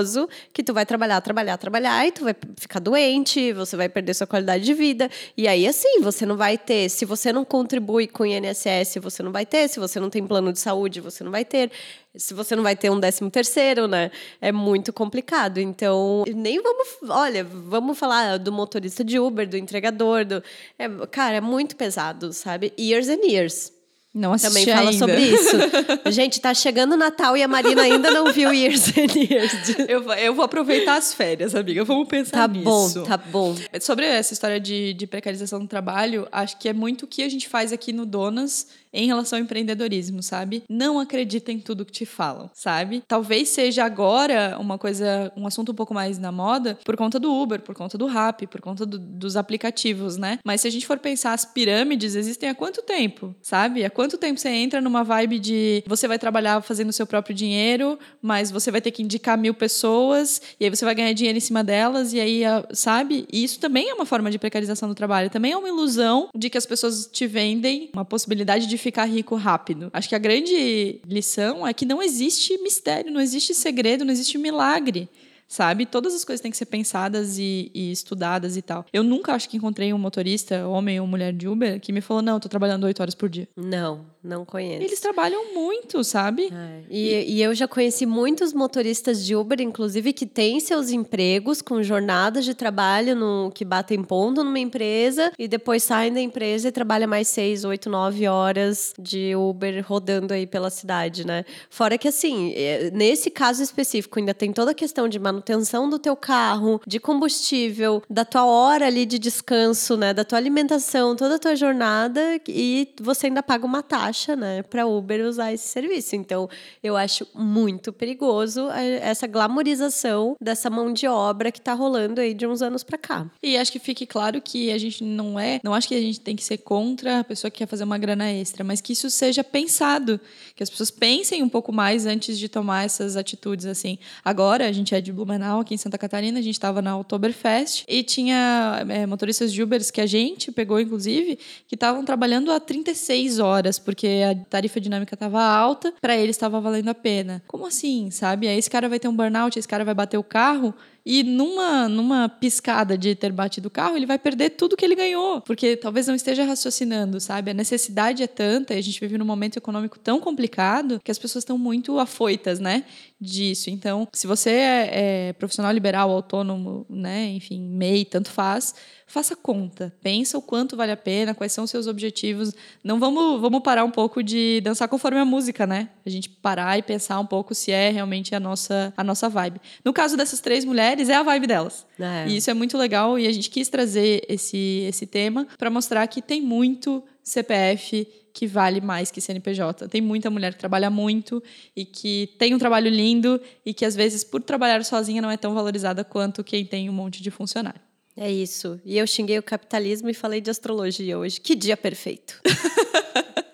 que 0.53 0.63
tu 0.63 0.73
vai 0.73 0.85
trabalhar, 0.85 1.21
trabalhar, 1.21 1.57
trabalhar 1.57 2.07
e 2.07 2.13
tu 2.13 2.25
vai 2.25 2.35
ficar 2.57 2.81
doente, 2.81 3.53
você 3.53 3.77
vai 3.77 3.89
perder 3.89 4.15
sua 4.15 4.27
qualidade 4.27 4.65
de 4.65 4.75
vida. 4.75 5.11
E 5.37 5.47
aí, 5.49 5.67
assim, 5.67 6.01
você 6.01 6.27
não 6.27 6.37
vai 6.37 6.59
ter, 6.59 6.89
se 6.89 7.05
você 7.05 7.33
não 7.33 7.45
contribui 7.45 8.07
com 8.07 8.23
o 8.23 8.27
INSS, 8.27 8.97
você 9.01 9.23
não 9.23 9.33
vai 9.33 9.47
ter, 9.47 9.69
se 9.69 9.79
você 9.81 9.99
não 9.99 10.11
tem 10.11 10.27
plano 10.27 10.53
de 10.53 10.61
saúde, 10.61 11.01
você 11.01 11.23
não 11.25 11.31
vai 11.31 11.45
ter. 11.45 11.71
Se 12.17 12.35
você 12.35 12.57
não 12.57 12.63
vai 12.63 12.75
ter 12.75 12.91
um 12.91 12.99
décimo 12.99 13.31
terceiro, 13.31 13.87
né? 13.87 14.11
É 14.41 14.51
muito 14.51 14.93
complicado. 14.93 15.59
Então, 15.59 16.25
nem 16.35 16.61
vamos. 16.61 16.89
Olha, 17.09 17.45
vamos 17.45 17.97
falar 17.97 18.39
do 18.39 18.51
motorista 18.51 19.05
de 19.05 19.21
Uber, 19.21 19.49
do 19.49 19.57
entregador. 19.57 20.25
Do, 20.25 20.43
é, 20.79 20.89
cara, 21.11 21.37
é 21.37 21.41
muito 21.41 21.77
pesado, 21.77 22.33
sabe? 22.33 22.73
Years 22.79 23.09
and 23.09 23.25
years. 23.25 23.78
Não 24.19 24.33
assisti 24.33 24.65
Também 24.65 24.75
fala 24.75 24.91
ainda. 24.91 25.07
sobre 25.07 25.23
isso. 25.23 25.57
Gente, 26.11 26.41
tá 26.41 26.53
chegando 26.53 26.93
o 26.95 26.97
Natal 26.97 27.37
e 27.37 27.43
a 27.43 27.49
Marina 27.49 27.83
ainda 27.83 28.11
não 28.11 28.33
viu 28.33 28.53
Years 28.53 28.89
and 28.99 29.17
Years. 29.17 29.79
Eu, 29.89 30.03
vou- 30.03 30.15
eu 30.15 30.35
vou 30.35 30.45
aproveitar 30.45 30.97
as 30.97 31.15
férias, 31.15 31.55
amiga. 31.55 31.85
Vamos 31.85 32.09
pensar 32.09 32.39
Tá 32.39 32.49
nisso. 32.49 32.65
bom, 32.65 33.03
tá 33.05 33.17
bom. 33.17 33.55
Sobre 33.81 34.05
essa 34.07 34.33
história 34.33 34.59
de, 34.59 34.93
de 34.95 35.07
precarização 35.07 35.61
do 35.61 35.67
trabalho, 35.69 36.27
acho 36.33 36.59
que 36.59 36.69
é 36.69 36.73
muito 36.73 37.05
o 37.05 37.07
que 37.07 37.23
a 37.23 37.29
gente 37.29 37.49
faz 37.49 37.73
aqui 37.73 37.93
no 37.93 38.05
Donas 38.05 38.67
em 38.93 39.07
relação 39.07 39.39
ao 39.39 39.45
empreendedorismo, 39.45 40.23
sabe? 40.23 40.63
Não 40.69 40.99
acredita 40.99 41.53
em 41.53 41.59
tudo 41.59 41.85
que 41.85 41.93
te 41.93 42.07
falam, 42.07 42.51
sabe? 42.55 43.03
Talvez 43.07 43.49
seja 43.49 43.85
agora 43.85 44.57
uma 44.59 44.79
coisa, 44.79 45.33
um 45.37 45.47
assunto 45.47 45.73
um 45.73 45.75
pouco 45.75 45.93
mais 45.95 46.19
na 46.19 46.31
moda 46.33 46.79
por 46.85 46.97
conta 46.97 47.19
do 47.19 47.33
Uber, 47.33 47.61
por 47.61 47.75
conta 47.75 47.97
do 47.99 48.07
Rappi, 48.07 48.47
por 48.47 48.61
conta 48.61 48.85
do- 48.87 48.99
dos 48.99 49.37
aplicativos, 49.37 50.17
né? 50.17 50.39
Mas 50.45 50.61
se 50.63 50.69
a 50.69 50.71
gente 50.71 50.87
for 50.87 50.99
pensar, 50.99 51.33
as 51.33 51.45
pirâmides 51.45 52.15
existem 52.15 52.49
há 52.49 52.55
quanto 52.55 52.83
tempo, 52.83 53.35
sabe? 53.43 53.85
Há 53.85 53.91
quanto 53.91 54.17
tempo 54.19 54.39
você 54.41 54.49
entra 54.49 54.81
numa 54.81 55.03
vibe 55.05 55.39
de 55.39 55.83
você 55.87 56.09
vai 56.09 56.19
trabalhar 56.19 56.61
fazendo 56.63 56.93
seu 56.93 57.07
próprio 57.07 57.35
dinheiro, 57.35 57.99
mas 58.23 58.51
você 58.51 58.71
vai 58.71 58.81
ter 58.81 58.91
que 58.91 59.03
indicar 59.03 59.37
mil 59.37 59.55
pessoas 59.55 60.41
e 60.59 60.65
aí 60.65 60.71
você 60.71 60.85
vai 60.85 60.95
ganhar 60.95 61.13
dinheiro 61.13 61.37
em 61.37 61.41
cima 61.41 61.63
delas 61.63 62.13
e 62.13 62.21
aí, 62.21 62.45
ah, 62.45 62.67
sabe? 62.73 63.27
E 63.33 63.45
isso 63.45 63.61
também 63.61 63.91
é 63.91 63.95
uma 63.95 64.07
forma 64.07 64.31
de 64.31 64.39
precarização 64.39 64.89
do 64.89 64.95
trabalho. 64.95 65.31
Também 65.31 65.53
é 65.53 65.57
uma 65.57 65.69
ilusão 65.69 66.29
de 66.35 66.49
que 66.51 66.57
as 66.59 66.67
pessoas 66.67 67.07
te 67.13 67.27
vendem 67.27 67.91
uma 67.93 68.05
possibilidade 68.05 68.67
de 68.67 68.78
ficar 68.79 69.05
rico 69.05 69.37
rápido. 69.37 69.91
Acho 69.93 70.09
que 70.09 70.15
a 70.15 70.19
grande 70.19 71.01
lição 71.07 71.67
é 71.67 71.73
que 71.75 71.85
não 71.85 72.03
existe 72.03 72.57
mistério, 72.59 73.13
não 73.13 73.21
existe 73.21 73.55
segredo, 73.55 74.05
não 74.05 74.13
existe 74.13 74.39
milagre. 74.39 75.09
Sabe? 75.51 75.87
Todas 75.87 76.15
as 76.15 76.27
coisas 76.27 76.43
têm 76.43 76.51
que 76.51 76.59
ser 76.59 76.67
pensadas 76.67 77.39
e, 77.39 77.71
e 77.75 77.91
estudadas 77.91 78.55
e 78.55 78.61
tal. 78.61 78.85
Eu 78.93 79.03
nunca 79.03 79.33
acho 79.33 79.49
que 79.49 79.57
encontrei 79.57 79.95
um 79.95 79.99
motorista, 79.99 80.69
homem 80.69 81.01
ou 81.01 81.07
mulher 81.07 81.33
de 81.33 81.49
Uber, 81.49 81.81
que 81.81 81.91
me 81.91 82.03
falou: 82.03 82.23
não, 82.23 82.35
eu 82.35 82.41
tô 82.41 82.51
trabalhando 82.51 82.85
oito 82.85 83.01
horas 83.01 83.15
por 83.15 83.31
dia. 83.31 83.49
Não, 83.57 84.05
não 84.29 84.45
conheço. 84.45 84.83
Eles 84.83 85.01
trabalham 85.01 85.55
muito, 85.55 86.05
sabe? 86.05 86.53
É, 86.53 86.81
E, 86.91 87.37
e 87.37 87.43
eu 87.43 87.55
já 87.55 87.67
conheci 87.67 88.07
muitos 88.07 88.53
motoristas 88.53 89.25
de 89.25 89.35
Uber, 89.35 89.61
inclusive, 89.61 90.13
que 90.13 90.27
têm 90.27 90.61
seus 90.61 90.91
empregos 90.91 91.63
com 91.63 91.83
jornadas 91.83 92.45
de 92.45 92.55
trabalho 92.55 93.17
no, 93.17 93.51
que 93.55 93.65
batem 93.65 94.03
ponto 94.03 94.45
numa 94.45 94.59
empresa 94.59 95.33
e 95.39 95.49
depois 95.49 95.83
saem 95.83 96.13
da 96.13 96.21
empresa 96.21 96.69
e 96.69 96.73
trabalham 96.73 97.09
mais 97.09 97.29
seis, 97.29 97.65
oito, 97.65 97.89
nove 97.89 98.27
horas 98.29 98.93
de 98.99 99.35
Uber 99.35 99.85
rodando 99.87 100.35
aí 100.35 100.47
pela 100.47 100.71
cidade, 100.71 101.27
né? 101.27 101.45
Fora 101.71 101.97
que, 101.97 102.09
assim, 102.09 102.53
é, 102.55 102.91
nesse 102.93 103.31
caso 103.31 103.63
específico, 103.63 104.19
ainda 104.19 104.35
tem 104.35 104.53
toda 104.53 104.73
a 104.73 104.75
questão 104.75 105.09
de 105.09 105.19
manutenção 105.19 105.89
do 105.89 105.99
teu 105.99 106.15
carro, 106.15 106.81
de 106.87 107.01
combustível, 107.01 108.03
da 108.11 108.25
tua 108.25 108.45
hora 108.45 108.87
ali 108.87 109.07
de 109.07 109.19
descanso, 109.19 109.97
né? 109.97 110.13
Da 110.13 110.25
tua 110.25 110.39
alimentação, 110.39 111.17
toda 111.17 111.37
a 111.37 111.39
tua 111.39 111.57
jornada 111.57 112.41
e 112.49 112.89
você 113.01 113.27
ainda 113.27 113.43
paga 113.43 113.65
uma 113.65 113.83
taxa, 113.83 114.18
né? 114.27 114.63
Para 114.63 114.87
Uber 114.87 115.27
usar 115.27 115.53
esse 115.53 115.69
serviço. 115.69 116.17
Então, 116.17 116.49
eu 116.83 116.97
acho 116.97 117.27
muito 117.35 117.93
perigoso 117.93 118.69
eh, 118.71 119.01
essa 119.03 119.27
glamorização 119.27 120.37
dessa 120.41 120.69
mão 120.69 120.93
de 120.93 121.07
obra 121.07 121.53
que 121.53 121.61
tá 121.61 121.75
rolando 121.75 122.21
aí 122.21 122.35
de 122.35 122.47
uns 122.47 122.63
anos 122.63 122.83
para 122.83 122.99
cá. 122.99 123.31
E 123.43 123.57
acho 123.57 123.71
que 123.71 123.79
fique 123.79 124.07
claro 124.07 124.41
que 124.41 124.71
a 124.73 124.79
gente 124.79 125.05
não 125.05 125.39
é. 125.39 125.61
Não 125.63 125.75
acho 125.75 125.89
que 125.89 125.95
a 125.95 126.01
gente 126.01 126.21
tem 126.21 126.35
que 126.35 126.45
ser 126.45 126.59
contra 126.59 127.21
a 127.21 127.25
pessoa 127.25 127.51
que 127.51 127.59
quer 127.59 127.67
fazer 127.67 127.85
uma 127.85 127.99
grana 127.99 128.31
extra, 128.31 128.65
mas 128.65 128.81
que 128.81 128.93
isso 128.93 129.11
seja 129.11 129.45
pensado. 129.45 130.21
Que 130.55 130.63
as 130.63 130.71
pessoas 130.71 130.91
pensem 130.91 131.43
um 131.43 131.49
pouco 131.49 131.73
mais 131.73 132.07
antes 132.07 132.39
de 132.39 132.49
tomar 132.49 132.85
essas 132.85 133.17
atitudes, 133.17 133.67
assim. 133.67 133.99
Agora, 134.25 134.67
a 134.67 134.73
gente 134.73 134.95
é 134.95 135.01
de 135.01 135.13
Blumenau, 135.13 135.61
aqui 135.61 135.75
em 135.75 135.79
Santa 135.79 135.99
Catarina, 135.99 136.39
a 136.39 136.43
gente 136.43 136.55
estava 136.55 136.83
na 136.83 136.97
Oktoberfest 136.99 137.85
e 137.89 138.03
tinha 138.03 138.85
é, 138.89 139.07
motoristas 139.07 139.53
de 139.53 139.63
Ubers 139.63 139.91
que 139.91 140.01
a 140.01 140.07
gente 140.07 140.51
pegou, 140.51 140.81
inclusive, 140.81 141.39
que 141.67 141.75
estavam 141.75 142.05
trabalhando 142.05 142.51
há 142.51 142.61
36 142.61 143.39
horas, 143.39 143.79
porque 143.99 144.23
a 144.23 144.33
tarifa 144.49 144.81
dinâmica 144.81 145.15
estava 145.15 145.43
alta, 145.43 145.93
para 146.01 146.17
eles 146.17 146.37
estava 146.37 146.61
valendo 146.61 146.89
a 146.89 146.95
pena. 146.95 147.43
Como 147.49 147.67
assim, 147.67 148.13
sabe? 148.13 148.47
Aí 148.47 148.57
esse 148.57 148.71
cara 148.71 148.89
vai 148.89 149.01
ter 149.01 149.09
um 149.09 149.17
burnout, 149.17 149.59
esse 149.59 149.67
cara 149.67 149.85
vai 149.85 149.93
bater 149.93 150.17
o 150.17 150.23
carro 150.23 150.73
e 151.05 151.23
numa, 151.23 151.89
numa 151.89 152.29
piscada 152.29 152.97
de 152.99 153.15
ter 153.15 153.33
batido 153.33 153.69
o 153.69 153.71
carro, 153.71 153.97
ele 153.97 154.05
vai 154.07 154.19
perder 154.19 154.51
tudo 154.51 154.77
que 154.77 154.85
ele 154.85 154.95
ganhou, 154.95 155.41
porque 155.41 155.77
talvez 155.77 156.07
não 156.07 156.15
esteja 156.15 156.45
raciocinando, 156.45 157.21
sabe? 157.21 157.51
A 157.51 157.55
necessidade 157.55 158.23
é 158.23 158.27
tanta 158.27 158.75
e 158.75 158.79
a 158.79 158.83
gente 158.83 159.01
vive 159.01 159.17
num 159.17 159.25
momento 159.25 159.57
econômico 159.57 159.99
tão 159.99 160.21
complicado 160.21 161.01
que 161.03 161.11
as 161.11 161.19
pessoas 161.19 161.43
estão 161.43 161.57
muito 161.57 161.99
afoitas, 161.99 162.59
né? 162.59 162.85
Disso. 163.21 163.71
Então, 163.71 164.07
se 164.13 164.27
você 164.27 164.51
é, 164.51 164.91
é 165.29 165.33
profissional 165.33 165.73
liberal, 165.73 166.11
autônomo, 166.11 166.87
né? 166.89 167.29
Enfim, 167.31 167.61
MEI, 167.61 168.05
tanto 168.05 168.31
faz, 168.31 168.75
faça 169.07 169.35
conta. 169.35 169.93
Pensa 170.03 170.37
o 170.37 170.43
quanto 170.43 170.77
vale 170.77 170.93
a 170.93 170.97
pena, 170.97 171.35
quais 171.35 171.53
são 171.53 171.65
os 171.65 171.71
seus 171.71 171.87
objetivos. 171.87 172.53
Não 172.85 173.01
vamos, 173.01 173.41
vamos 173.41 173.63
parar 173.63 173.85
um 173.85 173.91
pouco 173.91 174.23
de 174.23 174.61
dançar 174.61 174.87
conforme 174.87 175.19
a 175.19 175.25
música, 175.25 175.67
né? 175.67 175.89
A 176.05 176.11
gente 176.11 176.29
parar 176.29 176.79
e 176.79 176.83
pensar 176.83 177.19
um 177.19 177.27
pouco 177.27 177.55
se 177.55 177.73
é 177.73 177.91
realmente 177.91 178.35
a 178.35 178.41
nossa, 178.41 178.93
a 178.97 179.03
nossa 179.03 179.29
vibe. 179.29 179.61
No 179.85 179.93
caso 179.93 180.17
dessas 180.17 180.41
três 180.41 180.65
mulheres, 180.65 180.88
é 180.93 181.15
a 181.15 181.23
vibe 181.23 181.47
delas. 181.47 181.87
É. 181.99 182.29
E 182.29 182.37
isso 182.37 182.51
é 182.51 182.55
muito 182.55 182.77
legal 182.79 183.19
e 183.19 183.27
a 183.27 183.33
gente 183.33 183.51
quis 183.51 183.69
trazer 183.69 184.25
esse, 184.29 184.85
esse 184.89 185.07
tema 185.07 185.47
para 185.59 185.71
mostrar 185.71 186.07
que 186.07 186.23
tem 186.23 186.41
muito 186.41 187.03
CPF 187.23 188.07
que 188.33 188.47
vale 188.47 188.81
mais 188.81 189.11
que 189.11 189.21
CNPJ. 189.21 189.89
Tem 189.89 190.01
muita 190.01 190.31
mulher 190.31 190.53
que 190.53 190.59
trabalha 190.61 190.89
muito 190.89 191.43
e 191.75 191.85
que 191.85 192.35
tem 192.39 192.55
um 192.55 192.59
trabalho 192.59 192.89
lindo 192.89 193.41
e 193.67 193.75
que 193.75 193.85
às 193.85 193.97
vezes 193.97 194.23
por 194.23 194.41
trabalhar 194.43 194.85
sozinha 194.85 195.21
não 195.21 195.31
é 195.31 195.37
tão 195.37 195.55
valorizada 195.55 196.05
quanto 196.05 196.45
quem 196.45 196.65
tem 196.65 196.89
um 196.89 196.93
monte 196.93 197.23
de 197.23 197.31
funcionário. 197.31 197.81
É 198.17 198.31
isso. 198.31 198.81
E 198.85 198.99
eu 198.99 199.07
xinguei 199.07 199.39
o 199.39 199.43
capitalismo 199.43 200.09
e 200.11 200.15
falei 200.15 200.41
de 200.41 200.51
astrologia 200.51 201.19
hoje. 201.19 201.41
Que 201.41 201.55
dia 201.55 201.77
perfeito. 201.77 202.41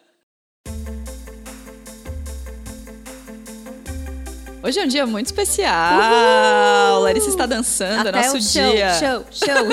Hoje 4.64 4.80
é 4.80 4.84
um 4.84 4.86
dia 4.88 5.06
muito 5.06 5.26
especial. 5.26 7.02
Larissa 7.02 7.28
está 7.28 7.44
dançando, 7.44 8.08
Até 8.08 8.18
é 8.20 8.22
nosso 8.32 8.38
o 8.38 8.40
show, 8.40 8.72
dia. 8.72 8.94
show, 8.94 9.24
show. 9.30 9.68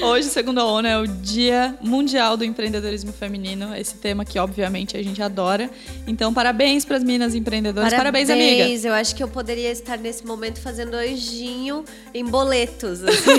Hoje, 0.08 0.28
segundo 0.28 0.58
a 0.58 0.64
ONU, 0.64 0.88
é 0.88 0.98
o 0.98 1.06
Dia 1.06 1.76
Mundial 1.82 2.34
do 2.34 2.44
Empreendedorismo 2.44 3.12
Feminino. 3.12 3.76
Esse 3.76 3.96
tema 3.96 4.24
que, 4.24 4.38
obviamente, 4.38 4.96
a 4.96 5.02
gente 5.02 5.22
adora. 5.22 5.68
Então, 6.06 6.32
parabéns 6.32 6.86
para 6.86 6.96
as 6.96 7.04
meninas 7.04 7.34
empreendedoras. 7.34 7.92
Parabéns, 7.92 8.30
amiga. 8.30 8.64
Eu 8.88 8.94
acho 8.94 9.14
que 9.14 9.22
eu 9.22 9.28
poderia 9.28 9.70
estar 9.70 9.98
nesse 9.98 10.26
momento 10.26 10.60
fazendo 10.62 10.94
anjinho 10.94 11.84
em 12.14 12.24
boletos, 12.24 13.04
assim, 13.04 13.38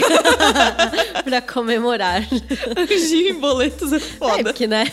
pra 1.25 1.41
comemorar. 1.41 2.21
Anjinho 2.77 3.29
em 3.29 3.39
boletos 3.39 3.91
é 3.93 3.95
É, 3.95 3.99
foda. 3.99 4.43
porque, 4.43 4.67
né? 4.67 4.85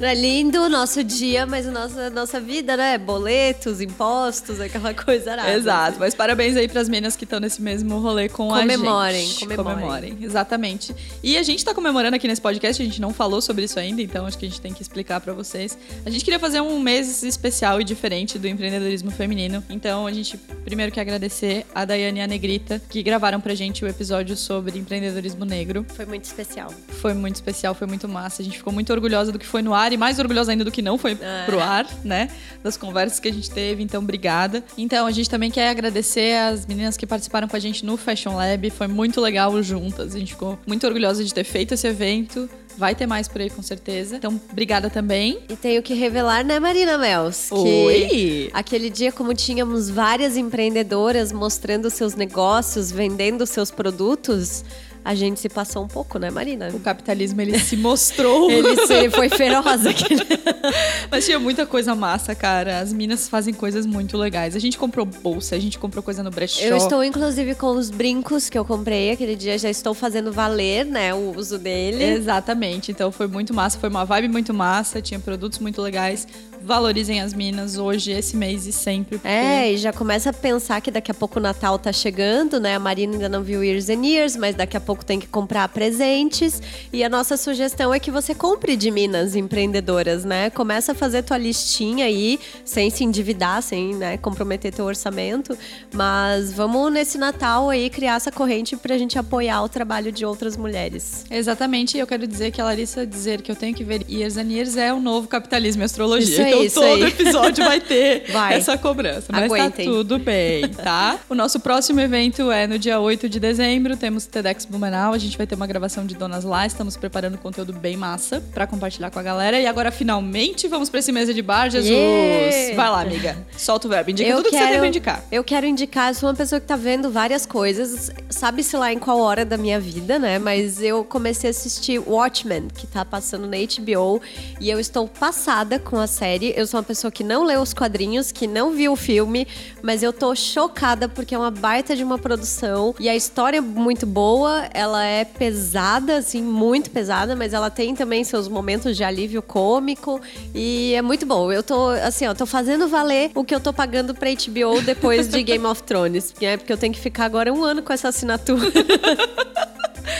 Não 0.00 0.08
é 0.08 0.14
lindo 0.14 0.62
o 0.62 0.68
nosso 0.70 1.04
dia, 1.04 1.44
mas 1.44 1.68
a 1.68 1.70
nossa, 1.70 2.08
nossa 2.08 2.40
vida, 2.40 2.74
né? 2.74 2.96
Boletos, 2.96 3.82
impostos, 3.82 4.60
aquela 4.60 4.93
coisa 4.94 5.32
arada. 5.32 5.52
Exato, 5.52 5.98
mas 5.98 6.14
parabéns 6.14 6.56
aí 6.56 6.68
pras 6.68 6.88
meninas 6.88 7.16
que 7.16 7.24
estão 7.24 7.40
nesse 7.40 7.60
mesmo 7.60 7.98
rolê 7.98 8.28
com 8.28 8.48
Comemorem, 8.48 9.24
a 9.24 9.28
gente. 9.28 9.40
comemorem. 9.40 9.74
Comemorem, 9.74 10.18
exatamente. 10.22 10.94
E 11.22 11.36
a 11.36 11.42
gente 11.42 11.64
tá 11.64 11.74
comemorando 11.74 12.16
aqui 12.16 12.26
nesse 12.28 12.40
podcast, 12.40 12.80
a 12.82 12.84
gente 12.84 13.00
não 13.00 13.12
falou 13.12 13.40
sobre 13.40 13.64
isso 13.64 13.78
ainda, 13.78 14.00
então 14.02 14.26
acho 14.26 14.38
que 14.38 14.46
a 14.46 14.48
gente 14.48 14.60
tem 14.60 14.72
que 14.72 14.82
explicar 14.82 15.20
pra 15.20 15.32
vocês. 15.32 15.76
A 16.04 16.10
gente 16.10 16.24
queria 16.24 16.38
fazer 16.38 16.60
um 16.60 16.78
mês 16.80 17.22
especial 17.22 17.80
e 17.80 17.84
diferente 17.84 18.38
do 18.38 18.46
empreendedorismo 18.48 19.10
feminino, 19.10 19.62
então 19.70 20.06
a 20.06 20.12
gente 20.12 20.36
primeiro 20.64 20.92
quer 20.92 21.00
agradecer 21.02 21.66
a 21.74 21.84
Daiane 21.84 22.20
e 22.20 22.22
a 22.22 22.26
Negrita, 22.26 22.80
que 22.88 23.02
gravaram 23.02 23.40
pra 23.40 23.54
gente 23.54 23.84
o 23.84 23.88
episódio 23.88 24.36
sobre 24.36 24.78
empreendedorismo 24.78 25.44
negro. 25.44 25.84
Foi 25.94 26.06
muito 26.06 26.24
especial. 26.24 26.72
Foi 27.00 27.14
muito 27.14 27.36
especial, 27.36 27.74
foi 27.74 27.86
muito 27.86 28.08
massa. 28.08 28.42
A 28.42 28.44
gente 28.44 28.58
ficou 28.58 28.72
muito 28.72 28.92
orgulhosa 28.92 29.32
do 29.32 29.38
que 29.38 29.46
foi 29.46 29.62
no 29.62 29.74
ar 29.74 29.92
e 29.92 29.96
mais 29.96 30.18
orgulhosa 30.18 30.52
ainda 30.52 30.64
do 30.64 30.70
que 30.70 30.82
não 30.82 30.96
foi 30.98 31.12
É. 31.20 31.44
pro 31.46 31.60
ar, 31.60 31.86
né? 32.04 32.28
Das 32.62 32.76
conversas 32.76 33.20
que 33.20 33.28
a 33.28 33.32
gente 33.32 33.50
teve, 33.50 33.82
então 33.82 34.02
obrigada. 34.02 34.62
Então 34.84 35.06
a 35.06 35.10
gente 35.10 35.30
também 35.30 35.50
quer 35.50 35.70
agradecer 35.70 36.36
as 36.36 36.66
meninas 36.66 36.94
que 36.94 37.06
participaram 37.06 37.48
com 37.48 37.56
a 37.56 37.58
gente 37.58 37.86
no 37.86 37.96
Fashion 37.96 38.36
Lab, 38.36 38.68
foi 38.68 38.86
muito 38.86 39.18
legal 39.18 39.62
juntas. 39.62 40.14
A 40.14 40.18
gente 40.18 40.32
ficou 40.32 40.58
muito 40.66 40.86
orgulhosa 40.86 41.24
de 41.24 41.32
ter 41.32 41.42
feito 41.42 41.72
esse 41.72 41.86
evento. 41.86 42.50
Vai 42.76 42.94
ter 42.94 43.06
mais 43.06 43.26
por 43.26 43.40
aí 43.40 43.48
com 43.48 43.62
certeza. 43.62 44.16
Então, 44.16 44.38
obrigada 44.50 44.90
também. 44.90 45.38
E 45.48 45.56
tenho 45.56 45.82
que 45.82 45.94
revelar, 45.94 46.44
né, 46.44 46.60
Marina 46.60 46.98
Mels? 46.98 47.48
Que 47.48 47.54
Oi! 47.54 48.50
aquele 48.52 48.90
dia, 48.90 49.10
como 49.10 49.32
tínhamos 49.32 49.88
várias 49.88 50.36
empreendedoras 50.36 51.32
mostrando 51.32 51.88
seus 51.88 52.14
negócios, 52.14 52.92
vendendo 52.92 53.46
seus 53.46 53.70
produtos, 53.70 54.64
a 55.04 55.14
gente 55.14 55.38
se 55.38 55.48
passou 55.48 55.84
um 55.84 55.88
pouco, 55.88 56.18
né, 56.18 56.30
Marina? 56.30 56.70
O 56.72 56.80
capitalismo 56.80 57.40
ele 57.40 57.58
se 57.58 57.76
mostrou. 57.76 58.50
Ele 58.50 58.86
se- 58.86 59.10
foi 59.10 59.28
feroz 59.28 59.86
aqui. 59.86 60.14
Mas 61.10 61.24
tinha 61.26 61.38
muita 61.38 61.66
coisa 61.66 61.94
massa, 61.94 62.34
cara. 62.34 62.78
As 62.78 62.92
minas 62.92 63.28
fazem 63.28 63.52
coisas 63.52 63.84
muito 63.84 64.16
legais. 64.16 64.56
A 64.56 64.58
gente 64.58 64.78
comprou 64.78 65.04
bolsa, 65.04 65.56
a 65.56 65.58
gente 65.58 65.78
comprou 65.78 66.02
coisa 66.02 66.22
no 66.22 66.30
brechó. 66.30 66.62
Eu 66.64 66.76
estou, 66.76 67.04
inclusive, 67.04 67.54
com 67.54 67.68
os 67.76 67.90
brincos 67.90 68.48
que 68.48 68.58
eu 68.58 68.64
comprei 68.64 69.10
aquele 69.10 69.36
dia, 69.36 69.58
já 69.58 69.68
estou 69.68 69.92
fazendo 69.94 70.32
valer, 70.32 70.84
né, 70.86 71.12
o 71.14 71.36
uso 71.36 71.58
dele. 71.58 72.02
Exatamente. 72.02 72.90
Então 72.90 73.12
foi 73.12 73.26
muito 73.26 73.52
massa, 73.52 73.78
foi 73.78 73.88
uma 73.90 74.04
vibe 74.04 74.28
muito 74.28 74.54
massa, 74.54 75.02
tinha 75.02 75.20
produtos 75.20 75.58
muito 75.58 75.82
legais. 75.82 76.26
Valorizem 76.64 77.20
as 77.20 77.34
minas 77.34 77.76
hoje, 77.76 78.10
esse 78.10 78.36
mês 78.36 78.66
e 78.66 78.72
sempre. 78.72 79.18
porque- 79.18 79.28
É, 79.28 79.70
e 79.72 79.76
já 79.76 79.92
começa 79.92 80.30
a 80.30 80.32
pensar 80.32 80.80
que 80.80 80.90
daqui 80.90 81.10
a 81.10 81.14
pouco 81.14 81.38
o 81.38 81.42
Natal 81.42 81.78
tá 81.78 81.92
chegando, 81.92 82.58
né? 82.58 82.74
A 82.74 82.78
Marina 82.78 83.12
ainda 83.12 83.28
não 83.28 83.42
viu 83.42 83.62
Years 83.62 83.90
and 83.90 84.02
Years, 84.04 84.34
mas 84.36 84.54
daqui 84.54 84.76
a 84.76 84.80
pouco 84.80 85.04
tem 85.04 85.20
que 85.20 85.26
comprar 85.26 85.68
presentes. 85.68 86.62
E 86.90 87.04
a 87.04 87.08
nossa 87.08 87.36
sugestão 87.36 87.92
é 87.92 87.98
que 88.00 88.10
você 88.10 88.34
compre 88.34 88.76
de 88.76 88.90
Minas 88.90 89.34
empreendedoras, 89.36 90.24
né? 90.24 90.48
Começa 90.48 90.92
a 90.92 90.94
fazer 90.94 91.22
tua 91.22 91.36
listinha 91.36 92.06
aí, 92.06 92.40
sem 92.64 92.88
se 92.88 93.04
endividar, 93.04 93.60
sem 93.62 93.94
né, 93.94 94.16
comprometer 94.16 94.72
teu 94.72 94.86
orçamento. 94.86 95.58
Mas 95.92 96.52
vamos 96.52 96.90
nesse 96.92 97.18
Natal 97.18 97.68
aí 97.68 97.90
criar 97.90 98.16
essa 98.16 98.32
corrente 98.32 98.74
pra 98.76 98.96
gente 98.96 99.18
apoiar 99.18 99.62
o 99.62 99.68
trabalho 99.68 100.10
de 100.10 100.24
outras 100.24 100.56
mulheres. 100.56 101.26
Exatamente, 101.30 101.96
e 101.96 102.00
eu 102.00 102.06
quero 102.06 102.26
dizer 102.26 102.50
que 102.50 102.60
a 102.60 102.64
Larissa 102.64 103.06
dizer 103.06 103.42
que 103.42 103.50
eu 103.52 103.56
tenho 103.56 103.74
que 103.74 103.84
ver 103.84 104.04
Years 104.08 104.36
and 104.38 104.48
Years 104.50 104.76
é 104.76 104.92
o 104.94 105.00
novo 105.00 105.28
capitalismo 105.28 105.82
e 105.82 105.84
astrologia. 105.84 106.24
Isso 106.28 106.40
aí, 106.42 106.53
então 106.54 106.64
isso 106.66 106.80
todo 106.80 107.04
aí. 107.04 107.08
episódio 107.10 107.64
vai 107.64 107.80
ter 107.80 108.24
Vai. 108.32 108.54
essa 108.54 108.76
cobrança. 108.78 109.26
Mas 109.30 109.44
Aguentem. 109.44 109.86
tá 109.86 109.92
tudo 109.92 110.18
bem, 110.18 110.68
tá? 110.68 111.18
o 111.28 111.34
nosso 111.34 111.60
próximo 111.60 112.00
evento 112.00 112.50
é 112.50 112.66
no 112.66 112.78
dia 112.78 112.98
8 113.00 113.28
de 113.28 113.38
dezembro, 113.40 113.96
temos 113.96 114.26
TEDx 114.26 114.64
Blumenau, 114.64 115.12
a 115.12 115.18
gente 115.18 115.36
vai 115.36 115.46
ter 115.46 115.54
uma 115.54 115.66
gravação 115.66 116.04
de 116.06 116.14
Donas 116.14 116.44
Lá, 116.44 116.66
estamos 116.66 116.96
preparando 116.96 117.38
conteúdo 117.38 117.72
bem 117.72 117.96
massa 117.96 118.42
pra 118.52 118.66
compartilhar 118.66 119.10
com 119.10 119.18
a 119.18 119.22
galera. 119.22 119.58
E 119.60 119.66
agora, 119.66 119.90
finalmente, 119.90 120.68
vamos 120.68 120.88
pra 120.90 121.00
esse 121.00 121.10
mesa 121.12 121.32
de 121.34 121.42
bar, 121.42 121.70
Jesus! 121.70 121.88
Yeah! 121.90 122.76
Vai 122.76 122.90
lá, 122.90 123.00
amiga. 123.02 123.36
Solta 123.56 123.86
o 123.86 123.90
verbo, 123.90 124.10
indica 124.10 124.28
Eu 124.28 124.36
tudo 124.38 124.50
que 124.50 124.56
você 124.56 124.64
quero- 124.64 124.78
pra 124.78 124.88
indicar. 124.88 125.24
Eu 125.32 125.44
quero 125.44 125.66
indicar, 125.66 126.10
eu 126.10 126.14
sou 126.14 126.28
uma 126.28 126.34
pessoa 126.34 126.60
que 126.60 126.66
tá 126.66 126.76
vendo 126.76 127.10
várias 127.10 127.46
coisas, 127.46 128.10
sabe-se 128.28 128.76
lá 128.76 128.92
em 128.92 128.98
qual 128.98 129.18
hora 129.20 129.44
da 129.44 129.56
minha 129.56 129.78
vida, 129.80 130.18
né? 130.18 130.38
Mas 130.38 130.82
eu 130.82 131.04
comecei 131.04 131.48
a 131.48 131.52
assistir 131.52 131.98
Watchmen, 131.98 132.68
que 132.74 132.86
tá 132.86 133.04
passando 133.04 133.46
na 133.46 133.56
HBO, 133.56 134.20
e 134.60 134.68
eu 134.70 134.78
estou 134.80 135.06
passada 135.08 135.78
com 135.78 135.98
a 135.98 136.06
série. 136.06 136.43
Eu 136.56 136.66
sou 136.66 136.78
uma 136.78 136.84
pessoa 136.84 137.10
que 137.10 137.24
não 137.24 137.44
leu 137.44 137.60
os 137.60 137.72
quadrinhos, 137.72 138.32
que 138.32 138.46
não 138.46 138.72
viu 138.72 138.92
o 138.92 138.96
filme, 138.96 139.46
mas 139.82 140.02
eu 140.02 140.12
tô 140.12 140.34
chocada 140.34 141.08
porque 141.08 141.34
é 141.34 141.38
uma 141.38 141.50
baita 141.50 141.94
de 141.96 142.02
uma 142.02 142.18
produção 142.18 142.94
e 142.98 143.08
a 143.08 143.16
história 143.16 143.58
é 143.58 143.60
muito 143.60 144.06
boa, 144.06 144.68
ela 144.72 145.04
é 145.04 145.24
pesada, 145.24 146.18
assim, 146.18 146.42
muito 146.42 146.90
pesada, 146.90 147.34
mas 147.36 147.52
ela 147.52 147.70
tem 147.70 147.94
também 147.94 148.24
seus 148.24 148.48
momentos 148.48 148.96
de 148.96 149.04
alívio 149.04 149.42
cômico 149.42 150.20
e 150.54 150.92
é 150.94 151.02
muito 151.02 151.24
bom. 151.26 151.52
Eu 151.52 151.62
tô, 151.62 151.88
assim, 151.88 152.26
ó, 152.26 152.34
tô 152.34 152.46
fazendo 152.46 152.88
valer 152.88 153.30
o 153.34 153.44
que 153.44 153.54
eu 153.54 153.60
tô 153.60 153.72
pagando 153.72 154.14
pra 154.14 154.30
HBO 154.30 154.82
depois 154.82 155.28
de 155.28 155.42
Game 155.44 155.64
of 155.66 155.82
Thrones, 155.82 156.34
né? 156.40 156.56
Porque 156.56 156.72
eu 156.72 156.78
tenho 156.78 156.92
que 156.92 157.00
ficar 157.00 157.24
agora 157.24 157.52
um 157.52 157.64
ano 157.64 157.82
com 157.82 157.92
essa 157.92 158.08
assinatura. 158.08 158.70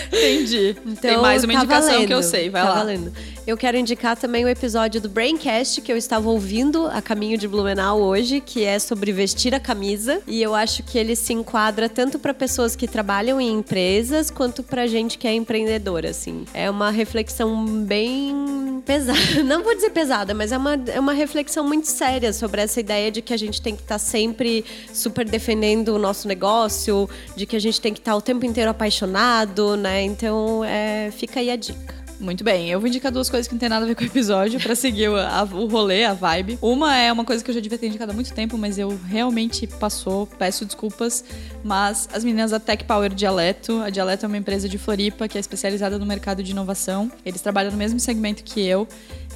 Entendi. 0.09 0.77
Então, 0.85 0.97
tem 0.97 1.19
mais 1.19 1.45
uma 1.45 1.53
tá 1.53 1.59
indicação 1.61 1.91
valendo, 1.93 2.07
que 2.07 2.15
eu 2.15 2.23
sei, 2.23 2.51
vai 2.51 2.63
tá 2.63 2.69
lá. 2.69 2.75
valendo. 2.77 3.13
Eu 3.47 3.59
quero 3.59 3.77
indicar 3.77 4.17
também 4.17 4.43
o 4.45 4.49
episódio 4.49 5.01
do 5.01 5.09
Braincast 5.09 5.83
que 5.83 5.93
eu 5.93 5.97
estava 5.99 6.31
ouvindo 6.31 6.87
a 6.87 7.03
caminho 7.03 7.37
de 7.37 7.47
Blumenau 7.47 8.01
hoje, 8.01 8.41
que 8.41 8.65
é 8.65 8.79
sobre 8.79 9.13
vestir 9.13 9.55
a 9.55 9.61
camisa. 9.61 10.23
E 10.27 10.43
eu 10.43 10.55
acho 10.55 10.83
que 10.83 10.97
ele 10.97 11.15
se 11.15 11.35
enquadra 11.35 11.89
tanto 11.89 12.19
para 12.19 12.33
pessoas 12.33 12.75
que 12.75 12.89
trabalham 12.89 13.39
em 13.39 13.53
empresas 13.53 14.31
quanto 14.31 14.63
pra 14.63 14.87
gente 14.87 15.19
que 15.19 15.29
é 15.29 15.35
empreendedora, 15.35 16.09
assim. 16.09 16.47
É 16.55 16.71
uma 16.71 16.91
reflexão 16.91 17.67
bem 17.67 18.64
pesada. 18.85 19.19
Não 19.45 19.63
vou 19.63 19.75
dizer 19.75 19.91
pesada, 19.91 20.35
mas 20.35 20.53
é 20.53 20.59
uma, 20.59 20.75
é 20.75 21.01
uma 21.01 21.13
reflexão 21.13 21.67
muito 21.67 21.87
séria 21.87 22.33
sobre 22.33 22.61
essa 22.61 22.81
ideia 22.81 23.11
de 23.11 23.23
que 23.23 23.33
a 23.33 23.37
gente 23.37 23.61
tem 23.61 23.75
que 23.75 23.83
estar 23.83 23.99
sempre 23.99 24.65
super 24.93 25.29
defendendo 25.29 25.89
o 25.89 25.99
nosso 25.99 26.29
negócio, 26.29 27.09
de 27.37 27.47
que 27.47 27.57
a 27.57 27.61
gente 27.61 27.81
tem 27.81 27.93
que 27.93 28.01
estar 28.01 28.15
o 28.15 28.21
tempo 28.21 28.45
inteiro 28.45 28.71
apaixonado, 28.71 29.77
né? 29.77 30.03
Então, 30.03 30.65
é, 30.65 31.11
fica 31.11 31.41
aí 31.41 31.51
a 31.51 31.57
dica. 31.57 32.04
Muito 32.21 32.45
bem, 32.45 32.71
eu 32.71 32.79
vou 32.79 32.89
indicar 32.89 33.11
duas 33.11 33.29
coisas 33.29 33.49
que 33.49 33.55
não 33.55 33.59
tem 33.59 33.69
nada 33.69 33.85
a 33.85 33.89
ver 33.89 33.97
com 33.97 34.03
o 34.03 34.07
episódio 34.07 34.59
pra 34.61 34.75
seguir 34.77 35.09
o, 35.09 35.17
a- 35.17 35.43
o 35.53 35.67
rolê, 35.67 36.05
a 36.05 36.15
vibe. 36.15 36.59
Uma 36.63 36.97
é 36.97 37.13
uma 37.13 37.25
coisa 37.25 37.43
que 37.45 37.51
eu 37.51 37.55
já 37.55 37.61
devia 37.61 37.77
ter 37.77 37.89
indicado 37.89 38.13
há 38.13 38.15
muito 38.15 38.33
tempo, 38.33 38.57
mas 38.57 38.79
eu 38.79 38.97
realmente 39.09 39.67
passou, 39.67 40.27
peço 40.39 40.65
desculpas. 40.65 41.25
Mas 41.65 42.09
as 42.13 42.23
meninas 42.25 42.53
da 42.53 42.61
Tech 42.61 42.85
Power 42.85 43.13
Dialeto, 43.13 43.81
a 43.83 43.91
Dialeto 43.91 44.25
é 44.25 44.29
uma 44.29 44.39
empresa 44.39 44.69
de 44.69 44.79
Floripa 44.79 45.27
que 45.27 45.37
é 45.37 45.41
especializada 45.41 45.99
no 45.99 46.07
mercado 46.07 46.43
de 46.43 46.53
inovação. 46.53 47.11
Eles 47.27 47.41
trabalham 47.41 47.73
no 47.73 47.77
mesmo 47.77 47.99
segmento 47.99 48.45
que 48.45 48.65
eu. 48.65 48.87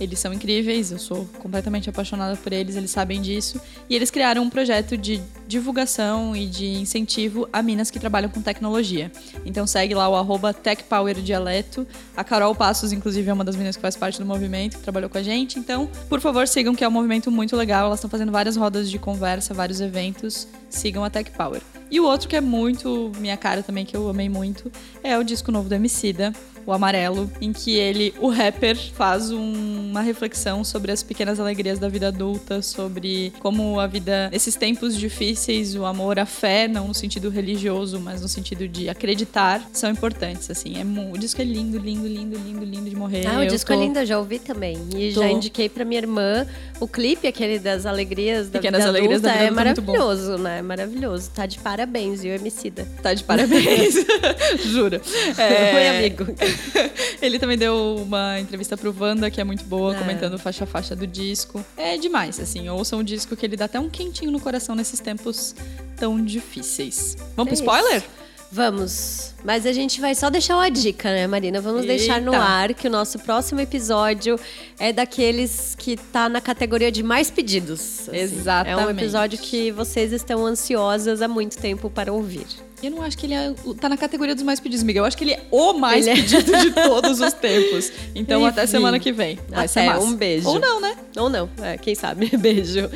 Eles 0.00 0.18
são 0.18 0.32
incríveis, 0.32 0.92
eu 0.92 0.98
sou 0.98 1.24
completamente 1.38 1.90
apaixonada 1.90 2.37
por 2.37 2.52
eles, 2.52 2.76
eles 2.76 2.90
sabem 2.90 3.20
disso. 3.20 3.61
E 3.88 3.94
eles 3.94 4.11
criaram 4.11 4.42
um 4.42 4.50
projeto 4.50 4.96
de 4.96 5.20
divulgação 5.46 6.37
e 6.37 6.46
de 6.46 6.66
incentivo 6.66 7.48
a 7.52 7.62
minas 7.62 7.90
que 7.90 7.98
trabalham 7.98 8.30
com 8.30 8.40
tecnologia. 8.40 9.11
Então 9.44 9.66
segue 9.66 9.94
lá 9.94 10.08
o 10.08 10.14
arroba 10.14 10.52
TechPowerDialeto. 10.52 11.87
A 12.16 12.22
Carol 12.22 12.54
Passos, 12.54 12.92
inclusive, 12.92 13.28
é 13.28 13.32
uma 13.32 13.44
das 13.44 13.56
meninas 13.56 13.76
que 13.76 13.82
faz 13.82 13.96
parte 13.96 14.18
do 14.18 14.26
movimento, 14.26 14.76
que 14.76 14.82
trabalhou 14.82 15.11
com 15.11 15.18
a 15.18 15.22
gente. 15.22 15.58
Então, 15.58 15.88
por 16.08 16.20
favor, 16.20 16.46
sigam, 16.46 16.74
que 16.74 16.84
é 16.84 16.88
um 16.88 16.92
movimento 16.92 17.30
muito 17.30 17.56
legal. 17.56 17.87
Elas 17.87 17.98
estão 17.98 18.11
fazendo 18.11 18.30
várias 18.30 18.56
rodas 18.56 18.90
de 18.90 18.98
conversa, 18.98 19.54
vários 19.54 19.80
eventos. 19.80 20.46
Sigam 20.68 21.02
a 21.02 21.11
Tech 21.11 21.30
Power. 21.30 21.61
E 21.90 21.98
o 21.98 22.04
outro 22.04 22.28
que 22.28 22.37
é 22.37 22.40
muito 22.40 23.11
minha 23.18 23.37
cara 23.37 23.62
também, 23.62 23.84
que 23.84 23.96
eu 23.96 24.08
amei 24.08 24.28
muito, 24.28 24.70
é 25.02 25.16
o 25.16 25.24
disco 25.24 25.50
novo 25.50 25.68
do 25.68 25.74
Emicida, 25.74 26.32
o 26.68 26.72
Amarelo, 26.74 27.31
em 27.40 27.50
que 27.52 27.74
ele, 27.76 28.12
o 28.20 28.28
rapper, 28.28 28.76
faz 28.92 29.31
um- 29.31 29.88
uma 29.90 30.02
reflexão 30.02 30.62
sobre 30.62 30.92
as 30.92 31.02
pequenas 31.02 31.40
alegrias 31.40 31.78
da 31.78 31.88
vida 31.88 32.09
adulta, 32.09 32.61
sobre 32.61 33.33
como 33.40 33.81
a 33.81 33.87
vida, 33.87 34.28
nesses 34.31 34.54
tempos 34.54 34.94
difíceis, 34.96 35.74
o 35.74 35.87
amor, 35.87 36.18
a 36.18 36.26
fé, 36.26 36.68
não 36.68 36.88
no 36.88 36.94
sentido 36.94 37.31
religioso, 37.31 37.98
mas 37.98 38.20
no 38.20 38.28
sentido 38.28 38.68
de 38.68 38.88
acreditar, 38.88 39.66
são 39.72 39.90
importantes, 39.90 40.50
assim. 40.50 40.74
É, 40.78 40.85
o 41.11 41.16
disco 41.16 41.40
é 41.40 41.44
lindo, 41.44 41.78
lindo, 41.78 42.07
lindo, 42.07 42.37
lindo, 42.37 42.64
lindo 42.64 42.90
de 42.90 42.94
morrer. 42.96 43.26
Ah, 43.26 43.38
o 43.38 43.42
Eu 43.42 43.48
disco 43.48 43.72
é 43.72 43.76
tô- 43.76 43.83
lindo, 43.83 43.98
eu 44.00 44.07
já 44.07 44.18
ouvi 44.18 44.38
também. 44.38 44.76
E 44.94 45.12
Tô. 45.14 45.22
já 45.22 45.28
indiquei 45.31 45.68
pra 45.70 45.85
minha 45.87 46.00
irmã 46.00 46.46
o 46.78 46.87
clipe, 46.87 47.26
aquele 47.26 47.59
das 47.59 47.87
alegrias 47.87 48.50
da 48.50 48.59
Pequenas 48.59 48.81
vida 48.81 48.90
Alegrias 48.90 49.22
da 49.22 49.31
adulta. 49.31 49.44
Vida 49.44 49.46
é 49.46 49.50
bom. 49.50 49.57
maravilhoso, 49.92 50.37
né? 50.38 50.61
Maravilhoso. 50.62 51.31
Tá 51.35 51.46
de 51.46 51.59
parabéns, 51.59 52.22
viu, 52.22 52.35
Emicida? 52.35 52.87
Tá 53.02 53.14
de 53.14 53.24
parabéns. 53.24 53.94
Juro. 54.70 55.00
É, 55.38 55.74
Oi, 55.74 55.88
amigo. 55.96 56.26
Ele 57.23 57.38
também 57.38 57.57
deu 57.59 57.97
uma 58.07 58.38
entrevista 58.40 58.77
pro 58.77 58.94
Wanda, 58.99 59.31
que 59.31 59.40
é 59.40 59.44
muito 59.44 59.64
boa, 59.64 59.94
É. 59.94 59.99
comentando 59.99 60.38
faixa 60.38 60.64
a 60.64 60.66
faixa 60.66 60.94
do 60.97 61.07
disco. 61.07 61.64
É 61.77 61.97
demais, 61.97 62.38
assim. 62.40 62.68
Ouçam 62.68 63.01
o 63.01 63.05
disco 63.05 63.37
que 63.37 63.44
ele 63.47 63.57
dá 63.57 63.64
até 63.66 63.79
um 63.81 63.88
quentinho 63.88 64.31
no 64.31 64.40
coração 64.40 64.75
nesses 64.75 65.01
tempos 65.01 65.55
tão 65.97 66.23
difíceis. 66.23 67.16
Vamos 67.37 67.53
É 67.53 67.57
pro 67.57 67.64
spoiler? 67.64 67.97
isso. 67.99 68.18
Vamos. 68.51 69.35
Mas 69.44 69.66
a 69.66 69.73
gente 69.73 70.01
vai 70.01 70.14
só 70.14 70.31
deixar 70.31 70.57
uma 70.57 70.71
dica, 70.71 71.11
né, 71.11 71.27
Marina? 71.27 71.61
Vamos 71.61 71.85
deixar 71.85 72.18
no 72.18 72.33
Eita. 72.33 72.42
ar 72.44 72.73
que 72.75 72.87
o 72.88 72.90
nosso 72.90 73.18
próximo 73.18 73.61
episódio 73.61 74.40
é 74.79 74.90
daqueles 74.90 75.75
que 75.79 75.99
tá 75.99 76.31
na 76.31 76.40
categoria 76.40 76.90
de 76.90 77.03
mais 77.03 77.31
pedidos. 77.31 78.09
assim. 78.09 78.16
É 78.16 78.21
um 78.21 78.23
Exatamente. 78.23 78.90
episódio 79.03 79.38
que 79.38 79.71
vocês 79.71 80.12
estão 80.14 80.47
ansiosas 80.47 81.21
há 81.21 81.29
muito 81.29 81.59
tempo 81.59 81.90
para 81.90 82.11
ouvir. 82.11 82.47
Eu 82.82 82.90
não 82.92 83.02
acho 83.02 83.18
que 83.18 83.26
ele 83.26 83.34
é, 83.34 83.52
tá 83.80 83.88
na 83.88 83.96
categoria 83.96 84.34
dos 84.34 84.44
mais 84.44 84.60
pedidos, 84.60 84.82
Miguel. 84.84 85.02
Eu 85.02 85.06
acho 85.08 85.16
que 85.16 85.24
ele 85.24 85.32
é 85.32 85.42
o 85.50 85.72
mais 85.72 86.06
Ele 86.06 86.18
é- 86.18 86.22
pedido 86.22 86.56
de 86.58 86.70
todos 86.72 87.20
os 87.20 87.32
tempos. 87.32 87.90
Então, 88.14 88.44
até 88.46 88.62
Enfim. 88.62 88.70
semana 88.70 88.98
que 89.00 89.10
vem. 89.12 89.38
Vai 89.48 89.66
ser 89.66 89.80
Até, 89.80 89.88
massa. 89.88 90.04
um 90.06 90.14
beijo. 90.14 90.48
Ou 90.48 90.60
não, 90.60 90.80
né? 90.80 90.96
Ou 91.16 91.28
não, 91.28 91.50
é, 91.62 91.76
quem 91.76 91.94
sabe. 91.94 92.28
Beijo. 92.38 92.88